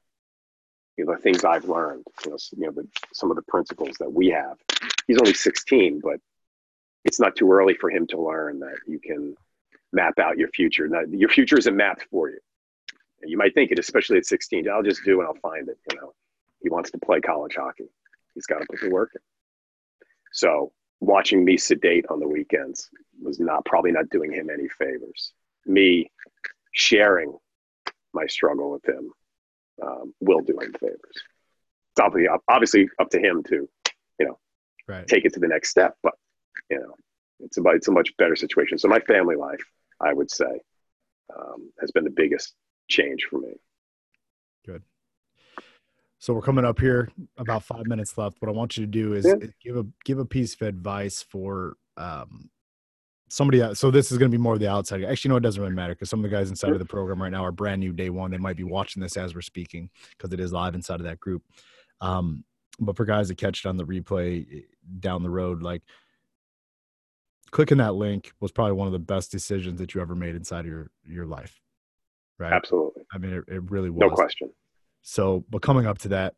you 0.98 1.06
know, 1.06 1.14
the 1.14 1.22
things 1.22 1.46
I've 1.46 1.70
learned, 1.70 2.06
you 2.26 2.32
know, 2.32 2.38
you 2.58 2.66
know, 2.66 2.72
the, 2.72 2.88
some 3.14 3.30
of 3.30 3.38
the 3.38 3.44
principles 3.44 3.96
that 4.00 4.12
we 4.12 4.30
have. 4.30 4.58
He's 5.08 5.18
only 5.18 5.34
16, 5.34 6.02
but 6.04 6.20
it's 7.06 7.20
not 7.20 7.36
too 7.36 7.52
early 7.52 7.74
for 7.74 7.90
him 7.90 8.06
to 8.08 8.22
learn 8.22 8.60
that 8.60 8.78
you 8.86 9.00
can 9.00 9.36
map 9.98 10.20
out 10.20 10.38
your 10.38 10.50
future. 10.50 10.88
Now, 10.88 11.02
your 11.10 11.30
future 11.30 11.58
isn't 11.58 11.76
mapped 11.76 12.06
for 12.12 12.30
you. 12.30 12.40
You 13.24 13.38
might 13.38 13.54
think 13.56 13.72
it, 13.72 13.80
especially 13.80 14.18
at 14.18 14.26
16. 14.26 14.70
I'll 14.70 14.84
just 14.84 15.04
do 15.04 15.20
and 15.20 15.28
I'll 15.28 15.42
find 15.52 15.68
it. 15.68 15.78
You 15.92 16.00
know, 16.00 16.14
he 16.62 16.70
wants 16.70 16.92
to 16.92 17.00
play 17.00 17.20
college 17.20 17.56
hockey. 17.58 17.90
He's 18.36 18.46
got 18.46 18.60
to 18.60 18.68
put 18.70 18.80
the 18.80 18.92
work 18.92 19.12
in. 19.16 19.22
So 20.32 20.72
watching 21.00 21.44
me 21.44 21.58
sedate 21.58 22.06
on 22.10 22.20
the 22.20 22.28
weekends 22.28 22.90
was 23.22 23.40
not 23.40 23.66
probably 23.66 23.92
not 23.92 24.10
doing 24.10 24.32
him 24.32 24.50
any 24.52 24.68
favors. 24.70 25.34
Me 25.66 26.12
sharing 26.74 27.36
my 28.14 28.28
struggle 28.28 28.72
with 28.72 28.88
him 28.88 29.12
um, 29.84 30.14
will 30.20 30.42
do 30.42 30.60
him 30.60 30.74
favors. 30.80 31.18
It's 31.92 32.00
obviously, 32.00 32.30
obviously 32.48 32.90
up 33.00 33.10
to 33.10 33.20
him 33.20 33.42
to, 33.44 33.68
you 34.20 34.26
know, 34.28 34.38
right. 34.88 35.08
take 35.08 35.26
it 35.26 35.34
to 35.34 35.40
the 35.40 35.48
next 35.48 35.70
step. 35.70 35.96
But 36.04 36.14
you 36.70 36.80
know, 36.80 36.94
it's 37.40 37.58
about 37.58 37.76
it's 37.76 37.88
a 37.88 37.92
much 37.92 38.16
better 38.18 38.36
situation. 38.36 38.78
So 38.78 38.88
my 38.88 39.00
family 39.00 39.36
life, 39.36 39.64
I 40.02 40.14
would 40.14 40.32
say, 40.32 40.62
um, 41.36 41.72
has 41.80 41.92
been 41.92 42.04
the 42.04 42.10
biggest 42.10 42.56
change 42.90 43.28
for 43.30 43.40
me. 43.40 43.54
Good. 44.66 44.84
So 46.20 46.34
we're 46.34 46.42
coming 46.42 46.66
up 46.66 46.80
here 46.80 47.10
about 47.38 47.64
five 47.64 47.86
minutes 47.86 48.18
left. 48.18 48.38
What 48.40 48.50
I 48.50 48.54
want 48.54 48.78
you 48.78 48.86
to 48.86 48.92
do 48.92 49.14
is, 49.14 49.26
yeah. 49.26 49.48
give 49.64 49.78
a 49.78 49.86
give 50.04 50.20
a 50.20 50.26
piece 50.26 50.56
of 50.56 50.62
advice 50.64 51.22
for 51.22 51.78
um, 51.96 52.50
somebody. 53.30 53.76
So 53.76 53.92
this 53.92 54.12
is 54.12 54.18
going 54.18 54.32
to 54.32 54.38
be 54.38 54.42
more 54.42 54.54
of 54.54 54.60
the 54.60 54.70
outside. 54.70 55.04
Actually, 55.04 55.30
no, 55.30 55.38
it 55.38 55.42
doesn't 55.42 55.62
really 55.62 55.76
matter 55.76 55.94
because 55.94 56.10
some 56.10 56.24
of 56.24 56.30
the 56.30 56.36
guys 56.36 56.50
inside 56.50 56.72
of 56.72 56.80
the 56.80 56.86
program 56.86 57.22
right 57.22 57.32
now 57.32 57.44
are 57.44 57.52
brand 57.52 57.82
new 57.82 57.94
day 57.94 58.10
one. 58.10 58.32
They 58.32 58.38
might 58.38 58.58
be 58.58 58.64
watching 58.64 59.02
this 59.02 59.18
as 59.18 59.36
we're 59.36 59.42
speaking 59.42 59.90
because 60.12 60.34
it 60.34 60.40
is 60.40 60.52
live 60.52 60.76
inside 60.76 61.00
of 61.00 61.06
that 61.06 61.20
group. 61.20 61.44
Um, 62.02 62.44
but 62.80 62.96
for 62.96 63.06
guys 63.06 63.28
that 63.28 63.38
catch 63.38 63.66
it 63.66 63.70
on 63.70 63.78
the 63.78 63.86
replay 63.86 64.46
eh, 64.52 64.62
down 65.00 65.24
the 65.24 65.30
road, 65.30 65.62
like 65.62 65.82
clicking 67.52 67.78
that 67.78 67.96
link 67.96 68.32
was 68.40 68.52
probably 68.52 68.74
one 68.74 68.88
of 68.88 68.94
the 68.94 69.00
best 69.00 69.32
decisions 69.32 69.80
that 69.80 69.94
you 69.94 70.02
ever 70.02 70.16
made 70.16 70.36
inside 70.36 70.62
of 70.62 70.68
your 70.68 70.92
your 71.06 71.26
life 71.26 71.60
right? 72.40 72.54
Absolutely. 72.54 73.04
I 73.12 73.18
mean 73.18 73.34
it, 73.34 73.44
it 73.48 73.72
really 73.72 73.90
was. 73.90 74.02
no 74.02 74.10
question. 74.10 74.52
So 75.02 75.44
but 75.50 75.62
coming 75.62 75.86
up 75.86 75.98
to 76.00 76.10
that 76.10 76.36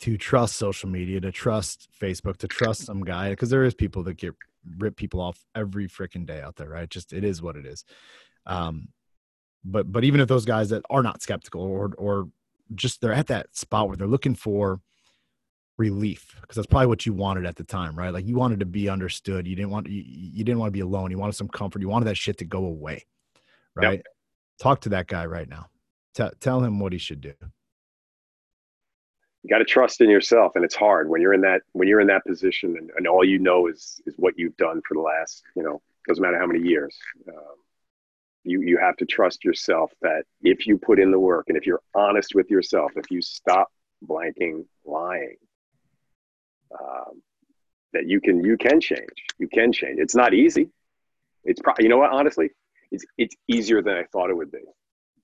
to 0.00 0.16
trust 0.16 0.56
social 0.56 0.88
media 0.88 1.20
to 1.20 1.30
trust 1.30 1.88
facebook 2.00 2.38
to 2.38 2.48
trust 2.48 2.86
some 2.86 3.04
guy 3.04 3.28
because 3.28 3.50
there 3.50 3.64
is 3.64 3.74
people 3.74 4.02
that 4.02 4.14
get 4.14 4.34
rip 4.78 4.96
people 4.96 5.20
off 5.20 5.44
every 5.54 5.86
freaking 5.86 6.26
day 6.26 6.40
out 6.40 6.56
there 6.56 6.68
right? 6.68 6.88
Just 6.88 7.12
it 7.12 7.24
is 7.24 7.42
what 7.42 7.56
it 7.56 7.66
is. 7.66 7.84
Um 8.46 8.88
but 9.64 9.90
but 9.90 10.04
even 10.04 10.20
if 10.20 10.28
those 10.28 10.44
guys 10.44 10.70
that 10.70 10.82
are 10.90 11.02
not 11.02 11.22
skeptical 11.22 11.62
or 11.62 11.92
or 11.98 12.28
just 12.74 13.00
they're 13.00 13.12
at 13.12 13.26
that 13.26 13.54
spot 13.54 13.88
where 13.88 13.96
they're 13.96 14.06
looking 14.06 14.34
for 14.34 14.80
relief 15.78 16.36
because 16.40 16.56
that's 16.56 16.66
probably 16.66 16.86
what 16.86 17.06
you 17.06 17.12
wanted 17.12 17.46
at 17.46 17.56
the 17.56 17.64
time 17.64 17.96
right? 17.96 18.12
Like 18.12 18.26
you 18.26 18.36
wanted 18.36 18.60
to 18.60 18.66
be 18.66 18.88
understood. 18.88 19.46
You 19.46 19.56
didn't 19.56 19.70
want 19.70 19.88
you, 19.88 20.02
you 20.04 20.44
didn't 20.44 20.58
want 20.58 20.68
to 20.68 20.72
be 20.72 20.80
alone. 20.80 21.10
You 21.10 21.18
wanted 21.18 21.34
some 21.34 21.48
comfort. 21.48 21.82
You 21.82 21.88
wanted 21.88 22.06
that 22.06 22.16
shit 22.16 22.38
to 22.38 22.44
go 22.44 22.64
away 22.64 23.06
right? 23.74 23.98
Yep. 23.98 24.06
talk 24.60 24.80
to 24.82 24.90
that 24.90 25.06
guy 25.06 25.26
right 25.26 25.48
now. 25.48 25.68
T- 26.14 26.28
tell 26.40 26.62
him 26.62 26.78
what 26.78 26.92
he 26.92 26.98
should 26.98 27.20
do. 27.20 27.32
You 29.42 29.50
got 29.50 29.58
to 29.58 29.64
trust 29.64 30.00
in 30.00 30.08
yourself 30.08 30.52
and 30.54 30.64
it's 30.64 30.74
hard 30.74 31.08
when 31.08 31.20
you're 31.20 31.34
in 31.34 31.40
that 31.40 31.62
when 31.72 31.88
you're 31.88 32.00
in 32.00 32.06
that 32.06 32.24
position 32.24 32.76
and, 32.78 32.90
and 32.96 33.08
all 33.08 33.24
you 33.24 33.40
know 33.40 33.66
is 33.66 34.00
is 34.06 34.14
what 34.16 34.34
you've 34.36 34.56
done 34.56 34.80
for 34.86 34.94
the 34.94 35.00
last 35.00 35.42
you 35.56 35.64
know 35.64 35.82
doesn't 36.06 36.22
matter 36.22 36.38
how 36.38 36.46
many 36.46 36.60
years 36.60 36.96
um, 37.28 37.56
you 38.44 38.60
you 38.60 38.78
have 38.78 38.96
to 38.98 39.04
trust 39.04 39.44
yourself 39.44 39.90
that 40.00 40.22
if 40.42 40.64
you 40.64 40.78
put 40.78 41.00
in 41.00 41.10
the 41.10 41.18
work 41.18 41.46
and 41.48 41.56
if 41.56 41.66
you're 41.66 41.82
honest 41.92 42.36
with 42.36 42.50
yourself 42.50 42.92
if 42.94 43.10
you 43.10 43.20
stop 43.20 43.66
blanking 44.08 44.64
lying 44.84 45.34
um, 46.80 47.22
that 47.92 48.08
you 48.08 48.20
can 48.20 48.44
you 48.44 48.56
can 48.56 48.80
change. 48.80 49.08
You 49.38 49.48
can 49.48 49.72
change. 49.72 49.98
It's 49.98 50.14
not 50.14 50.34
easy. 50.34 50.68
It's 51.44 51.60
probably 51.60 51.84
you 51.84 51.88
know 51.90 51.98
what 51.98 52.10
honestly, 52.10 52.50
it's 52.90 53.04
it's 53.18 53.36
easier 53.48 53.82
than 53.82 53.94
I 53.96 54.04
thought 54.04 54.30
it 54.30 54.36
would 54.36 54.50
be 54.50 54.64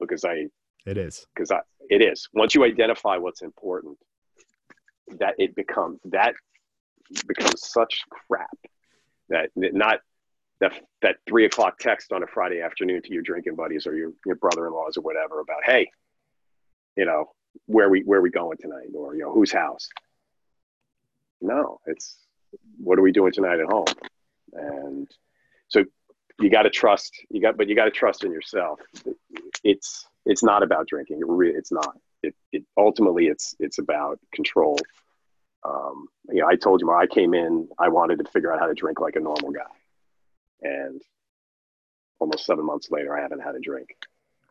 because 0.00 0.24
I 0.24 0.46
it 0.86 0.96
is 0.96 1.26
because 1.34 1.50
I 1.50 1.60
it 1.88 2.02
is 2.02 2.28
once 2.32 2.54
you 2.54 2.64
identify 2.64 3.16
what's 3.16 3.42
important 3.42 3.98
that 5.18 5.34
it 5.38 5.54
becomes 5.54 5.98
that 6.04 6.34
becomes 7.26 7.68
such 7.68 8.02
crap 8.10 8.48
that 9.28 9.50
not 9.54 10.00
that 10.60 10.72
that 11.02 11.16
three 11.26 11.46
o'clock 11.46 11.78
text 11.78 12.12
on 12.12 12.22
a 12.22 12.26
Friday 12.26 12.60
afternoon 12.60 13.02
to 13.02 13.12
your 13.12 13.22
drinking 13.22 13.54
buddies 13.54 13.86
or 13.86 13.94
your, 13.94 14.12
your 14.26 14.36
brother-in-laws 14.36 14.96
or 14.96 15.02
whatever 15.02 15.40
about 15.40 15.64
hey 15.64 15.88
you 16.96 17.04
know 17.04 17.30
where 17.66 17.88
we 17.88 18.02
where 18.02 18.20
we 18.20 18.30
going 18.30 18.58
tonight 18.58 18.88
or 18.94 19.14
you 19.14 19.22
know 19.22 19.32
whose 19.32 19.52
house 19.52 19.88
no, 21.40 21.80
it's 21.86 22.16
what 22.78 22.98
are 22.98 23.02
we 23.02 23.12
doing 23.12 23.32
tonight 23.32 23.60
at 23.60 23.66
home? 23.66 23.86
And 24.52 25.10
so 25.68 25.84
you 26.40 26.50
got 26.50 26.62
to 26.62 26.70
trust. 26.70 27.14
You 27.30 27.40
got, 27.40 27.56
but 27.56 27.68
you 27.68 27.74
got 27.74 27.86
to 27.86 27.90
trust 27.90 28.24
in 28.24 28.32
yourself. 28.32 28.80
It's 29.64 30.06
it's 30.24 30.42
not 30.42 30.62
about 30.62 30.86
drinking. 30.86 31.18
It 31.20 31.26
really, 31.26 31.54
it's 31.54 31.72
not. 31.72 31.96
It, 32.22 32.34
it 32.52 32.64
ultimately 32.76 33.26
it's 33.26 33.54
it's 33.58 33.78
about 33.78 34.18
control. 34.34 34.78
Um, 35.64 36.08
you 36.28 36.40
know, 36.40 36.48
I 36.48 36.56
told 36.56 36.80
you 36.80 36.88
when 36.88 36.96
I 36.96 37.06
came 37.06 37.34
in, 37.34 37.68
I 37.78 37.88
wanted 37.88 38.18
to 38.18 38.30
figure 38.30 38.52
out 38.52 38.60
how 38.60 38.66
to 38.66 38.74
drink 38.74 39.00
like 39.00 39.16
a 39.16 39.20
normal 39.20 39.50
guy, 39.50 39.62
and 40.62 41.02
almost 42.20 42.46
seven 42.46 42.64
months 42.64 42.90
later, 42.90 43.16
I 43.16 43.20
haven't 43.20 43.40
had 43.40 43.54
a 43.54 43.60
drink. 43.60 43.88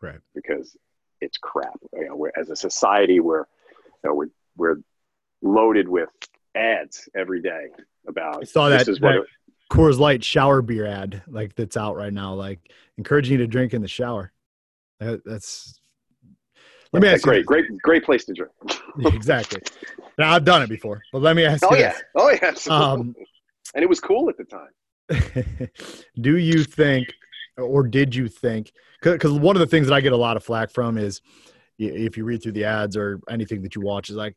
Right. 0.00 0.20
Because 0.34 0.76
it's 1.20 1.38
crap. 1.38 1.78
You 1.92 2.08
know, 2.08 2.16
we're, 2.16 2.32
as 2.36 2.50
a 2.50 2.56
society, 2.56 3.20
we're 3.20 3.44
you 4.04 4.10
know 4.10 4.14
we're 4.14 4.30
we're 4.56 4.76
loaded 5.42 5.88
with 5.88 6.10
ads 6.54 7.08
every 7.16 7.42
day 7.42 7.66
about. 8.06 8.42
I 8.42 8.44
saw 8.44 8.68
that, 8.68 8.86
that 8.86 8.96
it, 9.02 9.26
Coors 9.70 9.98
Light 9.98 10.24
shower 10.24 10.62
beer 10.62 10.86
ad 10.86 11.22
like 11.28 11.54
that's 11.54 11.76
out 11.76 11.96
right 11.96 12.12
now, 12.12 12.34
like 12.34 12.72
encouraging 12.96 13.32
you 13.32 13.38
to 13.38 13.46
drink 13.46 13.74
in 13.74 13.82
the 13.82 13.88
shower. 13.88 14.32
That, 15.00 15.22
that's. 15.24 15.80
Let 16.92 17.02
me 17.02 17.08
ask 17.08 17.22
great, 17.22 17.40
you. 17.40 17.44
Great, 17.44 17.66
great 17.82 18.04
place 18.04 18.24
to 18.24 18.32
drink. 18.32 18.52
exactly. 19.14 19.60
Now 20.16 20.32
I've 20.34 20.44
done 20.44 20.62
it 20.62 20.70
before, 20.70 21.02
but 21.12 21.20
let 21.20 21.36
me 21.36 21.44
ask 21.44 21.62
oh. 21.64 21.74
Yeah. 21.74 21.94
Oh 22.16 22.30
yeah. 22.30 22.54
Um, 22.68 23.14
and 23.74 23.82
it 23.82 23.88
was 23.88 24.00
cool 24.00 24.30
at 24.30 24.36
the 24.38 24.44
time. 24.44 25.70
do 26.20 26.36
you 26.36 26.64
think, 26.64 27.12
or 27.56 27.86
did 27.86 28.14
you 28.14 28.28
think? 28.28 28.72
Because 29.02 29.32
one 29.32 29.54
of 29.56 29.60
the 29.60 29.66
things 29.66 29.86
that 29.88 29.94
I 29.94 30.00
get 30.00 30.12
a 30.12 30.16
lot 30.16 30.36
of 30.36 30.44
flack 30.44 30.70
from 30.70 30.98
is, 30.98 31.20
if 31.78 32.16
you 32.16 32.24
read 32.24 32.42
through 32.42 32.52
the 32.52 32.64
ads 32.64 32.96
or 32.96 33.20
anything 33.28 33.62
that 33.62 33.74
you 33.74 33.82
watch, 33.82 34.10
is 34.10 34.16
like, 34.16 34.36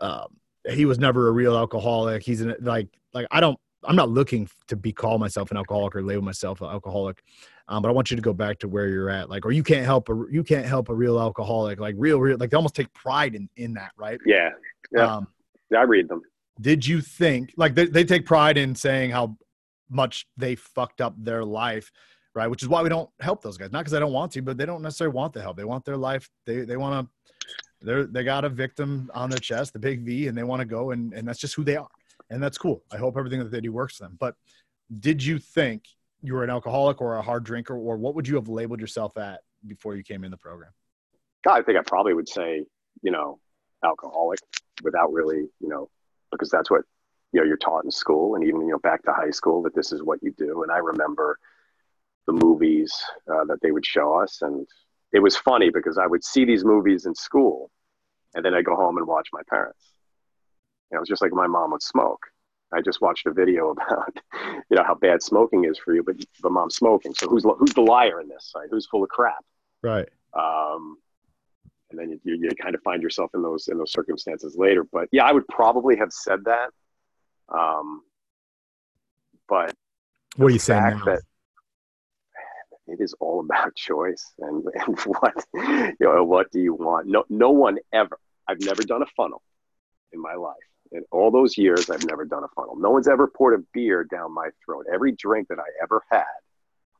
um, 0.00 0.36
he 0.70 0.84
was 0.84 0.98
never 0.98 1.28
a 1.28 1.32
real 1.32 1.56
alcoholic. 1.56 2.22
He's 2.22 2.40
an, 2.40 2.54
like 2.60 2.88
like 3.12 3.26
I 3.30 3.40
don't 3.40 3.58
I'm 3.86 3.96
not 3.96 4.10
looking 4.10 4.48
to 4.68 4.76
be 4.76 4.92
call 4.92 5.18
myself 5.18 5.50
an 5.50 5.56
alcoholic 5.56 5.94
or 5.96 6.02
label 6.02 6.22
myself 6.22 6.60
an 6.60 6.68
alcoholic. 6.68 7.22
Um, 7.68 7.82
but 7.82 7.88
I 7.88 7.92
want 7.92 8.10
you 8.10 8.16
to 8.16 8.22
go 8.22 8.32
back 8.32 8.58
to 8.58 8.68
where 8.68 8.88
you're 8.88 9.08
at, 9.08 9.30
like, 9.30 9.46
or 9.46 9.52
you 9.52 9.62
can't 9.62 9.86
help 9.86 10.08
a 10.10 10.24
you 10.30 10.44
can't 10.44 10.66
help 10.66 10.90
a 10.90 10.94
real 10.94 11.18
alcoholic, 11.18 11.80
like 11.80 11.94
real, 11.96 12.20
real, 12.20 12.36
like 12.38 12.50
they 12.50 12.56
almost 12.56 12.74
take 12.74 12.92
pride 12.92 13.34
in 13.34 13.48
in 13.56 13.74
that, 13.74 13.92
right? 13.96 14.18
Yeah, 14.26 14.50
yeah. 14.92 15.16
Um, 15.16 15.28
I 15.76 15.82
read 15.82 16.08
them. 16.08 16.22
Did 16.60 16.86
you 16.86 17.00
think 17.00 17.52
like 17.56 17.74
they, 17.74 17.86
they 17.86 18.04
take 18.04 18.26
pride 18.26 18.58
in 18.58 18.74
saying 18.74 19.10
how 19.10 19.36
much 19.88 20.26
they 20.36 20.56
fucked 20.56 21.00
up 21.00 21.14
their 21.16 21.44
life, 21.44 21.90
right? 22.34 22.48
Which 22.48 22.62
is 22.62 22.68
why 22.68 22.82
we 22.82 22.88
don't 22.90 23.10
help 23.20 23.42
those 23.42 23.56
guys, 23.56 23.72
not 23.72 23.80
because 23.80 23.94
I 23.94 23.98
don't 23.98 24.12
want 24.12 24.32
to, 24.32 24.42
but 24.42 24.58
they 24.58 24.66
don't 24.66 24.82
necessarily 24.82 25.14
want 25.14 25.32
the 25.32 25.40
help. 25.40 25.56
They 25.56 25.64
want 25.64 25.84
their 25.84 25.96
life. 25.96 26.28
They 26.44 26.60
they 26.60 26.76
want 26.76 27.06
to 27.06 27.12
they're 27.84 28.06
they 28.06 28.24
got 28.24 28.44
a 28.44 28.48
victim 28.48 29.10
on 29.14 29.30
their 29.30 29.38
chest, 29.38 29.72
the 29.72 29.78
big 29.78 30.00
V, 30.00 30.28
and 30.28 30.36
they 30.36 30.42
want 30.42 30.60
to 30.60 30.66
go, 30.66 30.90
and 30.90 31.12
and 31.12 31.26
that's 31.26 31.38
just 31.38 31.54
who 31.54 31.64
they 31.64 31.76
are, 31.76 31.88
and 32.30 32.42
that's 32.42 32.58
cool. 32.58 32.82
I 32.92 32.96
hope 32.96 33.16
everything 33.16 33.38
that 33.40 33.50
they 33.50 33.60
do 33.60 33.72
works 33.72 33.96
for 33.96 34.04
them. 34.04 34.16
But 34.18 34.34
did 35.00 35.22
you 35.22 35.38
think 35.38 35.84
you 36.22 36.34
were 36.34 36.44
an 36.44 36.50
alcoholic 36.50 37.00
or 37.00 37.16
a 37.16 37.22
hard 37.22 37.44
drinker, 37.44 37.76
or 37.76 37.96
what 37.96 38.14
would 38.14 38.26
you 38.26 38.34
have 38.36 38.48
labeled 38.48 38.80
yourself 38.80 39.16
at 39.16 39.40
before 39.66 39.94
you 39.94 40.02
came 40.02 40.24
in 40.24 40.30
the 40.30 40.36
program? 40.36 40.70
God, 41.44 41.58
I 41.58 41.62
think 41.62 41.78
I 41.78 41.82
probably 41.86 42.14
would 42.14 42.28
say, 42.28 42.64
you 43.02 43.10
know, 43.10 43.38
alcoholic 43.84 44.40
without 44.82 45.12
really, 45.12 45.48
you 45.60 45.68
know, 45.68 45.90
because 46.32 46.50
that's 46.50 46.70
what 46.70 46.82
you 47.32 47.40
know 47.40 47.46
you're 47.46 47.56
taught 47.56 47.84
in 47.84 47.90
school, 47.90 48.34
and 48.34 48.44
even 48.44 48.62
you 48.62 48.68
know 48.68 48.78
back 48.78 49.02
to 49.04 49.12
high 49.12 49.30
school 49.30 49.62
that 49.62 49.74
this 49.74 49.92
is 49.92 50.02
what 50.02 50.22
you 50.22 50.32
do. 50.38 50.62
And 50.62 50.72
I 50.72 50.78
remember 50.78 51.38
the 52.26 52.32
movies 52.32 52.94
uh, 53.30 53.44
that 53.44 53.58
they 53.60 53.70
would 53.70 53.84
show 53.84 54.14
us, 54.14 54.40
and 54.40 54.66
it 55.12 55.20
was 55.20 55.36
funny 55.36 55.70
because 55.70 55.98
I 55.98 56.06
would 56.06 56.24
see 56.24 56.44
these 56.44 56.64
movies 56.64 57.06
in 57.06 57.14
school, 57.14 57.70
and 58.34 58.44
then 58.44 58.54
I 58.54 58.62
go 58.62 58.76
home 58.76 58.98
and 58.98 59.06
watch 59.06 59.28
my 59.32 59.42
parents. 59.48 59.92
You 60.90 60.96
know, 60.96 61.02
it's 61.02 61.08
just 61.08 61.22
like 61.22 61.32
my 61.32 61.46
mom 61.46 61.72
would 61.72 61.82
smoke. 61.82 62.20
I 62.72 62.80
just 62.80 63.00
watched 63.00 63.26
a 63.26 63.32
video 63.32 63.70
about, 63.70 64.16
you 64.70 64.76
know, 64.76 64.84
how 64.84 64.94
bad 64.94 65.22
smoking 65.22 65.64
is 65.64 65.78
for 65.78 65.94
you, 65.94 66.02
but 66.02 66.16
but 66.42 66.52
mom's 66.52 66.76
smoking. 66.76 67.14
So 67.14 67.28
who's 67.28 67.44
who's 67.44 67.74
the 67.74 67.82
liar 67.82 68.20
in 68.20 68.28
this? 68.28 68.52
Right? 68.54 68.68
Who's 68.70 68.86
full 68.86 69.02
of 69.02 69.08
crap? 69.08 69.44
Right. 69.82 70.08
Um, 70.34 70.98
and 71.90 71.98
then 71.98 72.20
you, 72.24 72.34
you, 72.40 72.50
kind 72.60 72.74
of 72.74 72.82
find 72.82 73.02
yourself 73.02 73.30
in 73.34 73.42
those 73.42 73.68
in 73.68 73.78
those 73.78 73.92
circumstances 73.92 74.56
later. 74.56 74.84
But 74.90 75.08
yeah, 75.12 75.24
I 75.24 75.32
would 75.32 75.46
probably 75.48 75.96
have 75.96 76.12
said 76.12 76.40
that. 76.44 76.70
Um, 77.48 78.02
but 79.48 79.72
what 80.36 80.46
are 80.46 80.50
you 80.50 80.58
saying 80.58 80.82
now? 80.82 81.04
That 81.04 81.20
it 82.86 83.00
is 83.00 83.14
all 83.20 83.40
about 83.40 83.74
choice 83.76 84.32
and, 84.38 84.64
and 84.74 84.98
what 85.00 85.34
you 85.54 85.94
know 86.00 86.24
what 86.24 86.50
do 86.50 86.60
you 86.60 86.74
want 86.74 87.06
no 87.06 87.24
no 87.28 87.50
one 87.50 87.78
ever 87.92 88.18
i've 88.48 88.60
never 88.60 88.82
done 88.82 89.02
a 89.02 89.06
funnel 89.16 89.42
in 90.12 90.20
my 90.20 90.34
life. 90.34 90.54
In 90.92 91.02
all 91.10 91.30
those 91.30 91.56
years 91.58 91.90
i've 91.90 92.04
never 92.04 92.24
done 92.24 92.44
a 92.44 92.48
funnel. 92.48 92.76
No 92.76 92.90
one's 92.90 93.08
ever 93.08 93.26
poured 93.26 93.58
a 93.58 93.64
beer 93.72 94.04
down 94.04 94.32
my 94.32 94.48
throat. 94.64 94.86
Every 94.92 95.12
drink 95.12 95.48
that 95.48 95.58
i 95.58 95.82
ever 95.82 96.02
had 96.10 96.24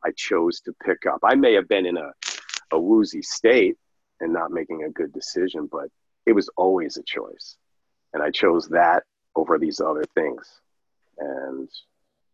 i 0.04 0.10
chose 0.16 0.60
to 0.60 0.74
pick 0.84 1.06
up. 1.06 1.20
I 1.22 1.34
may 1.34 1.54
have 1.54 1.68
been 1.68 1.86
in 1.86 1.96
a, 1.96 2.12
a 2.72 2.78
woozy 2.78 3.22
state 3.22 3.76
and 4.20 4.32
not 4.32 4.50
making 4.50 4.84
a 4.84 4.90
good 4.90 5.12
decision 5.12 5.68
but 5.70 5.88
it 6.26 6.32
was 6.32 6.48
always 6.56 6.96
a 6.96 7.02
choice. 7.02 7.56
And 8.12 8.22
i 8.22 8.30
chose 8.30 8.68
that 8.68 9.04
over 9.36 9.58
these 9.58 9.80
other 9.80 10.04
things. 10.14 10.60
And 11.18 11.68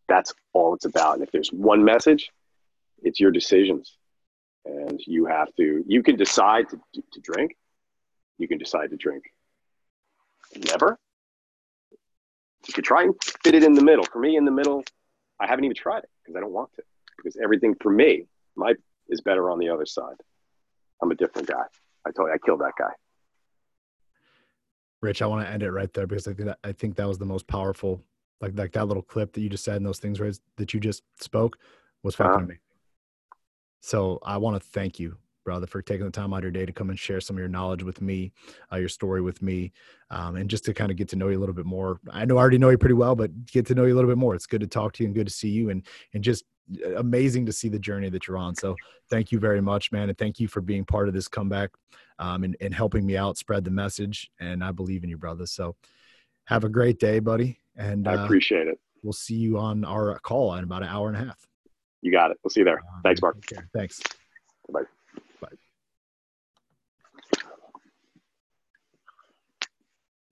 that's 0.08 0.34
all 0.52 0.74
it's 0.74 0.84
about. 0.84 1.14
And 1.14 1.22
if 1.22 1.30
there's 1.30 1.52
one 1.52 1.84
message 1.84 2.30
it's 3.02 3.20
your 3.20 3.30
decisions. 3.30 3.96
And 4.66 5.00
you 5.06 5.24
have 5.26 5.54
to 5.56 5.84
you 5.86 6.02
can 6.02 6.16
decide 6.16 6.68
to, 6.70 6.80
to, 6.94 7.02
to 7.12 7.20
drink 7.20 7.56
you 8.40 8.48
can 8.48 8.58
decide 8.58 8.90
to 8.90 8.96
drink. 8.96 9.24
Never. 10.56 10.98
You 12.66 12.74
could 12.74 12.84
try 12.84 13.04
and 13.04 13.14
fit 13.44 13.54
it 13.54 13.62
in 13.62 13.74
the 13.74 13.82
middle. 13.82 14.04
For 14.04 14.18
me 14.18 14.36
in 14.36 14.44
the 14.44 14.50
middle 14.50 14.82
i 15.40 15.46
haven't 15.46 15.64
even 15.64 15.74
tried 15.74 15.98
it 15.98 16.10
because 16.22 16.36
i 16.36 16.40
don't 16.40 16.52
want 16.52 16.72
to. 16.74 16.82
Because 17.16 17.36
everything 17.42 17.74
for 17.80 17.90
me 17.90 18.26
my 18.56 18.74
is 19.08 19.20
better 19.20 19.50
on 19.50 19.58
the 19.58 19.68
other 19.68 19.86
side. 19.86 20.16
I'm 21.02 21.10
a 21.10 21.14
different 21.14 21.48
guy. 21.48 21.64
I 22.06 22.10
told 22.10 22.28
you 22.28 22.34
i 22.34 22.38
killed 22.38 22.60
that 22.60 22.72
guy. 22.78 22.92
Rich 25.00 25.22
i 25.22 25.26
want 25.26 25.46
to 25.46 25.52
end 25.52 25.62
it 25.62 25.70
right 25.70 25.92
there 25.92 26.06
because 26.06 26.26
i 26.26 26.32
think 26.32 26.46
that, 26.46 26.58
I 26.64 26.72
think 26.72 26.96
that 26.96 27.08
was 27.08 27.18
the 27.18 27.26
most 27.26 27.46
powerful 27.46 28.02
like 28.40 28.56
like 28.56 28.72
that 28.72 28.86
little 28.86 29.02
clip 29.02 29.32
that 29.32 29.40
you 29.40 29.48
just 29.48 29.64
said 29.64 29.76
and 29.76 29.86
those 29.86 29.98
things 29.98 30.20
right, 30.20 30.38
that 30.56 30.74
you 30.74 30.80
just 30.80 31.02
spoke 31.20 31.58
was 32.02 32.14
fucking 32.14 32.30
uh-huh. 32.30 32.44
amazing. 32.44 32.60
So 33.80 34.18
I 34.22 34.36
want 34.36 34.62
to 34.62 34.68
thank 34.68 34.98
you, 34.98 35.16
brother, 35.44 35.66
for 35.66 35.82
taking 35.82 36.04
the 36.04 36.12
time 36.12 36.32
out 36.32 36.38
of 36.38 36.44
your 36.44 36.50
day 36.50 36.66
to 36.66 36.72
come 36.72 36.90
and 36.90 36.98
share 36.98 37.20
some 37.20 37.36
of 37.36 37.40
your 37.40 37.48
knowledge 37.48 37.82
with 37.82 38.00
me, 38.00 38.32
uh, 38.72 38.76
your 38.76 38.88
story 38.88 39.20
with 39.20 39.42
me, 39.42 39.72
um, 40.10 40.36
and 40.36 40.50
just 40.50 40.64
to 40.64 40.74
kind 40.74 40.90
of 40.90 40.96
get 40.96 41.08
to 41.08 41.16
know 41.16 41.28
you 41.28 41.38
a 41.38 41.40
little 41.40 41.54
bit 41.54 41.66
more. 41.66 42.00
I 42.10 42.24
know 42.24 42.36
I 42.36 42.40
already 42.40 42.58
know 42.58 42.70
you 42.70 42.78
pretty 42.78 42.94
well, 42.94 43.14
but 43.14 43.46
get 43.46 43.66
to 43.66 43.74
know 43.74 43.84
you 43.84 43.94
a 43.94 43.96
little 43.96 44.10
bit 44.10 44.18
more. 44.18 44.34
It's 44.34 44.46
good 44.46 44.60
to 44.60 44.66
talk 44.66 44.92
to 44.94 45.02
you 45.02 45.08
and 45.08 45.14
good 45.14 45.26
to 45.26 45.32
see 45.32 45.50
you, 45.50 45.70
and 45.70 45.86
and 46.14 46.22
just 46.22 46.44
uh, 46.84 46.96
amazing 46.96 47.46
to 47.46 47.52
see 47.52 47.68
the 47.68 47.78
journey 47.78 48.10
that 48.10 48.28
you're 48.28 48.38
on. 48.38 48.54
So 48.54 48.76
thank 49.08 49.32
you 49.32 49.38
very 49.38 49.60
much, 49.60 49.92
man, 49.92 50.08
and 50.08 50.18
thank 50.18 50.38
you 50.40 50.48
for 50.48 50.60
being 50.60 50.84
part 50.84 51.08
of 51.08 51.14
this 51.14 51.28
comeback 51.28 51.70
um, 52.18 52.44
and, 52.44 52.56
and 52.60 52.74
helping 52.74 53.04
me 53.06 53.16
out, 53.16 53.38
spread 53.38 53.64
the 53.64 53.70
message. 53.70 54.30
And 54.38 54.62
I 54.62 54.72
believe 54.72 55.02
in 55.02 55.10
you, 55.10 55.18
brother. 55.18 55.46
So 55.46 55.74
have 56.44 56.64
a 56.64 56.68
great 56.68 56.98
day, 56.98 57.18
buddy. 57.18 57.58
And 57.76 58.06
I 58.06 58.14
uh, 58.14 58.24
appreciate 58.24 58.68
it. 58.68 58.78
We'll 59.02 59.12
see 59.12 59.36
you 59.36 59.58
on 59.58 59.84
our 59.84 60.18
call 60.18 60.54
in 60.54 60.64
about 60.64 60.82
an 60.82 60.88
hour 60.88 61.08
and 61.08 61.16
a 61.16 61.24
half. 61.24 61.38
You 62.02 62.12
got 62.12 62.30
it. 62.30 62.38
We'll 62.42 62.50
see 62.50 62.60
you 62.60 62.64
there. 62.64 62.82
Thanks, 63.02 63.22
Mark. 63.22 63.36
Thanks. 63.74 64.00